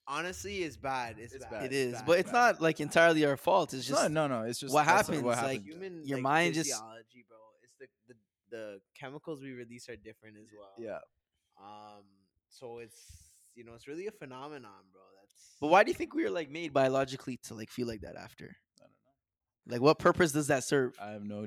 honestly 0.06 0.62
is 0.62 0.76
bad. 0.76 1.16
It's, 1.18 1.34
It's 1.34 1.44
bad. 1.44 1.50
bad. 1.52 1.64
It 1.66 1.72
is, 1.72 1.92
bad, 1.94 2.06
but 2.06 2.18
it's 2.18 2.30
bad. 2.30 2.38
not 2.54 2.60
like 2.62 2.80
entirely 2.80 3.24
our 3.24 3.36
fault. 3.36 3.72
It's 3.72 3.80
It's 3.80 3.88
just 3.88 4.10
no, 4.10 4.26
no, 4.26 4.40
no. 4.40 4.46
It's 4.46 4.58
just 4.60 4.72
what 4.74 4.86
that's 4.86 5.08
happens, 5.08 5.22
What 5.22 5.38
like, 5.42 5.64
human 5.64 6.02
your 6.04 6.18
like, 6.18 6.22
mind 6.22 6.54
just- 6.54 6.70
bro. 6.70 6.90
It's 7.62 7.74
the, 7.78 7.86
the 8.08 8.14
the 8.50 8.80
chemicals 8.98 9.42
we 9.42 9.52
release 9.52 9.88
are 9.88 9.96
different 9.96 10.36
as 10.42 10.48
well. 10.56 10.70
Yeah. 10.78 10.98
Um. 11.60 12.04
So 12.48 12.78
it's 12.78 12.96
you 13.54 13.64
know 13.64 13.74
it's 13.74 13.88
really 13.88 14.06
a 14.06 14.12
phenomenon, 14.12 14.70
bro. 14.92 15.02
That's. 15.20 15.56
But 15.60 15.68
why 15.68 15.82
do 15.84 15.90
you 15.90 15.94
think 15.94 16.14
we 16.14 16.24
are 16.24 16.30
like 16.30 16.50
made 16.50 16.72
biologically 16.72 17.38
to 17.44 17.54
like 17.54 17.70
feel 17.70 17.86
like 17.86 18.02
that 18.02 18.16
after? 18.16 18.44
I 18.78 18.82
don't 18.82 18.90
know. 18.90 19.72
Like, 19.74 19.80
what 19.80 19.98
purpose 19.98 20.32
does 20.32 20.48
that 20.48 20.64
serve? 20.64 20.94
I 21.00 21.10
have 21.12 21.24
no 21.24 21.46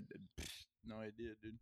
no 0.85 0.97
idea, 0.97 1.31
dude. 1.41 1.57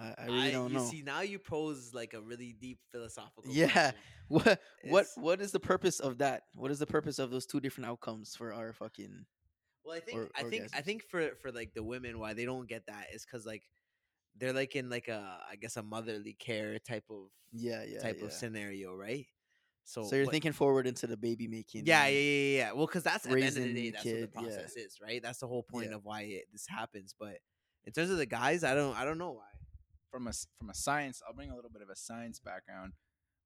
I, 0.00 0.14
I 0.18 0.26
really 0.26 0.50
don't 0.50 0.70
you 0.72 0.78
know. 0.78 0.84
See, 0.84 1.02
now 1.02 1.20
you 1.20 1.38
pose 1.38 1.92
like 1.94 2.14
a 2.14 2.20
really 2.20 2.54
deep 2.60 2.78
philosophical. 2.92 3.44
Yeah. 3.52 3.68
question. 3.70 3.94
What 4.28 4.44
what 4.46 5.00
It's- 5.02 5.16
what 5.18 5.40
is 5.42 5.52
the 5.52 5.60
purpose 5.60 6.00
of 6.00 6.18
that? 6.18 6.44
What 6.54 6.70
is 6.70 6.78
the 6.78 6.86
purpose 6.86 7.18
of 7.18 7.30
those 7.30 7.44
two 7.44 7.60
different 7.60 7.90
outcomes 7.90 8.34
for 8.34 8.54
our 8.54 8.72
fucking? 8.72 9.26
Well, 9.84 9.94
I 9.96 10.00
think 10.00 10.18
or- 10.18 10.30
I 10.34 10.42
think 10.44 10.68
I 10.74 10.80
think 10.80 11.02
for 11.04 11.30
for 11.42 11.52
like 11.52 11.74
the 11.74 11.82
women 11.82 12.18
why 12.18 12.32
they 12.32 12.46
don't 12.46 12.66
get 12.66 12.86
that 12.86 13.08
is 13.12 13.24
because 13.26 13.44
like 13.44 13.62
they're 14.38 14.54
like 14.54 14.76
in 14.76 14.88
like 14.88 15.08
a 15.08 15.38
I 15.50 15.56
guess 15.56 15.76
a 15.76 15.82
motherly 15.82 16.32
care 16.32 16.78
type 16.78 17.04
of 17.10 17.28
Yeah, 17.52 17.84
yeah, 17.86 18.00
type 18.00 18.16
yeah. 18.20 18.24
of 18.24 18.32
scenario, 18.32 18.94
right? 18.96 19.26
So 19.84 20.04
So 20.04 20.16
you're 20.16 20.24
but- 20.24 20.32
thinking 20.32 20.52
forward 20.52 20.86
into 20.86 21.06
the 21.06 21.18
baby 21.18 21.46
making. 21.46 21.84
Yeah, 21.84 22.06
yeah, 22.06 22.18
yeah, 22.18 22.56
yeah. 22.58 22.72
Well, 22.72 22.86
because 22.86 23.02
that's 23.02 23.26
at 23.26 23.32
the 23.32 23.42
end 23.42 23.48
of 23.58 23.62
the 23.62 23.74
day, 23.74 23.90
that's 23.90 24.02
kid, 24.02 24.20
what 24.22 24.32
the 24.32 24.40
yeah. 24.50 24.56
process 24.56 24.76
is, 24.76 24.96
right? 25.02 25.22
That's 25.22 25.38
the 25.40 25.46
whole 25.46 25.62
point 25.62 25.90
Yeah. 25.90 25.96
of 25.96 26.04
why 26.06 26.22
it, 26.22 26.44
this 26.50 26.66
happens. 26.66 27.14
But 27.18 27.36
in 27.84 27.92
terms 27.92 28.08
of 28.08 28.16
the 28.16 28.24
guys, 28.24 28.64
I 28.64 28.74
don't 28.74 28.96
I 28.96 29.04
don't 29.04 29.18
know 29.18 29.32
why. 29.32 29.52
From 30.14 30.28
a 30.28 30.32
from 30.56 30.70
a 30.70 30.74
science, 30.74 31.20
I'll 31.26 31.34
bring 31.34 31.50
a 31.50 31.56
little 31.56 31.72
bit 31.72 31.82
of 31.82 31.88
a 31.90 31.96
science 31.96 32.38
background. 32.38 32.92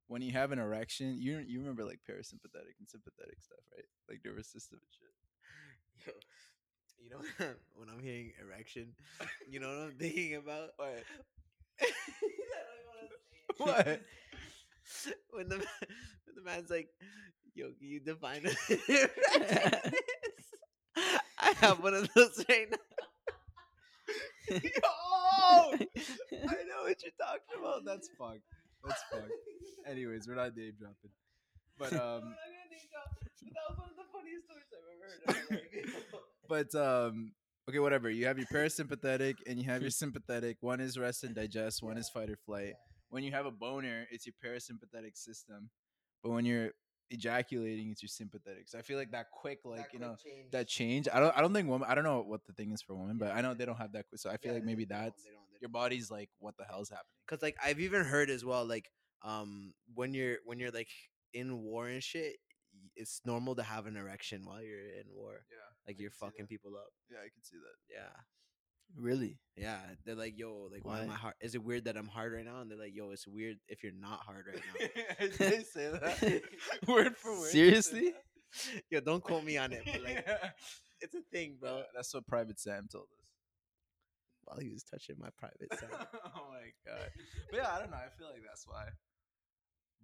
When 0.06 0.20
you 0.20 0.32
have 0.32 0.52
an 0.52 0.58
erection, 0.58 1.16
you 1.18 1.38
you 1.38 1.60
remember 1.60 1.82
like 1.82 2.00
parasympathetic 2.06 2.76
and 2.78 2.86
sympathetic 2.86 3.40
stuff, 3.40 3.60
right? 3.74 3.86
Like 4.06 4.20
nervous 4.22 4.48
system 4.48 4.78
and 4.82 4.92
shit. 4.92 5.14
Yo, 6.06 6.12
you 7.02 7.08
know 7.08 7.20
when 7.74 7.88
I'm 7.88 8.02
hearing 8.02 8.32
erection, 8.38 8.92
you 9.48 9.60
know 9.60 9.68
what 9.68 9.78
I'm 9.78 9.92
thinking 9.98 10.34
about? 10.34 10.68
What? 10.76 11.04
what? 13.56 14.02
When 15.30 15.48
the 15.48 15.56
when 15.56 16.34
the 16.36 16.42
man's 16.44 16.68
like, 16.68 16.90
"Yo, 17.54 17.72
can 17.78 17.88
you 17.88 18.00
define 18.00 18.44
is?" 18.44 18.56
I 21.38 21.52
have 21.60 21.82
one 21.82 21.94
of 21.94 22.12
those 22.12 22.44
right 22.46 22.70
now. 22.70 22.76
Yo, 24.50 25.27
I 26.48 26.62
know 26.68 26.82
what 26.84 27.02
you're 27.02 27.12
talking 27.18 27.56
about. 27.58 27.84
That's 27.84 28.08
fucked. 28.18 28.40
That's 28.84 29.02
fucked. 29.10 29.32
Anyways, 29.86 30.28
we're 30.28 30.34
not 30.34 30.56
name 30.56 30.72
dropping. 30.78 31.10
But 31.78 31.92
um 31.92 32.34
that 33.54 33.64
was 33.68 33.78
one 33.78 33.88
of 33.90 33.96
the 33.96 34.08
funniest 34.12 34.44
stories 34.46 34.66
I've 34.74 35.36
ever 35.36 35.60
heard. 35.60 35.92
but 36.48 36.74
um 36.74 37.32
okay, 37.68 37.78
whatever. 37.78 38.10
You 38.10 38.26
have 38.26 38.38
your 38.38 38.48
parasympathetic 38.52 39.34
and 39.46 39.58
you 39.58 39.64
have 39.64 39.82
your 39.82 39.90
sympathetic. 39.90 40.58
One 40.60 40.80
is 40.80 40.98
rest 40.98 41.24
and 41.24 41.34
digest, 41.34 41.82
one 41.82 41.98
is 41.98 42.08
fight 42.08 42.30
or 42.30 42.36
flight. 42.46 42.74
When 43.10 43.22
you 43.22 43.32
have 43.32 43.46
a 43.46 43.50
boner, 43.50 44.06
it's 44.10 44.26
your 44.26 44.34
parasympathetic 44.44 45.16
system. 45.16 45.70
But 46.22 46.30
when 46.30 46.44
you're 46.44 46.72
ejaculating, 47.10 47.90
it's 47.90 48.02
your 48.02 48.08
sympathetic. 48.08 48.68
So 48.68 48.78
I 48.78 48.82
feel 48.82 48.98
like 48.98 49.10
that 49.12 49.26
quick, 49.32 49.60
like, 49.64 49.92
you 49.92 49.98
know, 49.98 50.16
that 50.52 50.68
change. 50.68 51.08
I 51.12 51.20
don't 51.20 51.36
I 51.36 51.40
don't 51.40 51.52
think 51.52 51.68
women 51.68 51.88
I 51.90 51.94
don't 51.94 52.04
know 52.04 52.22
what 52.22 52.44
the 52.46 52.52
thing 52.52 52.72
is 52.72 52.82
for 52.82 52.94
women, 52.94 53.18
but 53.18 53.32
I 53.32 53.40
know 53.40 53.54
they 53.54 53.64
don't 53.66 53.76
have 53.78 53.92
that 53.92 54.08
quick. 54.08 54.20
So 54.20 54.30
I 54.30 54.36
feel 54.36 54.54
like 54.54 54.64
maybe 54.64 54.84
that's 54.84 55.22
your 55.60 55.70
body's 55.70 56.10
like, 56.10 56.30
what 56.38 56.56
the 56.56 56.64
hell's 56.64 56.90
happening? 56.90 57.04
because 57.26 57.42
like 57.42 57.56
I've 57.62 57.80
even 57.80 58.04
heard 58.04 58.30
as 58.30 58.44
well, 58.44 58.64
like 58.66 58.90
um 59.22 59.74
when 59.94 60.14
you're 60.14 60.36
when 60.44 60.58
you're 60.58 60.70
like 60.70 60.88
in 61.34 61.62
war 61.62 61.88
and 61.88 62.02
shit, 62.02 62.36
it's 62.96 63.20
normal 63.24 63.54
to 63.56 63.62
have 63.62 63.86
an 63.86 63.96
erection 63.96 64.42
while 64.44 64.62
you're 64.62 64.78
in 64.80 65.06
war. 65.14 65.44
Yeah. 65.50 65.56
Like 65.86 65.96
I 65.98 66.02
you're 66.02 66.10
fucking 66.10 66.46
people 66.46 66.72
up. 66.76 66.90
Yeah, 67.10 67.18
I 67.18 67.28
can 67.28 67.42
see 67.42 67.56
that. 67.56 67.94
Yeah. 67.94 68.14
Really? 68.96 69.38
Yeah. 69.56 69.78
They're 70.04 70.14
like, 70.14 70.38
yo, 70.38 70.68
like 70.72 70.84
why 70.84 71.00
am 71.02 71.10
I 71.10 71.14
hard? 71.14 71.34
Is 71.40 71.54
it 71.54 71.62
weird 71.62 71.84
that 71.84 71.96
I'm 71.96 72.06
hard 72.08 72.32
right 72.32 72.44
now? 72.44 72.60
And 72.60 72.70
they're 72.70 72.78
like, 72.78 72.94
yo, 72.94 73.10
it's 73.10 73.26
weird 73.26 73.56
if 73.68 73.82
you're 73.82 73.92
not 73.98 74.20
hard 74.20 74.46
right 74.52 74.62
now. 75.20 75.26
They 75.38 75.62
say 75.74 75.90
that? 75.90 76.42
word 76.88 77.16
for 77.16 77.32
word. 77.38 77.50
Seriously? 77.50 78.14
yo, 78.90 79.00
don't 79.00 79.22
quote 79.22 79.44
me 79.44 79.56
on 79.58 79.72
it, 79.72 79.82
but 79.84 80.02
like 80.02 80.24
Yeah. 80.26 80.50
it's 81.00 81.14
a 81.14 81.20
thing, 81.32 81.56
bro. 81.60 81.82
That's 81.94 82.12
what 82.14 82.26
Private 82.26 82.58
Sam 82.58 82.88
told 82.90 83.04
us. 83.04 83.24
While 84.44 84.58
he 84.60 84.70
was 84.70 84.82
touching 84.82 85.16
my 85.18 85.28
private 85.36 85.68
side. 85.78 85.90
oh 86.34 86.48
my 86.50 86.70
god. 86.86 87.10
But 87.50 87.56
yeah, 87.58 87.68
I 87.70 87.78
don't 87.80 87.90
know. 87.90 87.98
I 87.98 88.08
feel 88.16 88.28
like 88.32 88.42
that's 88.46 88.64
why. 88.66 88.84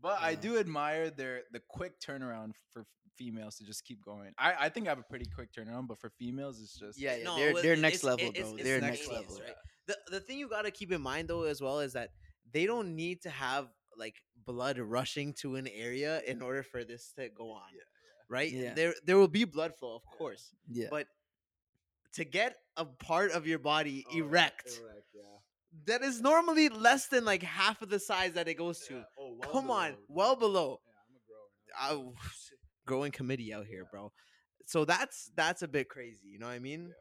But 0.02 0.20
I 0.20 0.34
do 0.34 0.58
admire 0.58 1.10
their 1.10 1.42
the 1.52 1.60
quick 1.68 1.98
turnaround 2.00 2.52
for 2.72 2.84
females 3.16 3.56
to 3.56 3.64
just 3.64 3.84
keep 3.84 4.02
going. 4.04 4.32
I, 4.38 4.54
I 4.62 4.68
think 4.68 4.86
I 4.86 4.90
have 4.90 4.98
a 4.98 5.02
pretty 5.04 5.26
quick 5.34 5.50
turnaround, 5.52 5.86
but 5.88 5.98
for 5.98 6.10
females, 6.10 6.60
it's 6.60 6.76
just 6.78 6.98
Yeah, 6.98 7.16
yeah. 7.16 7.24
No, 7.24 7.36
they're 7.36 7.62
they're 7.62 7.76
next 7.76 7.98
it's- 7.98 8.04
level, 8.04 8.26
it's- 8.28 8.42
bro. 8.48 8.54
it's 8.56 8.64
they're 8.64 8.80
the 8.80 8.86
next 8.86 9.08
aliens, 9.08 9.30
level. 9.30 9.44
right? 9.46 9.54
the 9.86 9.96
the 10.10 10.20
thing 10.20 10.38
you 10.38 10.48
got 10.48 10.62
to 10.62 10.70
keep 10.70 10.90
in 10.92 11.00
mind 11.02 11.28
though 11.28 11.42
as 11.44 11.60
well 11.60 11.80
is 11.80 11.92
that 11.92 12.10
they 12.52 12.64
don't 12.66 12.94
need 12.96 13.20
to 13.22 13.30
have 13.30 13.68
like 13.98 14.16
blood 14.46 14.78
rushing 14.78 15.32
to 15.34 15.56
an 15.56 15.68
area 15.68 16.20
in 16.26 16.40
order 16.42 16.62
for 16.62 16.84
this 16.84 17.12
to 17.16 17.28
go 17.28 17.50
on 17.52 17.62
Yeah, 17.74 17.80
right 18.28 18.50
Yeah. 18.52 18.74
there 18.74 18.94
there 19.06 19.16
will 19.18 19.28
be 19.28 19.44
blood 19.44 19.74
flow 19.78 19.94
of 19.96 20.02
course 20.18 20.54
Yeah. 20.70 20.88
but 20.90 21.06
to 22.14 22.24
get 22.24 22.56
a 22.76 22.84
part 22.86 23.32
of 23.32 23.46
your 23.46 23.58
body 23.58 24.04
Oh, 24.08 24.14
yeah, 24.14 24.24
erect 24.24 24.70
yeah. 25.14 25.22
that 25.86 26.02
is 26.02 26.20
normally 26.20 26.68
less 26.70 27.08
than 27.08 27.24
like 27.26 27.42
half 27.42 27.82
of 27.82 27.90
the 27.90 27.98
size 28.00 28.32
that 28.34 28.48
it 28.48 28.54
goes 28.54 28.80
to 28.88 29.04
Yeah. 29.40 29.46
Oh, 29.46 29.52
well 29.52 29.62
come 29.62 29.70
on 29.70 29.90
below. 29.92 29.98
well 30.08 30.36
below 30.36 30.80
Yeah, 30.86 31.00
I'm 31.80 31.90
a 31.90 31.96
grower. 31.96 32.12
I, 32.12 32.12
growing 32.86 33.12
committee 33.12 33.52
out 33.54 33.66
here 33.66 33.84
bro 33.90 34.12
so 34.66 34.84
that's 34.84 35.30
that's 35.36 35.62
a 35.62 35.68
bit 35.68 35.88
crazy 35.88 36.28
you 36.32 36.38
know 36.38 36.46
what 36.46 36.52
i 36.52 36.58
mean 36.58 36.92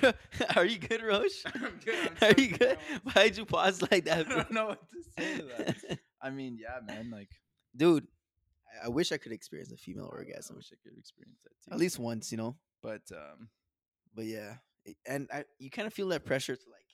Are 0.56 0.64
you 0.64 0.78
good, 0.78 1.02
Rosh? 1.02 1.42
I'm 1.54 1.78
good, 1.84 1.94
I'm 2.08 2.16
Are 2.30 2.34
so 2.34 2.42
you 2.42 2.48
good? 2.56 2.78
Why'd 3.12 3.36
you 3.36 3.44
pause 3.44 3.82
like 3.90 4.04
that, 4.06 4.26
bro? 4.26 4.36
don't 4.36 4.50
know 4.52 4.66
what 4.68 4.80
to 4.90 5.02
say 5.22 5.36
to 5.38 5.42
that. 5.56 5.98
I 6.20 6.30
mean, 6.30 6.58
yeah, 6.60 6.78
man. 6.86 7.10
Like, 7.10 7.28
Dude, 7.76 8.06
I- 8.82 8.86
I 8.86 8.88
wish 8.88 9.12
I 9.12 9.16
could 9.18 9.32
experience 9.32 9.70
a 9.72 9.76
female 9.76 10.08
orgasm. 10.10 10.54
I 10.54 10.58
wish 10.58 10.72
I 10.72 10.76
could 10.82 10.98
experience 10.98 11.40
that 11.44 11.50
too. 11.64 11.72
at 11.74 11.78
least 11.78 11.98
once, 11.98 12.30
you 12.32 12.38
know. 12.38 12.56
but 12.82 13.02
um, 13.12 13.48
But 14.14 14.24
yeah, 14.26 14.56
and 15.06 15.28
I, 15.32 15.44
you 15.58 15.70
kind 15.70 15.86
of 15.86 15.92
feel 15.94 16.08
that 16.08 16.24
pressure 16.24 16.56
to 16.56 16.62
like 16.70 16.86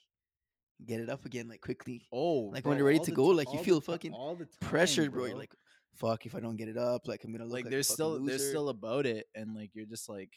get 0.85 0.99
it 0.99 1.09
up 1.09 1.25
again, 1.25 1.47
like 1.47 1.61
quickly. 1.61 2.07
oh, 2.13 2.49
Like, 2.51 2.65
when 2.65 2.77
you're 2.77 2.85
ready 2.87 2.99
to 2.99 3.11
go, 3.11 3.25
like, 3.27 3.51
you 3.53 3.59
feel 3.59 3.81
fucking 3.81 4.13
all 4.13 4.35
the 4.35 4.45
time, 4.45 4.69
Pressured, 4.69 5.11
bro. 5.11 5.25
You're 5.25 5.37
like, 5.37 5.53
fuck, 5.95 6.25
if 6.25 6.35
I 6.35 6.39
don't 6.39 6.55
get 6.55 6.69
it 6.69 6.77
up, 6.77 7.07
like 7.07 7.23
I'm 7.23 7.31
gonna 7.31 7.43
look 7.45 7.53
like, 7.53 7.65
like, 7.65 7.71
there's 7.71 7.87
still 7.87 8.13
there's 8.13 8.41
loser. 8.41 8.49
still 8.49 8.69
about 8.69 9.05
it, 9.05 9.27
and 9.35 9.55
like 9.55 9.71
you're 9.73 9.85
just 9.85 10.07
like, 10.09 10.31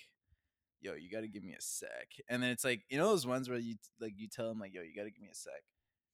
yo, 0.81 0.95
you 0.95 1.11
got 1.11 1.21
to 1.21 1.29
give 1.29 1.45
me 1.45 1.53
a 1.53 1.61
sec, 1.63 2.09
and 2.29 2.43
then 2.43 2.51
it's 2.51 2.65
like 2.65 2.83
you 2.91 2.99
know 2.99 3.09
those 3.09 3.27
ones 3.27 3.49
where 3.49 3.59
you 3.59 3.77
like 4.01 4.15
you 4.17 4.29
tell 4.29 4.49
them 4.49 4.59
like, 4.59 4.75
yo, 4.75 4.83
you 4.83 4.95
got 4.97 5.05
to 5.05 5.11
give 5.11 5.23
me 5.23 5.31
a 5.31 5.35
sec, 5.35 5.63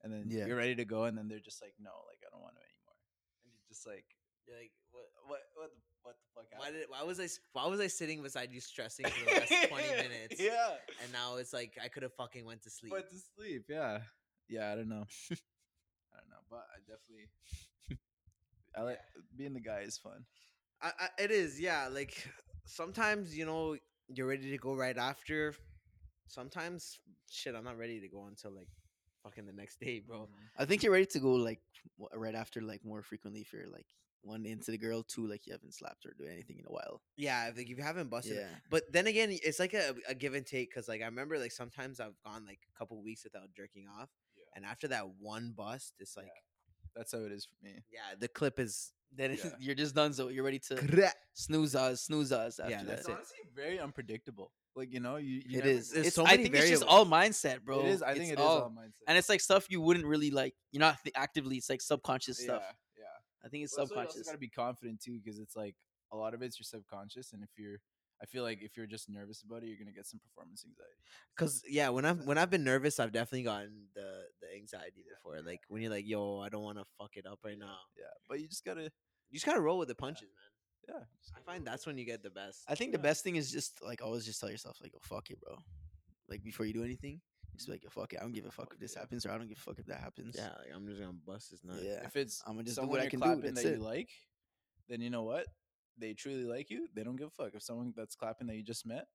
and 0.02 0.12
then 0.12 0.26
Yeah. 0.28 0.46
you're 0.46 0.56
ready 0.56 0.74
to 0.74 0.84
go, 0.84 1.04
and 1.04 1.16
then 1.16 1.28
they're 1.28 1.40
just 1.40 1.62
like, 1.62 1.74
no, 1.80 1.90
like 2.08 2.18
I 2.26 2.28
don't 2.30 2.42
want 2.42 2.54
to 2.56 2.60
anymore, 2.62 2.98
and 3.44 3.52
you're 3.54 3.68
just 3.68 3.86
like, 3.86 4.04
You're 4.46 4.58
like 4.58 4.72
what 4.92 5.08
what 5.26 5.40
what 5.54 5.70
the, 5.74 5.80
what 6.08 6.16
the 6.46 6.56
fuck? 6.56 6.60
why 6.60 6.70
did 6.70 6.86
why 6.88 7.02
was 7.02 7.20
I 7.20 7.28
why 7.52 7.66
was 7.66 7.80
I 7.80 7.86
sitting 7.86 8.22
beside 8.22 8.52
you 8.52 8.60
stressing 8.60 9.06
for 9.06 9.24
the 9.24 9.40
last 9.40 9.68
twenty 9.68 9.88
minutes? 10.08 10.40
yeah, 10.40 10.70
And 11.02 11.12
now 11.12 11.36
it's 11.36 11.52
like 11.52 11.78
I 11.82 11.88
could 11.88 12.02
have 12.02 12.14
fucking 12.14 12.44
went 12.44 12.62
to 12.62 12.70
sleep. 12.70 12.92
Went 12.92 13.08
to 13.10 13.16
sleep. 13.36 13.64
Yeah, 13.68 13.98
yeah. 14.48 14.72
I 14.72 14.76
don't 14.76 14.88
know. 14.88 15.04
I 15.30 16.16
don't 16.20 16.30
know, 16.30 16.42
but 16.50 16.64
I 16.72 16.78
definitely. 16.80 17.28
I 18.76 18.82
like 18.82 18.98
being 19.36 19.54
the 19.54 19.60
guy 19.60 19.80
is 19.80 19.98
fun. 19.98 20.24
I, 20.80 20.92
I, 20.98 21.22
it 21.22 21.30
is, 21.30 21.60
yeah. 21.60 21.88
Like 21.90 22.14
sometimes 22.64 23.36
you 23.36 23.44
know 23.44 23.76
you're 24.08 24.26
ready 24.26 24.50
to 24.50 24.58
go 24.58 24.74
right 24.74 24.96
after. 24.96 25.54
Sometimes 26.28 27.00
shit, 27.30 27.54
I'm 27.54 27.64
not 27.64 27.78
ready 27.78 28.00
to 28.00 28.08
go 28.08 28.26
until 28.26 28.52
like 28.52 28.68
fucking 29.22 29.46
the 29.46 29.52
next 29.52 29.80
day, 29.80 30.00
bro. 30.06 30.20
Mm-hmm. 30.20 30.62
I 30.62 30.64
think 30.64 30.82
you're 30.82 30.92
ready 30.92 31.06
to 31.06 31.18
go 31.20 31.32
like 31.32 31.60
right 32.14 32.34
after, 32.34 32.60
like 32.60 32.84
more 32.84 33.02
frequently 33.02 33.40
if 33.40 33.52
you're 33.52 33.68
like 33.70 33.86
one 34.28 34.46
into 34.46 34.70
the 34.70 34.78
girl, 34.78 35.02
two 35.02 35.26
like 35.26 35.46
you 35.46 35.52
haven't 35.52 35.74
slapped 35.74 36.04
her 36.04 36.10
or 36.10 36.14
do 36.18 36.30
anything 36.30 36.58
in 36.58 36.64
a 36.66 36.70
while. 36.72 37.00
Yeah, 37.16 37.50
like 37.56 37.68
if 37.70 37.76
you 37.78 37.82
haven't 37.82 38.10
busted, 38.10 38.36
it. 38.36 38.40
Yeah, 38.48 38.56
but 38.70 38.84
then 38.92 39.06
again, 39.06 39.30
it's 39.32 39.58
like 39.58 39.74
a, 39.74 39.94
a 40.08 40.14
give 40.14 40.34
and 40.34 40.46
take 40.46 40.70
because 40.70 40.88
like 40.88 41.02
I 41.02 41.06
remember 41.06 41.38
like 41.38 41.52
sometimes 41.52 41.98
I've 42.00 42.18
gone 42.24 42.44
like 42.46 42.60
a 42.74 42.78
couple 42.78 43.02
weeks 43.02 43.24
without 43.24 43.48
jerking 43.56 43.86
off, 44.00 44.10
Yeah. 44.36 44.44
and 44.56 44.64
after 44.64 44.86
that 44.88 45.04
one 45.18 45.52
bust, 45.56 45.94
it's 45.98 46.16
like 46.16 46.30
That's 46.94 47.12
how 47.12 47.18
it 47.20 47.32
is 47.32 47.46
for 47.46 47.64
me. 47.64 47.74
yeah, 47.92 48.14
the 48.18 48.28
clip 48.28 48.58
is 48.60 48.92
then 49.16 49.38
Yeah. 49.42 49.50
you're 49.60 49.74
just 49.74 49.94
done. 49.94 50.12
So 50.12 50.28
you're 50.28 50.44
ready 50.44 50.58
to 50.68 51.12
snooze 51.34 51.74
us, 51.74 52.02
snooze 52.02 52.30
us. 52.32 52.58
After 52.58 52.70
Yeah, 52.70 52.82
that's 52.84 52.98
It's 53.00 53.06
that. 53.06 53.12
it. 53.12 53.16
honestly 53.16 53.38
very 53.56 53.80
unpredictable. 53.80 54.52
Like 54.76 54.92
you 54.92 55.00
know, 55.00 55.16
you, 55.16 55.42
you 55.46 55.58
It 55.58 55.64
never 55.64 55.68
is. 55.68 55.92
It's, 55.92 56.14
so 56.14 56.24
I 56.24 56.32
many 56.32 56.42
think 56.44 56.54
it's 56.54 56.68
just 56.70 56.84
all 56.84 57.04
mindset, 57.04 57.62
bro. 57.64 57.80
It 57.80 57.86
is. 57.86 58.02
I 58.02 58.12
think 58.12 58.24
It's 58.24 58.32
it 58.32 58.38
is 58.38 58.44
all- 58.46 58.60
all 58.62 58.70
mindset. 58.70 59.02
and 59.08 59.18
it's 59.18 59.28
like 59.28 59.40
stuff 59.40 59.66
you 59.70 59.80
wouldn't 59.80 60.06
really 60.06 60.30
like. 60.30 60.54
You're 60.72 60.80
not 60.80 61.02
th- 61.02 61.14
actively. 61.16 61.56
It's 61.56 61.68
like 61.70 61.80
subconscious 61.80 62.38
stuff. 62.38 62.62
Yeah, 63.42 63.44
yeah. 63.44 63.46
I 63.46 63.48
think 63.48 63.64
it's 63.64 63.76
Well, 63.76 63.86
that's 63.86 63.96
why 63.96 64.02
you 64.02 64.24
got 64.24 64.32
to 64.32 64.38
be 64.38 64.48
confident 64.48 65.00
too, 65.00 65.18
because 65.22 65.38
it's 65.38 65.56
like 65.56 65.76
a 66.12 66.16
lot 66.16 66.34
of 66.34 66.42
it's 66.42 66.58
your 66.58 66.64
subconscious, 66.64 67.32
and 67.32 67.42
if 67.42 67.50
you're, 67.58 67.78
I 68.22 68.26
feel 68.26 68.42
like 68.42 68.62
if 68.62 68.76
you're 68.76 68.86
just 68.86 69.08
nervous 69.08 69.42
about 69.42 69.62
it, 69.62 69.68
you're 69.68 69.78
gonna 69.78 69.92
get 69.92 70.06
some 70.06 70.20
performance 70.20 70.64
anxiety. 70.64 70.98
Cause 71.36 71.62
yeah, 71.68 71.88
when 71.90 72.04
I've 72.04 72.24
when 72.24 72.38
I've 72.38 72.50
been 72.50 72.64
nervous, 72.64 72.98
I've 72.98 73.12
definitely 73.12 73.44
gotten 73.44 73.88
the 73.94 74.24
the 74.40 74.54
anxiety 74.56 75.04
before. 75.08 75.40
Like 75.42 75.60
when 75.68 75.82
you're 75.82 75.90
like, 75.90 76.06
yo, 76.06 76.40
I 76.40 76.48
don't 76.48 76.62
want 76.62 76.78
to 76.78 76.84
fuck 76.98 77.16
it 77.16 77.26
up 77.26 77.40
right 77.44 77.58
now. 77.58 77.76
Yeah, 77.96 78.06
but 78.28 78.40
you 78.40 78.48
just 78.48 78.64
gotta, 78.64 78.90
You 79.30 79.34
just 79.34 79.46
gotta 79.46 79.60
roll 79.60 79.78
with 79.78 79.88
the 79.88 79.94
punches, 79.94 80.30
man. 80.34 80.96
Yeah. 80.96 81.04
I 81.36 81.40
find 81.40 81.66
that's 81.66 81.86
when 81.86 81.98
you 81.98 82.04
get 82.04 82.22
the 82.22 82.30
best. 82.30 82.62
I 82.68 82.74
think 82.74 82.92
the 82.92 82.98
best 82.98 83.22
thing 83.22 83.36
is 83.36 83.50
just 83.52 83.82
like 83.84 84.02
always 84.02 84.24
just 84.24 84.40
tell 84.40 84.50
yourself 84.50 84.78
like, 84.82 84.92
oh 84.96 85.00
fuck 85.02 85.30
it, 85.30 85.40
bro. 85.40 85.56
Like 86.28 86.42
before 86.42 86.66
you 86.66 86.72
do 86.72 86.84
anything, 86.84 87.20
just 87.58 87.66
be 87.68 87.72
like, 87.72 87.84
fuck 87.90 88.12
it. 88.12 88.18
I 88.20 88.22
don't 88.22 88.32
give 88.32 88.46
a 88.46 88.50
fuck 88.50 88.70
if 88.72 88.80
this 88.80 88.94
happens 88.94 89.26
or 89.26 89.30
I 89.32 89.38
don't 89.38 89.48
give 89.48 89.58
a 89.58 89.60
fuck 89.60 89.78
if 89.78 89.86
that 89.86 90.00
happens. 90.00 90.34
yeah, 90.38 90.48
like, 90.58 90.74
I'm 90.74 90.86
just 90.86 91.00
gonna 91.00 91.12
bust 91.26 91.50
his 91.50 91.62
nut. 91.64 91.76
Yeah. 91.82 92.04
If 92.06 92.16
it's 92.16 92.42
I'ma 92.46 92.62
just 92.62 92.66
do 92.66 92.72
someone 92.74 92.90
what 92.92 93.00
I 93.00 93.02
you're 93.04 93.10
can 93.10 93.20
do, 93.20 93.24
clapping 93.26 93.42
that's 93.54 93.62
that 93.62 93.72
it. 93.72 93.78
you 93.78 93.84
like, 93.84 94.10
then 94.88 95.00
you 95.00 95.10
know 95.10 95.22
what? 95.24 95.46
They 95.98 96.14
truly 96.14 96.44
like 96.44 96.70
you. 96.70 96.86
They 96.94 97.02
don't 97.02 97.16
give 97.16 97.28
a 97.28 97.30
fuck. 97.30 97.50
If 97.54 97.62
someone 97.62 97.92
that's 97.96 98.14
clapping 98.14 98.46
that 98.46 98.56
you 98.56 98.62
just 98.62 98.86
met, 98.86 99.06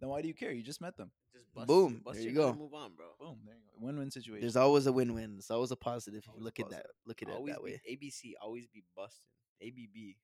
then 0.00 0.08
why 0.08 0.22
do 0.22 0.28
you 0.28 0.34
care? 0.34 0.50
You 0.52 0.62
just 0.62 0.80
met 0.80 0.96
them. 0.96 1.10
Just 1.32 1.52
bust, 1.54 1.68
Boom, 1.68 2.00
Bust 2.04 2.18
there 2.18 2.28
you 2.28 2.34
go. 2.34 2.52
Move 2.54 2.74
on, 2.74 2.92
bro. 2.96 3.06
Boom. 3.20 3.38
There 3.44 3.54
you 3.54 3.60
go. 3.78 3.86
Win-win 3.86 4.10
situation. 4.10 4.40
There's 4.40 4.56
always 4.56 4.86
a 4.86 4.92
win-win. 4.92 5.34
It's 5.38 5.50
always 5.50 5.70
a 5.70 5.76
positive 5.76 6.24
Always 6.28 6.44
look 6.44 6.58
a 6.58 6.62
at 6.62 6.70
that. 6.70 6.86
Look 7.06 7.22
at 7.22 7.28
it 7.28 7.34
Always 7.34 7.54
that 7.54 7.64
be 7.64 7.72
way. 7.72 7.80
ABC. 7.90 8.32
Always 8.42 8.66
be 8.66 8.82
busting. 8.96 9.28
ABB. 9.62 10.16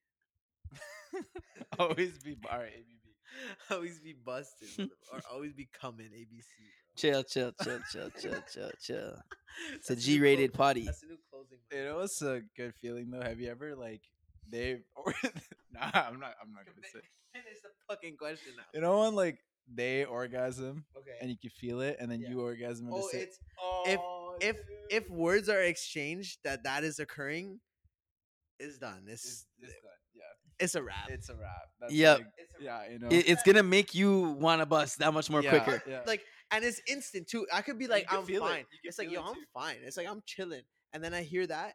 always 1.78 2.18
be 2.18 2.36
all 2.50 2.58
right. 2.58 2.72
ABB. 2.72 3.08
always 3.70 4.00
be 4.00 4.14
busted, 4.14 4.90
or 5.12 5.20
always 5.32 5.52
be 5.52 5.68
coming. 5.78 6.06
ABC. 6.06 6.44
Chill, 6.98 7.22
chill, 7.22 7.52
chill, 7.62 7.78
chill, 7.92 8.10
chill, 8.20 8.42
chill, 8.52 8.70
chill. 8.82 9.14
It's 9.74 9.90
a 9.90 9.94
That's 9.94 10.04
the 10.06 10.12
new 10.12 10.18
G-rated 10.18 10.52
clo- 10.52 10.64
potty. 10.66 10.84
That's 10.84 11.00
the 11.00 11.06
new 11.08 11.16
closing. 11.30 11.58
You 11.72 11.78
line. 11.78 11.86
know 11.88 11.96
what's 11.96 12.22
a 12.22 12.42
good 12.56 12.74
feeling 12.80 13.10
though? 13.10 13.20
Have 13.22 13.40
you 13.40 13.50
ever 13.50 13.74
like 13.74 14.02
they 14.48 14.78
or 14.96 15.12
nah? 15.72 15.80
I'm 15.82 16.20
not. 16.20 16.34
I'm 16.40 16.52
not 16.52 16.64
gonna 16.64 16.86
say. 16.92 17.00
Finish 17.32 17.58
the 17.62 17.70
fucking 17.88 18.16
question 18.16 18.52
now. 18.56 18.62
You 18.72 18.80
know 18.82 19.00
when 19.00 19.14
like 19.16 19.38
they 19.72 20.04
orgasm 20.04 20.84
Okay. 20.96 21.16
and 21.20 21.28
you 21.30 21.36
can 21.36 21.50
feel 21.50 21.80
it, 21.80 21.96
and 22.00 22.10
then 22.10 22.20
Yeah. 22.20 22.30
you 22.30 22.40
orgasm. 22.40 22.86
at 22.86 22.92
the 22.92 22.96
oh, 22.98 23.08
same- 23.10 23.20
it's 23.22 23.38
if- 23.86 24.00
Oh, 24.00 24.36
if 24.40 24.56
if 24.90 25.10
words 25.10 25.48
are 25.48 25.60
exchanged 25.62 26.38
that 26.44 26.62
that 26.62 26.84
is 26.84 27.00
occurring, 27.00 27.58
it's 28.60 28.78
done. 28.78 29.06
It's 29.08 29.24
it's, 29.24 29.46
it's 29.60 29.72
done. 29.72 29.92
Yeah, 30.14 30.22
it's 30.64 30.74
a 30.76 30.82
wrap. 30.84 31.10
it's 31.10 31.28
a 31.30 31.34
wrap. 31.34 31.66
That's 31.80 31.92
Yep. 31.92 32.18
like- 32.18 32.26
It's 32.38 32.60
a 32.60 32.64
yeah, 32.64 32.90
you 32.92 32.98
know. 33.00 33.08
It, 33.08 33.28
it's 33.28 33.42
gonna 33.42 33.64
make 33.64 33.92
you 33.94 34.20
want 34.38 34.60
to 34.62 34.66
bust 34.66 35.00
that 35.00 35.12
much 35.12 35.28
more 35.30 35.42
Yeah, 35.42 35.50
quicker. 35.58 35.82
Yeah. 35.88 36.02
like 36.06 36.22
and 36.50 36.64
it's 36.64 36.80
instant 36.88 37.26
too. 37.28 37.46
I 37.52 37.62
could 37.62 37.78
be 37.78 37.86
like, 37.86 38.06
I'm 38.10 38.24
feel 38.24 38.44
it. 38.44 38.48
fine. 38.48 38.64
It's 38.84 38.98
like, 38.98 39.10
yo, 39.10 39.20
it 39.20 39.24
I'm 39.28 39.34
fine. 39.54 39.76
It's 39.84 39.96
like 39.96 40.08
I'm 40.08 40.22
chilling, 40.26 40.62
and 40.92 41.02
then 41.02 41.14
I 41.14 41.22
hear 41.22 41.46
that. 41.46 41.74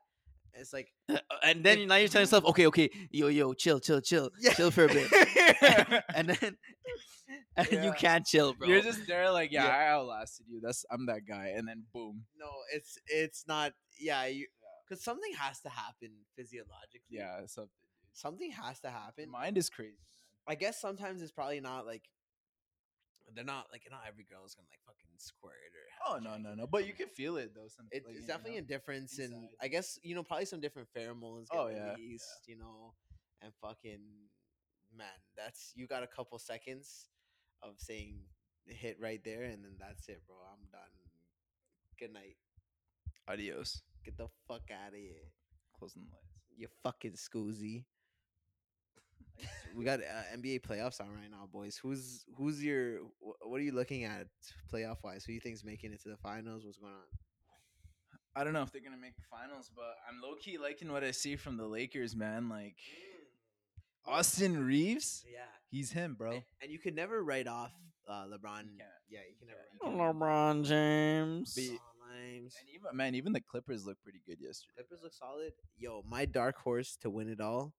It's 0.55 0.71
like, 0.71 0.93
uh, 1.09 1.13
uh, 1.32 1.36
and 1.43 1.63
then 1.63 1.88
now 1.88 1.95
you're 1.95 2.07
telling 2.07 2.24
yourself, 2.24 2.45
okay, 2.45 2.67
okay, 2.67 2.89
yo, 3.09 3.28
yo, 3.28 3.53
chill, 3.53 3.80
chill, 3.80 4.01
chill, 4.01 4.30
Yeah. 4.39 4.53
chill 4.53 4.69
for 4.69 4.86
a 4.86 4.88
bit, 4.88 5.11
and 6.15 6.30
then 6.39 6.57
and 7.57 7.84
you 7.84 7.91
can't 7.93 8.26
chill, 8.26 8.53
bro. 8.53 8.67
You're 8.67 8.82
just 8.82 9.07
there, 9.07 9.32
like, 9.32 9.51
yeah, 9.51 9.65
Yeah. 9.65 9.76
I 9.76 9.88
outlasted 9.89 10.45
you. 10.49 10.59
That's 10.61 10.86
I'm 10.91 11.05
that 11.07 11.21
guy, 11.28 11.53
and 11.55 11.67
then 11.67 11.84
boom. 11.93 12.26
no, 12.38 12.47
it's 12.74 12.97
it's 13.07 13.45
not. 13.47 13.74
Yeah, 13.99 14.26
you 14.26 14.47
because 14.88 15.03
something 15.03 15.32
has 15.39 15.59
to 15.61 15.69
happen 15.69 16.11
physiologically. 16.36 17.01
Yeah, 17.09 17.45
something. 17.47 17.69
something 18.11 18.51
has 18.51 18.80
to 18.82 18.89
happen. 18.89 19.30
mind 19.32 19.57
is 19.57 19.69
crazy. 19.69 19.97
I 20.47 20.55
guess 20.55 20.80
sometimes 20.80 21.21
it's 21.21 21.32
probably 21.32 21.61
not 21.61 21.86
like 21.86 22.03
they're 23.36 23.43
not 23.45 23.67
like 23.71 23.84
not 23.89 24.01
every 24.07 24.23
girl 24.23 24.45
is 24.45 24.55
gonna 24.55 24.67
like 24.71 24.79
fucking 24.86 25.17
squirt 25.17 25.53
or. 25.73 26.15
Oh 26.15 26.19
no, 26.19 26.38
no, 26.38 26.53
no! 26.55 26.67
But 26.67 26.86
you 26.88 26.93
can 26.93 27.07
feel 27.07 27.38
it 27.38 27.53
though. 27.55 27.67
Some, 27.67 27.88
It, 27.91 28.03
like, 28.05 28.15
it's 28.15 28.21
you 28.21 28.27
definitely 28.27 28.53
know? 28.59 28.65
a 28.65 28.67
difference 28.67 29.19
in 29.19 29.25
inside. 29.25 29.49
I 29.61 29.67
guess 29.67 29.99
you 30.03 30.15
know 30.15 30.23
probably 30.23 30.45
some 30.45 30.59
different 30.59 30.88
pheromones 30.95 31.47
get 31.49 31.59
Oh, 31.59 31.67
yeah, 31.69 31.95
yeah. 31.97 32.17
you 32.47 32.57
know, 32.57 32.93
and 33.41 33.51
fucking 33.61 34.01
man, 34.95 35.07
that's 35.36 35.71
you 35.75 35.88
got 35.88 36.03
a 36.03 36.07
couple 36.07 36.38
seconds 36.39 37.07
of 37.61 37.75
saying 37.77 38.19
hit 38.65 38.97
right 38.99 39.21
there, 39.23 39.43
and 39.43 39.63
then 39.63 39.75
that's 39.79 40.07
it, 40.09 40.21
bro. 40.27 40.36
I'm 40.51 40.65
done. 40.71 40.91
Good 41.99 42.13
night. 42.13 42.36
Adios. 43.27 43.81
Get 44.03 44.17
the 44.17 44.27
fuck 44.47 44.63
out 44.71 44.89
of 44.89 44.99
here. 44.99 45.31
Closing 45.77 46.03
the 46.03 46.09
lights. 46.11 46.27
You 46.57 46.67
fucking 46.84 47.13
scoozy. 47.13 47.86
We 49.75 49.84
got 49.84 49.99
uh, 50.01 50.38
NBA 50.38 50.61
playoffs 50.61 51.01
on 51.01 51.09
right 51.09 51.29
now, 51.31 51.47
boys. 51.51 51.77
Who's 51.81 52.23
who's 52.38 52.63
your? 52.63 52.99
wh- 53.21 53.47
What 53.49 53.59
are 53.59 53.63
you 53.63 53.71
looking 53.71 54.03
at 54.03 54.27
playoff 54.71 54.97
wise? 55.03 55.23
Who 55.25 55.31
do 55.31 55.34
you 55.34 55.39
think's 55.41 55.63
making 55.63 55.93
it 55.93 56.01
to 56.03 56.09
the 56.09 56.17
finals? 56.17 56.63
What's 56.65 56.77
going 56.77 56.93
on? 56.93 56.99
I 58.36 58.43
don't 58.43 58.53
know 58.53 58.61
if 58.63 58.71
they're 58.71 58.81
gonna 58.81 58.97
make 58.97 59.15
the 59.15 59.23
finals, 59.31 59.69
but 59.75 59.95
I'm 60.09 60.21
low 60.21 60.36
key 60.39 60.57
liking 60.57 60.91
what 60.91 61.03
I 61.03 61.11
see 61.11 61.36
from 61.36 61.57
the 61.57 61.65
Lakers, 61.67 62.15
man. 62.15 62.49
Like 62.49 62.75
Austin 64.05 64.65
Reaves, 64.65 65.23
Yeah, 65.31 65.39
he's 65.69 65.91
him, 65.91 66.15
bro. 66.15 66.31
and, 66.34 66.43
and 66.61 66.71
you 66.71 66.79
could 66.79 66.95
never 66.95 67.23
write 67.23 67.47
off 67.47 67.71
uh, 68.07 68.25
LeBron. 68.25 68.57
can't. 68.57 68.79
Yeah, 69.09 69.19
you 69.29 69.36
can 69.39 69.47
never. 69.47 69.59
Yeah, 69.81 69.89
you 69.89 69.95
write 69.95 69.97
can't. 69.97 70.01
off 70.01 70.15
LeBron 70.15 70.65
James. 70.65 71.53
Be- 71.55 71.79
Limes. 72.11 72.55
And 72.59 72.69
even 72.69 72.95
man, 72.95 73.15
even 73.15 73.34
the 73.34 73.41
Clippers 73.41 73.86
look 73.86 73.97
pretty 74.03 74.21
good 74.27 74.38
yesterday. 74.39 74.73
Clippers 74.75 74.99
look 75.01 75.13
solid. 75.13 75.53
Yo, 75.79 76.03
my 76.07 76.25
dark 76.25 76.57
horse 76.57 76.95
to 77.01 77.09
win 77.09 77.27
it 77.29 77.39
all, 77.41 77.73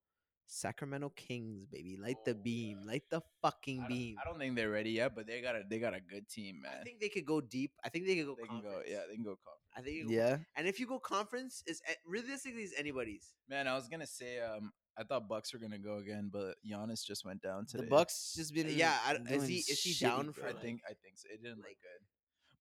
Sacramento 0.47 1.11
Kings, 1.17 1.67
baby. 1.67 1.97
Light 1.97 2.25
the 2.25 2.33
Oh, 2.33 2.43
beam. 2.43 2.79
yeah. 2.81 2.87
Light 2.93 3.03
the 3.11 3.21
fucking 3.43 3.83
I 3.83 3.89
beam. 3.89 4.17
I 4.21 4.29
don't 4.29 4.39
think 4.39 4.55
they're 4.57 4.71
ready 4.71 4.91
yet, 4.91 5.15
but 5.15 5.27
they 5.27 5.41
got 5.41 5.57
a 5.57 5.63
they 5.69 5.79
got 5.79 5.95
a 5.95 6.01
good 6.01 6.29
team, 6.29 6.61
man. 6.63 6.79
I 6.81 6.85
think 6.85 7.01
they 7.01 7.09
could 7.09 7.25
go 7.27 7.41
deep. 7.41 7.73
I 7.85 7.89
think 7.89 8.07
they 8.07 8.17
could 8.17 8.27
go. 8.27 8.37
they 8.41 8.47
can 8.47 8.61
go. 8.61 8.83
Yeah, 8.87 9.01
they 9.09 9.15
can 9.15 9.25
go 9.25 9.37
conference. 9.37 9.73
I 9.77 9.81
think. 9.81 9.97
You 9.97 10.05
can 10.07 10.11
go- 10.11 10.15
Yeah. 10.23 10.39
And 10.57 10.67
if 10.69 10.79
you 10.79 10.87
go 10.87 10.99
conference, 10.99 11.63
is 11.67 11.81
realistically 12.07 12.63
is 12.63 12.75
anybody's. 12.77 13.33
Man, 13.49 13.67
I 13.67 13.75
was 13.75 13.89
gonna 13.89 14.07
say, 14.07 14.41
um, 14.41 14.73
I 14.97 15.03
thought 15.03 15.29
Bucks 15.29 15.53
were 15.53 15.59
gonna 15.59 15.79
go 15.79 15.97
again, 15.97 16.31
but 16.33 16.57
Giannis 16.65 17.05
just 17.05 17.25
went 17.25 17.43
down 17.43 17.67
today. 17.67 17.85
The 17.85 17.91
Bucks 17.91 18.35
just 18.37 18.55
been 18.55 18.69
Yeah, 18.69 18.97
I 19.05 19.15
is 19.17 19.47
he- 19.49 19.57
is 19.59 19.81
he 19.83 19.95
down 19.95 20.33
for, 20.33 20.45
I 20.45 20.53
like- 20.53 20.61
think 20.63 20.83
I 20.89 20.95
think 20.95 21.19
so. 21.19 21.29
It 21.33 21.43
didn't 21.43 21.59
like- 21.59 21.71
look 21.71 21.81
good. 21.83 22.07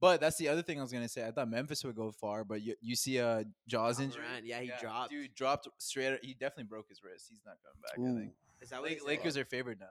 But 0.03 0.19
that's 0.19 0.35
the 0.35 0.49
other 0.49 0.61
thing 0.61 0.79
I 0.79 0.81
was 0.81 0.91
gonna 0.91 1.07
say. 1.07 1.25
I 1.25 1.31
thought 1.31 1.47
Memphis 1.49 1.81
would 1.85 1.95
go 1.95 2.11
far, 2.11 2.43
but 2.43 2.61
you, 2.61 2.75
you 2.81 2.93
see 2.93 3.21
uh 3.21 3.45
Jaws 3.69 3.99
Ja 3.99 4.03
injury. 4.03 4.21
Morant, 4.21 4.45
yeah, 4.45 4.59
he 4.59 4.69
dropped. 4.81 5.11
Dude 5.11 5.33
dropped 5.33 5.69
straight. 5.77 6.19
He 6.21 6.33
definitely 6.33 6.65
broke 6.65 6.89
his 6.89 7.01
wrist. 7.01 7.27
He's 7.29 7.39
not 7.45 7.55
coming 7.63 7.81
back. 7.81 7.93
I 8.17 8.19
think. 8.19 8.33
Is 8.61 8.69
that 8.71 8.81
what 8.81 8.89
Lake, 8.89 8.99
he? 8.99 9.07
Lakers 9.07 9.37
are 9.37 9.45
favored 9.45 9.79
now. 9.79 9.85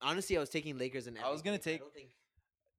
Honestly, 0.00 0.36
I 0.36 0.40
was 0.40 0.48
taking 0.48 0.78
Lakers 0.78 1.08
and. 1.08 1.18
I 1.18 1.28
was 1.28 1.42
gonna 1.42 1.54
everything. 1.56 1.72
take- 1.72 1.80
don't 1.80 1.92
think- 1.92 2.10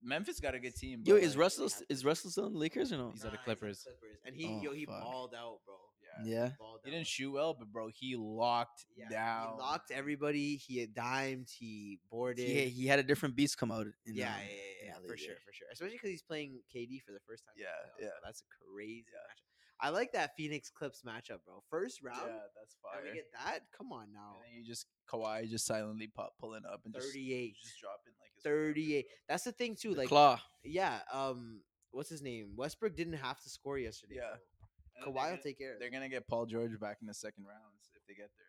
Memphis 0.01 0.39
got 0.39 0.55
a 0.55 0.59
good 0.59 0.73
team. 0.77 1.03
Yo, 1.05 1.15
is 1.17 1.31
like, 1.35 1.39
Russell 1.43 1.65
have 1.65 1.71
st- 1.73 1.89
to- 1.89 1.93
is 1.93 2.05
Russell 2.05 2.31
still 2.31 2.45
in 2.47 2.53
the 2.53 2.59
Lakers 2.59 2.93
or 2.93 2.97
no? 2.97 3.11
He's 3.11 3.25
at 3.25 3.31
the 3.31 3.37
Nah, 3.37 3.43
Clippers. 3.43 3.85
And 4.23 4.33
he, 4.33 4.45
Oh, 4.47 4.61
yo, 4.61 4.71
he 4.71 4.85
fuck. 4.85 5.01
balled 5.01 5.35
out, 5.35 5.59
bro. 5.65 5.75
Yeah. 6.24 6.32
Yeah. 6.43 6.49
Balled 6.60 6.80
He 6.84 6.91
didn't 6.91 7.07
shoot 7.07 7.32
well, 7.32 7.53
but 7.53 7.72
bro, 7.72 7.88
he 7.93 8.16
locked 8.18 8.86
Yeah, 8.95 9.10
down. 9.10 9.53
He 9.55 9.60
locked 9.62 9.91
everybody. 9.91 10.55
He 10.57 10.80
had 10.80 10.93
dimed. 10.93 11.47
He 11.57 11.99
boarded. 12.12 12.47
He, 12.47 12.66
he 12.70 12.88
had 12.88 12.99
a 12.99 13.03
different 13.03 13.36
beast 13.36 13.57
come 13.57 13.72
out. 13.72 13.86
In, 13.88 13.93
yeah, 14.16 14.28
um, 14.28 14.34
yeah, 14.41 14.47
yeah, 14.47 14.95
in 14.97 15.01
yeah, 15.03 15.07
for 15.07 15.18
sure, 15.18 15.36
for 15.45 15.53
sure. 15.53 15.68
Especially 15.72 15.95
because 15.95 16.10
he's 16.10 16.22
playing 16.24 16.60
KD 16.76 17.01
for 17.01 17.12
the 17.12 17.20
first 17.28 17.45
time. 17.45 17.53
Yeah, 17.57 17.68
yeah. 17.99 18.07
bro. 18.07 18.18
That's 18.26 18.41
a 18.41 18.45
crazy 18.74 19.05
Yeah. 19.12 19.20
matchup. 19.20 19.45
I 19.82 19.89
like 19.91 20.12
that 20.12 20.32
Phoenix 20.36 20.70
Clips 20.70 21.03
matchup, 21.03 21.39
bro. 21.45 21.64
First 21.70 22.01
round, 22.03 22.20
Yeah, 22.26 22.39
that's 22.53 22.76
fire. 22.84 22.99
and 22.99 23.10
we 23.12 23.16
get 23.16 23.32
that. 23.32 23.60
Come 23.78 23.93
on 23.93 24.12
now, 24.12 24.36
And 24.43 24.51
then 24.53 24.60
you 24.62 24.66
just 24.68 24.88
Kawhi 25.10 25.47
just 25.47 25.66
silently 25.66 26.07
pop 26.07 26.34
pulling 26.38 26.64
up 26.66 26.82
and 26.84 26.93
just 26.93 27.07
thirty-eight. 27.07 27.55
just 27.64 27.80
dropping 27.80 28.12
like 28.20 28.32
his 28.36 28.43
whatever. 28.43 28.74
38. 28.74 29.05
That's 29.30 29.43
the 29.45 29.53
thing 29.53 29.76
too. 29.80 29.91
The 29.93 29.99
Like, 29.99 30.10
claw. 30.10 30.38
yeah. 30.66 30.99
Um, 31.14 31.62
what's 31.91 32.10
his 32.10 32.22
name? 32.22 32.57
Westbrook 32.57 32.95
didn't 32.97 33.14
have 33.14 33.39
to 33.41 33.49
score 33.49 33.78
yesterday. 33.80 34.16
Yeah. 34.18 34.36
bro. 34.36 34.59
And 35.05 35.13
Kawhi 35.15 35.23
will 35.23 35.29
gonna- 35.31 35.41
take 35.41 35.57
care 35.57 35.73
of 35.73 35.79
They're 35.79 35.89
gonna 35.91 36.09
get 36.09 36.27
Paul 36.27 36.45
George 36.45 36.79
back 36.79 36.97
in 37.01 37.07
the 37.07 37.13
second 37.13 37.45
round 37.45 37.73
if 37.95 38.05
they 38.07 38.13
get 38.13 38.29
there. 38.37 38.45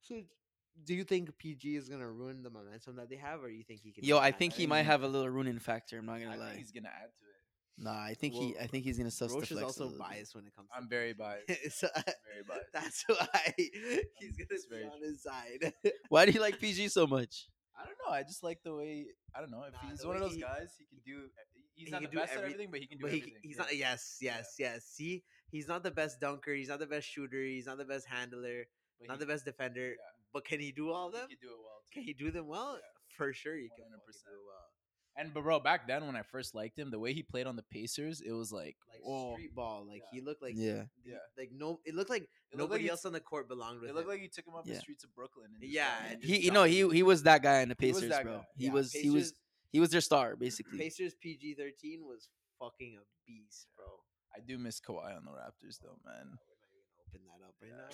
So 0.00 0.14
So, 0.14 0.24
do 0.84 0.94
you 0.94 1.04
think 1.04 1.36
PG 1.38 1.76
is 1.76 1.88
gonna 1.88 2.10
ruin 2.10 2.42
the 2.42 2.50
momentum 2.50 2.96
that 2.96 3.08
they 3.08 3.16
have, 3.16 3.42
or 3.42 3.48
you 3.48 3.64
think 3.64 3.80
he 3.80 3.92
can? 3.92 4.04
Yo, 4.04 4.18
I 4.18 4.30
think 4.30 4.54
he 4.54 4.64
it? 4.64 4.68
might 4.68 4.82
have 4.84 5.02
a 5.02 5.08
little 5.08 5.28
ruining 5.28 5.58
factor. 5.58 5.98
I'm 5.98 6.06
not 6.06 6.18
gonna 6.20 6.30
think 6.32 6.40
lie. 6.42 6.56
he's 6.56 6.70
gonna 6.72 6.88
add 6.88 7.10
to 7.18 7.24
it. 7.24 7.34
Nah, 7.80 8.00
I 8.02 8.14
think 8.14 8.34
he. 8.34 8.54
Well, 8.54 8.64
I 8.64 8.66
think 8.66 8.84
he's 8.84 8.98
gonna 8.98 9.10
suss 9.10 9.32
the 9.32 9.38
Rosh 9.38 9.52
is 9.52 9.62
also 9.62 9.88
biased 9.96 10.34
when 10.34 10.46
it 10.46 10.54
comes. 10.54 10.68
to 10.68 10.76
I'm 10.76 10.88
very 10.88 11.12
biased. 11.14 11.48
So, 11.80 11.88
Very 11.94 12.42
biased. 12.46 12.72
That's 12.72 13.04
why 13.08 13.54
he's 13.56 13.70
gonna 14.36 14.46
it's 14.50 14.66
be 14.66 14.74
very 14.76 14.84
on 14.88 15.00
his 15.02 15.22
side. 15.22 15.72
Why 16.08 16.26
do 16.26 16.32
you 16.32 16.40
like 16.40 16.58
PG 16.60 16.88
so 16.88 17.06
much? 17.06 17.48
I 17.76 17.84
don't 17.84 17.96
know. 18.04 18.12
I 18.12 18.22
just 18.24 18.42
like 18.42 18.60
the 18.64 18.74
way. 18.74 19.06
I 19.34 19.40
don't 19.40 19.50
know 19.52 19.62
if 19.62 19.72
Nah, 19.74 19.78
he's 19.90 20.00
the 20.00 20.08
one 20.08 20.16
of 20.16 20.22
way 20.22 20.28
those 20.28 20.34
he- 20.36 20.40
guys. 20.42 20.74
He 20.78 20.86
can 20.86 20.98
do. 21.06 21.24
Eh, 21.26 21.42
he's 21.74 21.86
he 21.86 21.90
not 21.92 22.00
can 22.02 22.10
the 22.10 22.16
do 22.16 22.18
best 22.18 22.32
every- 22.32 22.42
at 22.42 22.46
everything, 22.50 22.70
but 22.72 22.80
he 22.80 22.86
can 22.88 22.98
do 22.98 23.02
but 23.02 23.12
he, 23.12 23.18
everything. 23.18 23.40
he's 23.44 23.56
yeah. 23.56 23.62
not. 23.62 23.76
Yes, 23.76 24.18
yes, 24.20 24.54
yes. 24.58 24.84
See, 24.86 25.22
he's 25.50 25.66
not 25.68 25.82
the 25.82 25.90
best 25.90 26.20
dunker. 26.20 26.54
He's 26.54 26.68
not 26.68 26.78
the 26.78 26.86
best 26.86 27.06
shooter. 27.08 27.42
He's 27.42 27.66
not 27.66 27.78
the 27.78 27.84
best 27.84 28.06
handler. 28.06 28.66
But 28.98 29.08
Not 29.08 29.14
he- 29.18 29.20
the 29.20 29.26
best 29.26 29.44
defender. 29.44 29.90
yeah. 29.90 29.96
But 30.32 30.44
can 30.44 30.60
he 30.60 30.72
do 30.72 30.90
all 30.90 31.08
of 31.08 31.14
He 31.14 31.20
them? 31.20 31.28
can 31.28 31.38
do 31.40 31.48
it 31.54 31.58
well. 31.62 31.82
Too. 31.86 31.94
Can 31.94 32.02
he 32.02 32.12
do 32.12 32.30
them 32.30 32.46
well? 32.48 32.74
Yeah. 32.74 33.16
For 33.16 33.32
sure, 33.32 33.56
he 33.56 33.68
can. 33.68 33.84
100%. 33.90 33.94
100%. 33.94 34.24
Do 34.24 34.30
well. 34.46 34.54
And 35.16 35.34
but 35.34 35.42
bro, 35.42 35.58
back 35.58 35.88
then 35.88 36.06
when 36.06 36.14
I 36.14 36.22
first 36.22 36.54
liked 36.54 36.78
him, 36.78 36.90
the 36.92 36.98
way 36.98 37.12
he 37.12 37.22
played 37.24 37.46
on 37.48 37.56
the 37.56 37.62
Pacers, 37.64 38.20
it 38.20 38.30
was 38.32 38.52
like, 38.52 38.76
Like 38.92 39.00
whoa. 39.02 39.32
street 39.34 39.52
ball. 39.54 39.84
Like 39.86 40.02
Yeah. 40.02 40.10
he 40.12 40.20
looked 40.20 40.42
like 40.42 40.54
Yeah. 40.56 40.84
the- 41.04 41.10
Yeah. 41.10 41.16
Like 41.36 41.50
no, 41.52 41.80
it 41.84 41.94
looked 41.94 42.10
like 42.10 42.22
It 42.22 42.28
looked 42.52 42.58
nobody 42.58 42.84
like 42.84 42.90
else 42.92 43.04
on 43.04 43.12
the 43.12 43.20
court 43.20 43.48
belonged 43.48 43.80
with 43.80 43.90
him. 43.90 43.96
It 43.96 43.98
looked 43.98 44.04
him. 44.06 44.10
like 44.14 44.22
you 44.22 44.28
took 44.28 44.46
him 44.46 44.54
off 44.54 44.64
the 44.64 44.76
streets 44.76 45.02
of 45.04 45.12
Brooklyn. 45.14 45.50
And 45.54 45.62
Yeah, 45.64 46.04
and 46.10 46.22
He, 46.22 46.34
just 46.34 46.42
you 46.44 46.50
know, 46.52 46.64
he 46.64 46.88
he 46.90 47.02
was 47.02 47.22
that 47.24 47.42
guy 47.42 47.60
in 47.62 47.68
the 47.70 47.76
He 47.78 47.88
was 47.88 47.96
Pacers, 47.96 48.10
that 48.10 48.22
bro. 48.24 48.38
guy. 48.38 48.46
He 48.56 48.66
Yeah, 48.66 48.72
was 48.72 48.92
he 48.92 49.10
was 49.10 49.34
he 49.72 49.80
was 49.80 49.90
their 49.90 50.00
star 50.02 50.36
basically. 50.36 50.78
Pacers 50.78 51.14
PG 51.16 51.54
thirteen 51.54 52.04
was 52.06 52.28
fucking 52.60 52.96
a 52.98 53.02
beast, 53.26 53.66
bro. 53.76 53.86
I 54.38 54.40
do 54.46 54.58
miss 54.58 54.80
Kawhi 54.80 55.16
on 55.16 55.24
the 55.24 55.32
Raptors 55.32 55.78
though, 55.82 55.90
oh, 55.96 56.06
man. 56.06 56.38
We're 56.38 56.54
not 56.54 56.70
even 56.70 56.80
gonna 56.86 57.02
open 57.08 57.20
that 57.26 57.44
up 57.46 57.54
right 57.60 57.70
Yeah. 57.70 57.76
now. 57.82 57.88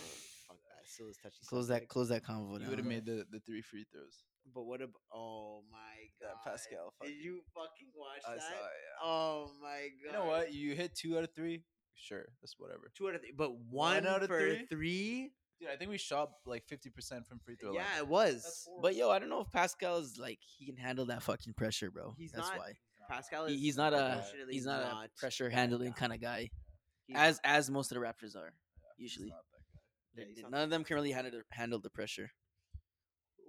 Fuck 0.49 0.59
that. 0.69 0.87
Still 0.89 1.09
is 1.09 1.17
touchy. 1.17 1.37
Close 1.47 1.69
that 1.69 1.89
close 1.89 2.09
that 2.11 2.23
convo 2.23 2.53
You 2.55 2.59
down. 2.61 2.69
would 2.71 2.79
have 2.79 2.87
made 2.87 3.07
the, 3.07 3.27
the 3.31 3.41
three 3.41 3.63
free 3.63 3.85
throws. 3.91 4.25
But 4.55 4.65
what 4.65 4.83
about? 4.83 5.01
Oh 5.13 5.63
my 5.73 5.79
god, 6.21 6.37
That 6.45 6.51
Pascal 6.51 6.93
Did 7.03 7.17
you 7.17 7.41
fucking 7.55 7.89
watch 7.97 8.21
I 8.29 8.35
that? 8.35 8.43
saw 8.43 8.49
it. 8.49 8.53
Yeah. 8.53 9.09
Oh 9.09 9.51
my 9.63 9.89
god. 10.05 10.07
You 10.07 10.13
know 10.13 10.27
what? 10.27 10.53
You 10.53 10.75
hit 10.75 10.95
two 10.95 11.17
out 11.17 11.25
of 11.25 11.35
three. 11.35 11.63
Sure, 11.97 12.27
that's 12.43 12.55
whatever. 12.59 12.91
Two 12.97 13.09
out 13.09 13.15
of 13.15 13.21
three, 13.23 13.33
but 13.35 13.53
one, 13.71 14.07
out 14.07 14.23
of 14.23 14.29
for 14.29 14.39
three? 14.41 14.67
three. 14.69 15.31
Dude, 15.61 15.69
I 15.71 15.77
think 15.77 15.91
we 15.91 15.97
shot 15.97 16.31
like 16.45 16.67
fifty 16.67 16.91
percent 16.91 17.27
from 17.27 17.39
free 17.39 17.55
throw 17.57 17.71
line. 17.71 17.77
Yeah, 17.79 17.99
it 18.01 18.09
was. 18.09 18.69
But 18.83 18.97
yo, 18.97 19.11
I 19.11 19.19
don't 19.21 19.29
know 19.31 19.41
if 19.41 19.51
Pascal 19.53 19.99
is 19.99 20.19
like 20.19 20.41
he 20.59 20.67
can 20.67 20.77
handle 20.77 21.07
that 21.07 21.23
fucking 21.23 21.55
pressure, 21.55 21.91
bro. 21.91 22.15
He's 22.19 22.33
That's 22.33 22.49
not 22.49 22.59
why 22.59 22.73
Pascal 23.09 23.47
He- 23.47 23.55
is 23.55 23.61
he's 23.61 23.77
not 23.77 23.93
a 23.95 24.25
he's 24.51 24.67
not, 24.67 24.83
not 24.83 25.07
a 25.07 25.09
pressure 25.19 25.51
handling 25.51 25.91
guy. 25.91 25.97
kind 25.99 26.13
of 26.13 26.21
guy, 26.21 26.51
He's- 27.07 27.19
as 27.21 27.41
as 27.45 27.71
most 27.71 27.93
of 27.93 27.97
the 27.99 28.05
Raptors 28.05 28.37
are 28.37 28.53
He's 28.97 29.17
usually. 29.17 29.31
not. 29.31 29.45
Yeah, 29.53 30.25
They- 30.25 30.29
he's 30.29 30.37
they- 30.37 30.43
not 30.43 30.51
None 30.53 30.63
of 30.63 30.71
them 30.71 30.85
can 30.85 30.95
really 30.97 31.13
handle 31.13 31.33
the, 31.33 31.43
handle 31.51 31.79
the 31.81 31.91
pressure. 31.91 32.31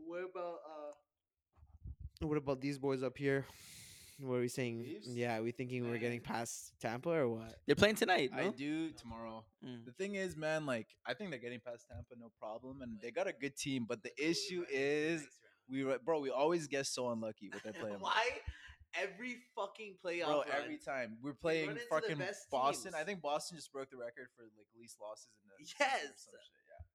What 0.08 0.24
about 0.30 0.60
uh? 0.70 0.91
What 2.28 2.38
about 2.38 2.62
these 2.62 2.78
boys 2.80 3.03
up 3.03 3.18
here? 3.18 3.45
What 4.20 4.36
are 4.36 4.39
we 4.39 4.47
saying? 4.47 4.80
Leafs? 4.80 5.08
Yeah, 5.10 5.39
are 5.39 5.43
we 5.43 5.51
thinking 5.51 5.89
we're 5.89 5.97
getting 5.97 6.22
past 6.22 6.72
Tampa 6.80 7.10
or 7.10 7.28
what? 7.28 7.53
They're 7.66 7.76
playing 7.76 7.95
tonight. 7.95 8.30
I 8.34 8.47
do 8.47 8.91
tomorrow. 8.91 9.43
Mm. 9.64 9.84
The 9.86 9.91
thing 9.91 10.16
is, 10.16 10.38
man, 10.38 10.66
like 10.66 10.88
I 11.06 11.14
think 11.14 11.32
they're 11.32 11.39
getting 11.39 11.60
past 11.60 11.86
Tampa, 11.91 12.16
no 12.18 12.32
problem, 12.39 12.82
and 12.82 12.97
they 13.01 13.12
got 13.12 13.28
a 13.28 13.34
good 13.34 13.58
team. 13.58 13.86
But 13.86 14.03
the 14.03 14.12
issue 14.18 14.64
is, 14.72 15.28
we 15.70 15.84
bro, 16.06 16.22
we 16.22 16.30
always 16.30 16.68
get 16.68 16.86
so 16.86 17.10
unlucky 17.12 17.49
with 17.53 17.64
their 17.64 17.74
playing. 17.82 17.99
Why? 17.99 18.26
Every 19.01 19.37
fucking 19.55 19.95
playoff. 20.03 20.25
Bro, 20.27 20.37
run, 20.47 20.61
every 20.63 20.77
time 20.77 21.17
we're 21.21 21.33
playing 21.33 21.77
fucking 21.89 22.21
Boston. 22.51 22.93
I 22.97 23.03
think 23.03 23.21
Boston 23.21 23.57
just 23.57 23.71
broke 23.71 23.89
the 23.91 23.97
record 23.97 24.27
for 24.35 24.43
like 24.57 24.67
least 24.79 24.97
losses 25.01 25.27
in 25.43 25.49
the 25.49 25.65
Yes. 25.79 26.27
yeah. 26.31 26.85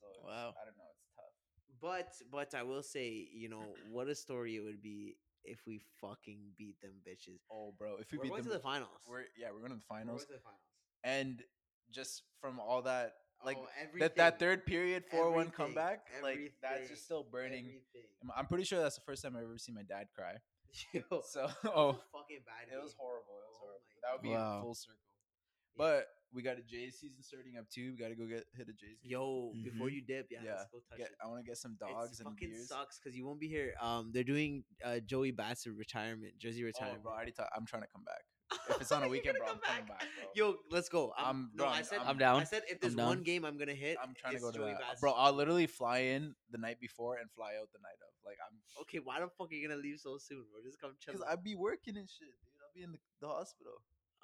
So 0.00 0.06
Wow. 0.26 0.54
I 0.60 0.64
don't 0.64 0.76
know. 0.76 0.90
It's 0.94 1.08
tough. 1.14 1.34
But 1.80 2.12
but 2.30 2.54
I 2.58 2.62
will 2.64 2.82
say, 2.82 3.28
you 3.32 3.48
know, 3.48 3.62
what 3.90 4.08
a 4.08 4.14
story 4.14 4.56
it 4.56 4.60
would 4.60 4.82
be 4.82 5.16
if 5.44 5.60
we 5.66 5.80
fucking 6.00 6.38
beat 6.58 6.80
them 6.80 6.94
bitches. 7.06 7.38
Oh, 7.50 7.72
bro, 7.78 7.96
if 8.00 8.10
we 8.10 8.18
We're 8.18 8.22
beat 8.24 8.28
going 8.30 8.42
them, 8.42 8.50
to 8.52 8.56
the 8.58 8.62
finals. 8.62 8.98
we're 9.08 9.24
yeah, 9.38 9.48
we're 9.52 9.60
going 9.60 9.70
to 9.72 9.76
the 9.78 9.82
We're 9.88 9.96
finals, 9.98 10.24
going 10.24 10.26
to 10.26 10.32
the 10.34 10.40
finals. 10.42 10.60
and 11.04 11.42
just 11.90 12.22
from 12.40 12.58
all 12.60 12.82
that, 12.82 13.14
like 13.44 13.56
Oh, 13.58 13.66
that 14.00 14.16
that 14.16 14.38
third 14.40 14.66
period 14.66 15.04
four 15.10 15.30
one 15.30 15.46
Everything, 15.46 15.52
comeback, 15.52 16.00
like 16.22 16.52
that's 16.60 16.88
just 16.90 17.04
still 17.04 17.24
burning. 17.30 17.64
everything. 17.66 18.08
I'm 18.36 18.46
pretty 18.46 18.64
sure 18.64 18.80
that's 18.80 18.96
the 18.96 19.02
first 19.06 19.22
time 19.22 19.36
I've 19.36 19.44
ever 19.44 19.56
seen 19.58 19.76
my 19.76 19.84
dad 19.84 20.08
cry. 20.14 20.34
Yo, 20.92 21.02
So, 21.24 21.46
oh, 21.64 21.92
fucking 22.12 22.44
bad. 22.46 22.72
it 22.72 22.80
was 22.82 22.94
horrible. 22.98 23.40
It 23.40 23.48
was 23.48 23.56
Oh 23.56 23.60
horrible. 23.60 23.80
my 23.88 24.00
That 24.02 24.12
would 24.14 24.22
be 24.22 24.30
Wow. 24.30 24.58
a 24.58 24.62
full 24.62 24.74
circle. 24.74 25.00
Yeah. 25.00 25.84
But 25.84 26.06
we 26.32 26.42
got 26.42 26.58
a 26.58 26.62
J 26.62 26.90
season 26.90 27.22
starting 27.22 27.56
up 27.56 27.68
too. 27.70 27.92
We 27.92 27.96
got 27.98 28.08
to 28.08 28.14
go 28.14 28.26
get 28.26 28.44
hit 28.54 28.68
a 28.68 28.72
J 28.72 28.86
season. 29.00 29.10
Yo, 29.10 29.52
before 29.64 29.88
Mhm. 29.88 29.92
you 29.94 30.02
dip, 30.02 30.26
yeah, 30.30 30.42
Yeah, 30.44 30.54
let's 30.60 30.66
go 30.70 30.78
touch 30.90 30.98
Get, 30.98 31.08
it. 31.08 31.16
I 31.24 31.28
want 31.28 31.40
to 31.44 31.48
get 31.48 31.56
some 31.56 31.72
It 31.72 31.80
dogs 31.80 32.20
and 32.20 32.28
fucking 32.28 32.50
beers. 32.50 32.68
sucks 32.68 32.98
because 32.98 33.16
you 33.16 33.24
won't 33.26 33.40
be 33.40 33.48
here. 33.48 33.74
Um, 33.80 34.10
they're 34.12 34.24
doing 34.24 34.64
uh 34.84 35.00
Joey 35.00 35.30
Bats 35.30 35.66
retirement, 35.66 36.36
jersey 36.38 36.62
Oh, 36.62 36.66
retirement. 36.66 37.02
bro, 37.02 37.12
I 37.12 37.16
already 37.16 37.32
thought 37.32 37.48
I'm 37.56 37.64
trying 37.66 37.82
to 37.82 37.88
come 37.88 38.04
back. 38.04 38.24
If 38.70 38.80
it's 38.80 38.92
on 38.92 39.02
a 39.02 39.08
weekend, 39.14 39.36
bro, 39.38 39.46
come 39.46 39.56
I'm 39.64 39.68
coming 39.70 39.86
back, 39.88 40.00
bro. 40.00 40.28
Yo, 40.34 40.56
let's 40.70 40.88
go. 40.88 41.12
I'm, 41.16 41.24
I'm- 41.26 41.50
no, 41.54 41.64
bro, 41.64 41.72
I 41.72 41.76
I'm- 41.76 41.84
said 41.84 41.98
I'm 42.04 42.18
down. 42.18 42.40
I 42.40 42.44
said 42.44 42.62
if 42.68 42.80
there's 42.80 42.94
down. 42.94 43.06
one 43.06 43.22
game 43.22 43.44
I'm 43.44 43.58
gonna 43.58 43.74
hit, 43.74 43.96
I'm 44.02 44.14
trying 44.14 44.32
to 44.32 44.36
it's 44.36 44.44
go 44.44 44.50
to 44.52 44.58
Joey 44.58 44.70
that, 44.72 44.80
Bats. 44.80 45.00
bro. 45.00 45.12
I'll 45.12 45.32
literally 45.32 45.66
fly 45.66 45.98
in 45.98 46.34
the 46.50 46.58
night 46.58 46.80
before 46.80 47.16
and 47.16 47.30
fly 47.30 47.52
out 47.60 47.68
the 47.72 47.78
night 47.80 47.98
of. 48.00 48.08
Like 48.24 48.36
I'm, 48.46 48.56
Okay, 48.82 48.98
why 49.02 49.20
the 49.20 49.28
fuck 49.36 49.50
are 49.50 49.54
you 49.54 49.66
gonna 49.68 49.80
leave 49.80 49.98
so 50.00 50.18
soon, 50.18 50.44
bro? 50.52 50.62
Just 50.64 50.80
come 50.80 50.92
chill. 51.00 51.14
because 51.14 51.26
I'd 51.30 51.42
be 51.44 51.54
working 51.54 51.96
and 51.96 52.08
shit, 52.08 52.28
dude. 52.28 52.54
I'll 52.62 52.72
be 52.74 52.82
in 52.82 52.92
the, 52.92 52.98
the 53.20 53.28
hospital. 53.28 53.72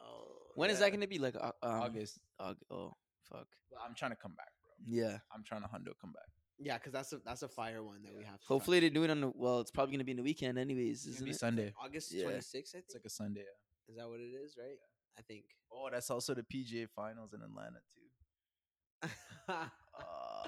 Oh, 0.00 0.26
When 0.54 0.70
is 0.70 0.78
Yeah. 0.80 0.86
that 0.86 0.90
going 0.90 1.00
to 1.02 1.06
be? 1.06 1.18
Like 1.18 1.36
uh, 1.36 1.52
um, 1.62 1.80
August. 1.82 2.18
Aug- 2.40 2.56
oh, 2.70 2.92
fuck. 3.30 3.46
But 3.70 3.78
I'm 3.86 3.94
trying 3.94 4.10
to 4.10 4.16
come 4.16 4.34
back, 4.34 4.50
bro. 4.60 4.72
Yeah. 4.86 5.18
I'm 5.32 5.42
trying 5.44 5.62
to 5.62 5.68
hundo 5.68 5.92
come 6.00 6.12
back. 6.12 6.26
yeah, 6.58 6.76
because 6.78 6.92
that's 6.92 7.12
a 7.12 7.18
that's 7.24 7.42
a 7.42 7.48
fire 7.48 7.82
one 7.82 8.02
that 8.02 8.12
we 8.16 8.24
have. 8.24 8.40
To 8.40 8.46
Hopefully 8.46 8.80
they 8.80 8.90
do 8.90 9.04
it 9.04 9.10
on 9.10 9.20
the. 9.20 9.32
Well, 9.34 9.60
it's 9.60 9.70
probably 9.70 9.92
going 9.92 10.00
to 10.00 10.04
be 10.04 10.10
in 10.10 10.16
the 10.18 10.22
weekend, 10.24 10.58
anyways, 10.58 11.06
It's 11.06 11.14
isn't 11.14 11.20
gonna 11.20 11.24
be 11.26 11.30
it? 11.30 11.38
Sunday. 11.38 11.72
August 11.82 12.12
Yeah. 12.12 12.24
26th, 12.24 12.56
I 12.56 12.62
think. 12.72 12.84
It's 12.86 12.94
like 12.94 13.04
a 13.06 13.10
Sunday. 13.10 13.40
Yeah. 13.40 13.46
Is 13.88 13.96
that 13.96 14.08
what 14.08 14.20
it 14.20 14.32
is, 14.32 14.56
right? 14.58 14.78
I 15.18 15.22
think. 15.22 15.44
Oh, 15.72 15.88
that's 15.90 16.10
also 16.10 16.34
the 16.34 16.42
PGA 16.42 16.88
Finals 16.88 17.32
in 17.32 17.40
Atlanta 17.42 17.80
too. 17.94 19.08
Uh, 19.48 19.66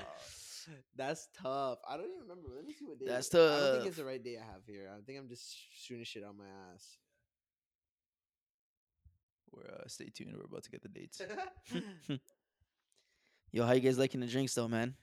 That's 0.97 1.29
tough. 1.41 1.79
I 1.89 1.97
don't 1.97 2.07
even 2.07 2.23
remember. 2.23 2.49
Let 2.55 2.67
me 2.67 2.73
see 2.73 2.85
what 2.85 2.99
day. 2.99 3.07
That's 3.07 3.33
it 3.33 3.39
is. 3.39 3.53
I 3.53 3.61
don't 3.61 3.75
think 3.77 3.87
it's 3.87 3.97
the 3.97 4.05
right 4.05 4.23
day 4.23 4.37
I 4.37 4.53
have 4.53 4.63
here. 4.67 4.91
I 4.93 5.01
think 5.03 5.19
I'm 5.19 5.29
just 5.29 5.57
shooting 5.73 6.05
shit 6.05 6.25
on 6.25 6.37
my 6.37 6.45
ass. 6.73 6.97
we're 9.53 9.63
uh, 9.63 9.87
stay 9.87 10.11
tuned. 10.13 10.35
We're 10.37 10.45
about 10.45 10.65
to 10.65 10.71
get 10.71 10.83
the 10.83 10.89
dates. 10.89 11.21
Yo, 13.53 13.65
how 13.65 13.73
you 13.73 13.81
guys 13.81 13.99
liking 13.99 14.21
the 14.21 14.27
drinks, 14.27 14.55
though, 14.55 14.69
man? 14.69 14.95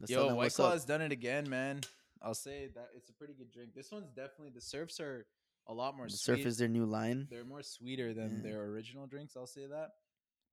Let's 0.00 0.10
Yo, 0.10 0.34
White. 0.34 0.52
Claw's 0.54 0.84
done 0.84 1.02
it 1.02 1.12
again, 1.12 1.48
man. 1.48 1.80
I'll 2.22 2.34
say 2.34 2.68
that 2.74 2.88
it's 2.96 3.10
a 3.10 3.12
pretty 3.12 3.34
good 3.34 3.52
drink. 3.52 3.74
This 3.74 3.92
one's 3.92 4.08
definitely 4.08 4.50
the 4.54 4.60
surfs 4.60 4.98
are 5.00 5.26
a 5.68 5.72
lot 5.74 5.96
more 5.96 6.06
The 6.06 6.12
sweet. 6.16 6.36
surf 6.38 6.46
is 6.46 6.58
their 6.58 6.68
new 6.68 6.84
line. 6.86 7.26
They're 7.30 7.44
more 7.44 7.62
sweeter 7.62 8.14
than 8.14 8.36
Yeah. 8.36 8.42
their 8.50 8.64
original 8.64 9.06
drinks. 9.06 9.36
I'll 9.36 9.46
say 9.46 9.66
that. 9.66 9.90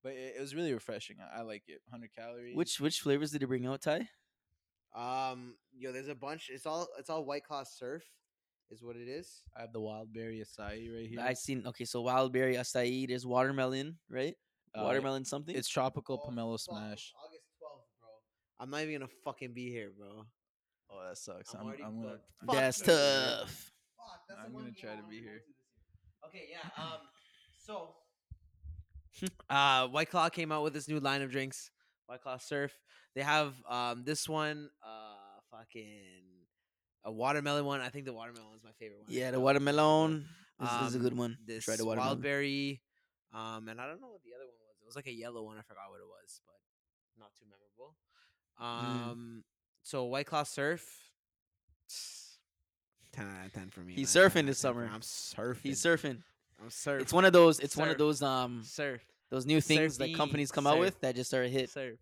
But 0.04 0.14
it, 0.14 0.36
it 0.38 0.42
was 0.42 0.54
really 0.56 0.74
refreshing. 0.74 1.18
I, 1.22 1.40
I 1.40 1.42
like 1.44 1.64
it. 1.68 1.82
100 1.90 2.14
calories. 2.14 2.56
Which 2.56 2.80
which 2.80 3.00
flavors 3.02 3.32
did 3.32 3.42
they 3.42 3.46
bring 3.46 3.66
out, 3.66 3.82
Ty? 3.82 4.10
um, 4.96 5.56
yo, 5.74 5.92
there's 5.92 6.08
a 6.08 6.16
bunch. 6.16 6.50
It's 6.52 6.66
all 6.66 6.88
it's 7.00 7.10
all 7.10 7.24
White 7.26 7.44
Claw 7.46 7.64
Surf, 7.64 8.04
is 8.70 8.84
what 8.84 8.96
it 8.96 9.08
is. 9.08 9.42
I 9.56 9.62
have 9.62 9.74
the 9.74 9.80
wild 9.82 10.14
berry 10.14 10.44
acai 10.44 10.94
right 10.94 11.08
here. 11.10 11.20
I 11.22 11.34
seen 11.34 11.66
okay, 11.68 11.86
so 11.86 12.02
wild 12.02 12.32
berry 12.34 12.56
acai. 12.56 13.08
There's 13.08 13.26
watermelon, 13.26 13.98
right? 14.10 14.36
Uh, 14.76 14.84
watermelon 14.84 15.26
something. 15.26 15.56
It's 15.56 15.68
tropical 15.70 16.22
Oh, 16.24 16.30
pomelo 16.30 16.52
fuck, 16.54 16.60
smash. 16.78 17.14
August 17.26 17.44
12th, 17.62 17.86
bro. 18.00 18.10
I'm 18.60 18.70
not 18.70 18.82
even 18.82 18.94
gonna 19.02 19.12
fucking 19.24 19.54
be 19.54 19.70
here, 19.70 19.92
bro. 19.98 20.26
Oh, 20.92 21.08
that 21.08 21.18
sucks. 21.18 21.54
I'm 21.56 21.68
I'm, 21.68 21.76
I'm 21.84 22.02
gonna. 22.02 22.20
That's 22.52 22.82
tough. 22.82 23.73
Fuck, 24.34 24.46
that's 24.46 24.48
I'm 24.48 24.54
the 24.54 24.60
gonna 24.60 24.72
game 24.72 24.82
try 24.82 24.96
to 24.96 25.08
be 25.10 25.20
here. 25.22 25.42
to. 25.42 26.28
Okay, 26.28 26.46
yeah. 26.50 26.84
Um, 26.84 27.00
so, 27.66 27.96
uh, 29.50 29.88
White 29.88 30.10
Claw 30.10 30.30
came 30.30 30.52
out 30.52 30.64
with 30.64 30.74
this 30.74 30.88
new 30.88 31.00
line 31.00 31.22
of 31.22 31.32
drinks, 31.32 31.72
White 32.08 32.22
Claw 32.22 32.38
Surf. 32.38 32.78
They 33.16 33.22
have 33.22 33.54
um 33.70 34.04
this 34.04 34.28
one, 34.28 34.70
uh, 34.84 35.40
fucking 35.52 36.24
a 37.06 37.12
watermelon 37.12 37.66
one. 37.66 37.82
I 37.82 37.90
think 37.90 38.06
the 38.06 38.14
watermelon 38.14 38.56
is 38.56 38.64
my 38.64 38.72
favorite 38.80 39.02
one. 39.02 39.08
Yeah, 39.10 39.32
the 39.32 39.40
watermelon 39.40 40.26
is, 40.62 40.88
is 40.88 40.96
a 40.96 41.00
good 41.00 41.14
um, 41.14 41.18
one. 41.20 41.38
This 41.46 41.66
Try 41.66 41.76
the 41.76 41.86
watermelon. 41.86 42.10
wild 42.10 42.22
berry, 42.22 42.82
um, 43.34 43.68
and 43.68 43.80
I 43.80 43.88
don't 43.88 44.02
know 44.02 44.10
what 44.10 44.24
the 44.24 44.34
other 44.36 44.46
one 44.46 44.56
was. 44.68 44.78
It 44.82 44.86
was 44.86 44.96
like 44.96 45.08
a 45.08 45.14
yellow 45.14 45.44
one. 45.44 45.58
I 45.58 45.62
forgot 45.62 45.90
what 45.90 46.00
it 46.00 46.08
was, 46.08 46.42
but 46.46 46.56
not 47.20 47.32
too 47.38 47.46
memorable. 47.46 47.96
Mm. 48.62 49.12
Um, 49.12 49.44
so 49.84 50.06
White 50.06 50.26
Claw 50.26 50.44
Surf. 50.44 51.03
10 53.14 53.26
out 53.26 53.46
of 53.46 53.54
10 53.54 53.70
for 53.70 53.80
me. 53.82 53.94
He's 53.94 54.14
man. 54.16 54.30
surfing 54.30 54.46
this 54.46 54.64
of 54.64 54.76
10 54.76 54.82
for- 54.82 54.88
summer. 54.88 54.90
I'm 54.94 55.02
surfing. 55.02 55.62
He's 55.62 55.82
surfing. 55.82 56.22
I'm 56.62 56.70
surfing. 56.70 57.02
It's 57.02 57.14
one 57.14 57.26
of 57.26 57.34
those. 57.34 57.60
It's 57.60 57.78
one 57.78 57.90
of 57.90 57.98
those 57.98 58.22
um 58.22 58.62
surf. 58.64 59.02
those 59.30 59.46
new 59.46 59.62
things 59.62 59.98
that 59.98 60.14
companies 60.16 60.52
come 60.52 60.68
out 60.68 60.80
with 60.80 61.00
that 61.02 61.16
just 61.16 61.34
are 61.34 61.44
a 61.44 61.48
hit. 61.48 61.70
Surf. 61.70 62.00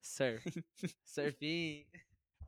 Surf. 0.00 0.44
Surfing. 1.16 1.84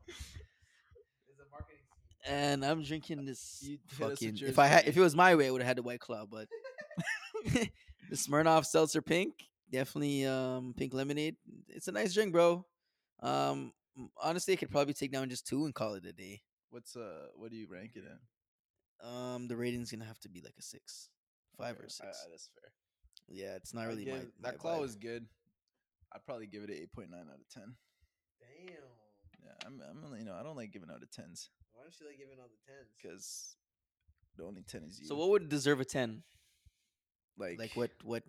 It's 0.07 1.39
a 1.39 1.49
marketing. 1.51 1.81
And 2.25 2.63
I'm 2.65 2.83
drinking 2.83 3.25
this 3.25 3.59
You 3.63 3.77
hit 3.97 4.09
fucking. 4.09 4.37
If 4.41 4.59
I 4.59 4.67
had, 4.67 4.87
if 4.87 4.95
it 4.95 5.01
was 5.01 5.15
my 5.15 5.35
way, 5.35 5.47
I 5.47 5.51
would 5.51 5.61
have 5.61 5.67
had 5.67 5.77
the 5.77 5.83
White 5.83 5.99
Claw, 5.99 6.25
but 6.29 6.47
the 7.53 7.69
Smirnoff 8.15 8.65
Seltzer 8.65 9.01
Pink, 9.01 9.33
definitely 9.71 10.25
um 10.25 10.73
pink 10.77 10.93
lemonade. 10.93 11.35
It's 11.69 11.87
a 11.87 11.91
nice 11.91 12.13
drink, 12.13 12.31
bro. 12.31 12.65
Um, 13.21 13.73
honestly, 14.21 14.53
I 14.53 14.57
could 14.57 14.69
probably 14.69 14.93
take 14.93 15.11
down 15.11 15.29
just 15.29 15.47
two 15.47 15.65
and 15.65 15.73
call 15.73 15.95
it 15.95 16.05
a 16.05 16.13
day. 16.13 16.41
What's 16.69 16.95
uh? 16.95 17.27
What 17.35 17.51
do 17.51 17.57
you 17.57 17.67
rank 17.69 17.91
it 17.95 18.03
in? 18.03 19.07
Um, 19.07 19.47
the 19.47 19.55
rating's 19.55 19.91
gonna 19.91 20.05
have 20.05 20.19
to 20.21 20.29
be 20.29 20.41
like 20.41 20.55
a 20.57 20.61
six, 20.61 21.09
five 21.57 21.75
Okay, 21.77 21.85
or 21.85 21.89
six. 21.89 22.07
I- 22.25 22.29
that's 22.29 22.49
fair. 22.59 22.71
yeah, 23.27 23.55
it's 23.55 23.73
not 23.73 23.87
really 23.87 24.05
my, 24.05 24.11
my 24.41 24.51
that 24.51 24.57
claw 24.57 24.77
vibe. 24.77 24.81
was 24.81 24.95
good. 24.95 25.25
I'd 26.13 26.25
probably 26.25 26.47
give 26.47 26.63
it 26.63 26.69
an 26.69 26.77
eight 26.81 26.91
point 26.93 27.09
nine 27.11 27.27
out 27.31 27.39
of 27.39 27.49
ten. 27.49 27.75
Damn. 28.39 28.73
Yeah, 29.43 29.51
I'm. 29.65 29.81
I'm. 29.81 30.17
You 30.19 30.25
know, 30.25 30.35
I 30.39 30.43
don't 30.43 30.55
like 30.57 30.71
giving 30.71 30.89
out 30.89 31.01
of 31.03 31.11
tens 31.11 31.49
Why 31.73 31.83
don't 31.83 31.93
you 31.99 32.07
like 32.07 32.17
giving 32.17 32.37
out 32.41 32.49
the 32.49 32.71
tens? 32.71 32.87
because 33.01 33.55
the 34.35 34.43
only 34.43 34.63
ten 34.63 34.83
is 34.83 34.99
you. 34.99 35.07
So 35.07 35.15
what 35.15 35.29
would 35.29 35.49
deserve 35.49 35.79
a 35.79 35.85
ten? 35.85 36.23
like 37.37 37.59
Like 37.59 37.71
what? 37.75 37.91
What? 38.03 38.23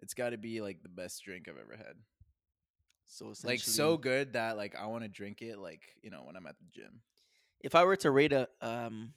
It's 0.00 0.14
got 0.14 0.30
to 0.30 0.38
be 0.38 0.60
like 0.60 0.82
the 0.82 0.88
best 0.88 1.22
drink 1.24 1.48
I've 1.48 1.56
ever 1.58 1.76
had. 1.76 1.96
So 3.06 3.32
Like 3.44 3.60
so 3.60 3.96
good 3.96 4.32
that 4.32 4.56
like 4.56 4.74
I 4.76 4.86
want 4.86 5.04
to 5.04 5.08
drink 5.08 5.40
it. 5.42 5.58
Like 5.58 5.82
you 6.02 6.10
know 6.10 6.22
when 6.24 6.36
I'm 6.36 6.46
at 6.46 6.56
the 6.58 6.64
gym. 6.74 7.00
If 7.60 7.74
I 7.74 7.84
were 7.84 7.96
to 7.96 8.10
rate 8.10 8.32
a 8.32 8.48
um 8.60 9.12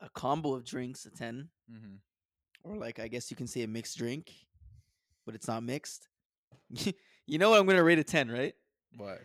a 0.00 0.08
combo 0.10 0.54
of 0.54 0.64
drinks 0.64 1.06
a 1.06 1.10
ten, 1.10 1.48
Mm-hmm. 1.70 1.96
or 2.70 2.76
like 2.76 2.98
I 2.98 3.08
guess 3.08 3.30
you 3.30 3.36
can 3.36 3.46
say 3.46 3.62
a 3.62 3.66
mixed 3.68 3.98
drink, 3.98 4.32
but 5.24 5.34
it's 5.34 5.48
not 5.48 5.62
mixed. 5.62 6.08
you 7.26 7.38
know 7.38 7.50
what 7.50 7.60
I'm 7.60 7.66
gonna 7.66 7.82
rate 7.84 7.98
a 7.98 8.04
ten, 8.04 8.30
right? 8.30 8.54
What? 8.96 9.20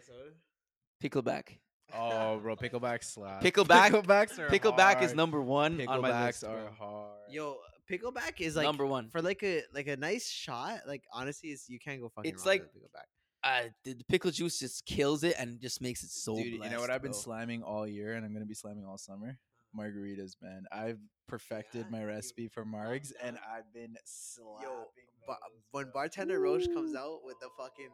Pickleback. 1.03 1.57
Oh, 1.93 2.39
bro, 2.39 2.55
pickleback 2.57 3.03
slap. 3.03 3.41
Pickleback- 3.43 3.91
Picklebacks 3.91 4.39
are 4.39 4.47
Pickleback 4.49 5.01
is 5.01 5.13
number 5.13 5.41
one 5.41 5.79
on 5.87 6.01
my 6.01 6.25
list. 6.27 6.43
Picklebacks 6.43 6.49
are 6.49 6.71
hard. 6.71 7.11
Yo, 7.29 7.57
pickleback 7.89 8.39
is 8.39 8.55
like 8.55 8.63
number 8.65 8.85
one. 8.85 9.09
for 9.09 9.21
like 9.21 9.43
a 9.43 9.63
like 9.73 9.87
a 9.87 9.97
nice 9.97 10.29
shot. 10.29 10.81
Like 10.87 11.03
honestly, 11.13 11.49
it's, 11.49 11.67
you 11.69 11.79
can't 11.79 11.99
go 12.01 12.09
fucking. 12.09 12.31
It's 12.31 12.41
wrong 12.45 12.53
like- 12.53 12.61
with 12.73 12.83
pickleback. 12.83 13.07
Uh, 13.43 13.63
the, 13.83 13.93
the 13.93 14.03
pickle 14.03 14.31
juice 14.31 14.59
just 14.59 14.85
kills 14.85 15.23
it 15.23 15.35
and 15.39 15.59
just 15.59 15.81
makes 15.81 16.03
it 16.03 16.09
so. 16.11 16.35
Dude, 16.35 16.45
you 16.45 16.59
know 16.59 16.59
what 16.59 16.69
blessed, 16.69 16.91
I've 16.91 17.01
been 17.01 17.13
slamming 17.13 17.63
all 17.63 17.87
year, 17.87 18.13
and 18.13 18.25
I'm 18.25 18.33
gonna 18.33 18.45
be 18.45 18.53
slamming 18.53 18.85
all 18.85 18.97
summer. 18.97 19.37
Margaritas, 19.77 20.35
man. 20.41 20.65
I've 20.71 20.99
perfected 21.27 21.85
Yeah, 21.89 21.97
my 21.97 22.03
recipe 22.03 22.47
for 22.47 22.65
margs, 22.65 23.11
and. 23.23 23.37
I've 23.37 23.71
been 23.73 23.95
slapping. 24.05 24.67
Yo, 24.67 24.85
but 25.25 25.37
those, 25.41 25.61
when 25.71 25.83
bro. 25.85 25.93
bartender 25.93 26.39
Rosh 26.39 26.67
comes 26.67 26.95
out 26.95 27.19
with 27.23 27.39
the 27.39 27.47
fucking 27.57 27.89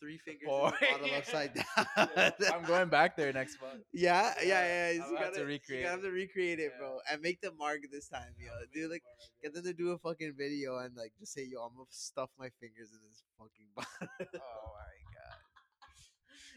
three 0.00 0.18
fingers 0.18 0.42
in 0.42 0.48
the 0.48 0.98
bottle 0.98 1.14
upside 1.16 1.54
down. 1.54 2.32
I'm 2.54 2.64
going 2.64 2.88
back 2.88 3.16
there 3.16 3.32
next 3.32 3.60
month. 3.60 3.82
Yeah, 3.92 4.32
yeah, 4.42 4.48
Yeah, 4.48 4.66
yeah. 4.66 4.90
You 4.92 5.00
gonna 5.00 5.18
have 5.18 5.32
gotta, 5.34 5.44
recreate 5.46 5.80
you 5.80 5.86
gotta 5.86 5.94
have 5.96 6.02
to 6.02 6.10
recreate 6.10 6.58
it, 6.58 6.72
Yeah. 6.74 6.78
bro, 6.78 6.98
and 7.10 7.22
make 7.22 7.40
the 7.40 7.52
mark 7.52 7.80
this 7.90 8.08
time, 8.08 8.34
yo. 8.38 8.50
Do 8.72 8.90
like 8.90 9.02
get 9.42 9.54
them 9.54 9.64
to 9.64 9.72
do 9.72 9.90
a 9.92 9.98
fucking 9.98 10.34
video 10.36 10.78
and 10.78 10.94
like 10.96 11.12
just 11.18 11.32
say, 11.32 11.46
yo, 11.50 11.60
I'm 11.60 11.74
gonna 11.74 11.86
stuff 11.90 12.30
my 12.38 12.48
fingers 12.60 12.90
in 12.92 12.98
this 13.08 13.22
fucking 13.38 13.66
bottle. 13.76 13.90
Oh 14.20 14.72
my 14.74 14.94
god. 15.14 15.38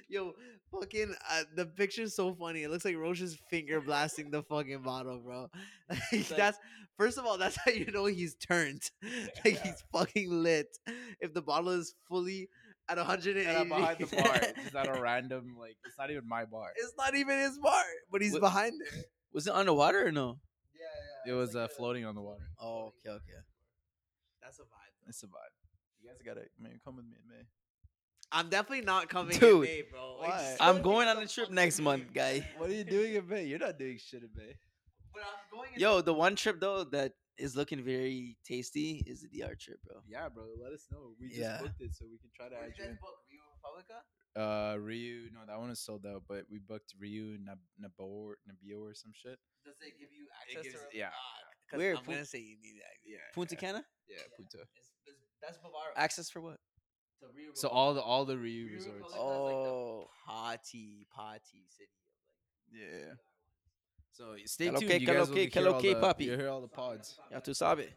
yo, 0.09 0.33
fucking 0.71 1.13
uh, 1.31 1.43
the 1.55 1.65
picture's 1.65 2.15
so 2.15 2.33
funny. 2.33 2.63
It 2.63 2.69
looks 2.69 2.85
like 2.85 2.95
Rosh's 2.97 3.38
finger 3.49 3.81
blasting 3.81 4.31
the 4.31 4.43
fucking 4.43 4.81
bottle, 4.81 5.19
bro. 5.19 5.49
Like- 6.11 6.27
that's 6.29 6.57
first 6.97 7.17
of 7.17 7.25
all, 7.25 7.38
that's 7.38 7.57
how 7.63 7.71
you 7.71 7.91
know 7.91 8.05
he's 8.05 8.35
turned. 8.35 8.81
like 9.45 9.61
he's 9.61 9.83
fucking 9.93 10.29
lit. 10.31 10.67
If 11.19 11.33
the 11.33 11.41
bottle 11.41 11.69
is 11.71 11.93
fully 12.07 12.49
at 12.89 12.97
180, 12.97 13.47
And 13.47 13.57
I'm 13.57 13.69
behind 13.69 13.97
the 13.99 14.05
bar. 14.15 14.35
It's 14.35 14.63
just 14.63 14.75
at 14.75 14.88
a 14.88 15.01
random 15.01 15.55
like 15.59 15.75
it's 15.85 15.97
not 15.97 16.09
even 16.11 16.27
my 16.27 16.45
bar. 16.45 16.69
it's 16.75 16.93
not 16.97 17.15
even 17.15 17.38
his 17.39 17.57
bar, 17.59 17.83
but 18.11 18.21
he's 18.21 18.33
What- 18.33 18.41
behind 18.41 18.81
it. 18.81 19.05
Was 19.33 19.45
it 19.47 19.53
underwater 19.53 20.07
or 20.07 20.11
no? 20.11 20.39
Yeah, 20.73 20.85
yeah. 21.25 21.33
It 21.33 21.35
was 21.35 21.55
uh, 21.55 21.67
floating 21.67 22.05
on 22.05 22.15
the 22.15 22.21
water. 22.21 22.47
Oh, 22.61 22.93
okay, 23.05 23.09
okay. 23.13 23.41
That's 24.41 24.57
a 24.59 24.63
vibe. 24.63 25.07
It's 25.07 25.21
a 25.21 25.27
vibe. 25.27 25.53
You 26.01 26.09
guys 26.09 26.17
gotta 26.25 26.45
maybe 26.59 26.75
come 26.83 26.95
with 26.95 27.05
me 27.05 27.17
in 27.21 27.27
May. 27.29 27.43
I'm 28.31 28.49
definitely 28.49 28.85
not 28.85 29.09
coming 29.09 29.33
in 29.33 29.39
Dude, 29.39 29.61
May, 29.63 29.83
bro. 29.91 30.17
Like, 30.19 30.29
why? 30.29 30.55
so 30.57 30.63
I'm 30.63 30.75
many 30.75 30.83
going 30.83 31.07
on 31.07 31.17
a 31.17 31.21
the 31.21 31.27
trip 31.27 31.45
fucking 31.47 31.55
next 31.55 31.79
month, 31.81 32.13
guy. 32.13 32.47
What 32.57 32.69
are 32.69 32.73
you 32.73 32.83
doing 32.85 33.13
in 33.15 33.27
May? 33.27 33.45
You're 33.45 33.59
not 33.59 33.77
doing 33.77 33.97
shit 34.03 34.23
in 34.23 34.29
May. 34.35 34.55
But 35.13 35.23
I'm 35.23 35.57
going 35.57 35.69
in 35.75 35.79
Yo, 35.81 36.01
the 36.01 36.13
one 36.13 36.35
trip 36.35 36.59
though 36.59 36.83
that 36.85 37.11
is 37.38 37.55
looking 37.55 37.83
very 37.83 38.38
tasty 38.45 39.03
is 39.05 39.21
the 39.21 39.29
DR 39.29 39.55
trip, 39.55 39.79
bro. 39.85 40.01
Yeah, 40.07 40.29
bro. 40.29 40.45
Let 40.61 40.73
us 40.73 40.88
know. 40.91 41.13
We 41.19 41.27
just 41.29 41.39
Yeah. 41.41 41.61
booked 41.61 41.81
it 41.81 41.93
so 41.93 42.05
we 42.09 42.17
can 42.17 42.31
try 42.35 42.49
to 42.49 42.55
Where 42.55 42.63
add 42.65 42.69
did 42.71 42.77
you 42.77 42.83
you 42.83 42.89
in. 42.89 42.95
guys 42.95 43.01
book? 43.01 43.17
Riu 43.31 43.41
Republica? 43.55 43.97
Uh, 44.35 44.75
Riu. 44.77 45.31
No, 45.33 45.45
that 45.45 45.59
one 45.59 45.69
is 45.71 45.79
sold 45.79 46.05
out. 46.05 46.23
But 46.27 46.45
we 46.49 46.59
booked 46.59 46.93
Riu, 47.01 47.38
Nab- 47.43 47.59
Nabor, 47.79 48.38
Nabio, 48.45 48.81
or 48.83 48.93
some 48.93 49.11
shit. 49.13 49.39
Does 49.65 49.77
it 49.81 49.97
give 49.99 50.11
you 50.11 50.27
access 50.41 50.63
gives- 50.63 50.75
to 50.91 50.97
yeah. 50.97 51.11
Because 51.65 51.77
Where? 51.79 51.95
I'm 51.97 52.03
Pu- 52.05 52.11
gonna 52.11 52.25
say 52.25 52.39
you 52.39 52.57
need 52.61 52.79
that. 52.79 52.95
Yeah. 53.03 53.17
Punta 53.33 53.55
yeah, 53.55 53.59
Cana? 53.59 53.85
Yeah, 54.07 54.17
Punta. 54.38 54.61
It's, 54.75 54.91
it's, 55.05 55.19
that's 55.41 55.57
Bavaro. 55.57 55.91
Access 55.95 56.29
for 56.29 56.41
what? 56.41 56.59
to 57.19 57.27
Rio 57.35 57.49
So 57.55 57.67
all 57.69 57.93
the 57.95 58.01
all 58.01 58.25
the 58.25 58.35
Riu 58.35 58.67
Rio 58.67 58.73
resorts. 58.75 58.97
Republica 59.01 59.17
is 59.17 59.43
like 59.43 59.63
the 59.65 59.71
Oh. 59.71 60.09
party, 60.27 61.07
party 61.09 61.65
city. 61.67 61.89
Yeah. 62.71 63.15
So 64.18 64.34
stay 64.45 64.65
Kalo 64.65 64.80
tuned. 64.80 64.89
que, 64.91 64.99
you 64.99 65.05
kalo 65.05 65.20
guys 65.20 65.28
will 65.30 65.36
que, 65.36 65.41
hear 65.43 65.49
kalo 65.51 65.74
all 65.74 65.82
the- 65.82 66.24
You'll 66.26 66.38
hear 66.39 66.49
all 66.49 66.61
the 66.61 66.68
pods. 66.68 67.20
Ya 67.32 67.39
tú 67.39 67.53
sabes. 67.53 67.88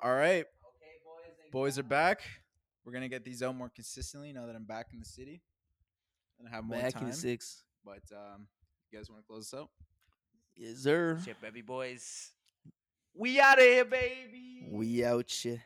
All 0.00 0.14
right, 0.14 0.44
Okay, 0.64 0.98
boys. 1.04 1.50
boys 1.50 1.78
are 1.78 1.82
back. 1.88 2.22
We're 2.84 2.92
gonna 2.92 3.08
get 3.08 3.24
these 3.24 3.42
out 3.42 3.54
more 3.56 3.68
consistently 3.68 4.32
now 4.32 4.46
that 4.46 4.54
I'm 4.54 4.64
back 4.64 4.88
in 4.92 4.98
the 5.00 5.04
city 5.04 5.42
and 6.38 6.48
have 6.48 6.64
more 6.64 6.78
Back 6.80 6.94
time. 6.94 7.06
in 7.06 7.12
six. 7.12 7.64
But 7.84 8.02
um, 8.12 8.46
you 8.90 8.98
guys 8.98 9.10
want 9.10 9.22
to 9.22 9.26
close 9.26 9.50
this 9.50 9.58
out? 9.58 9.70
Yes, 10.56 10.78
sir. 10.78 11.18
Shit, 11.24 11.40
baby 11.40 11.62
boys. 11.62 12.30
We 13.14 13.40
out 13.40 13.58
of 13.58 13.64
here, 13.64 13.84
baby. 13.84 14.68
We 14.70 15.04
out 15.04 15.28
shit. 15.30 15.60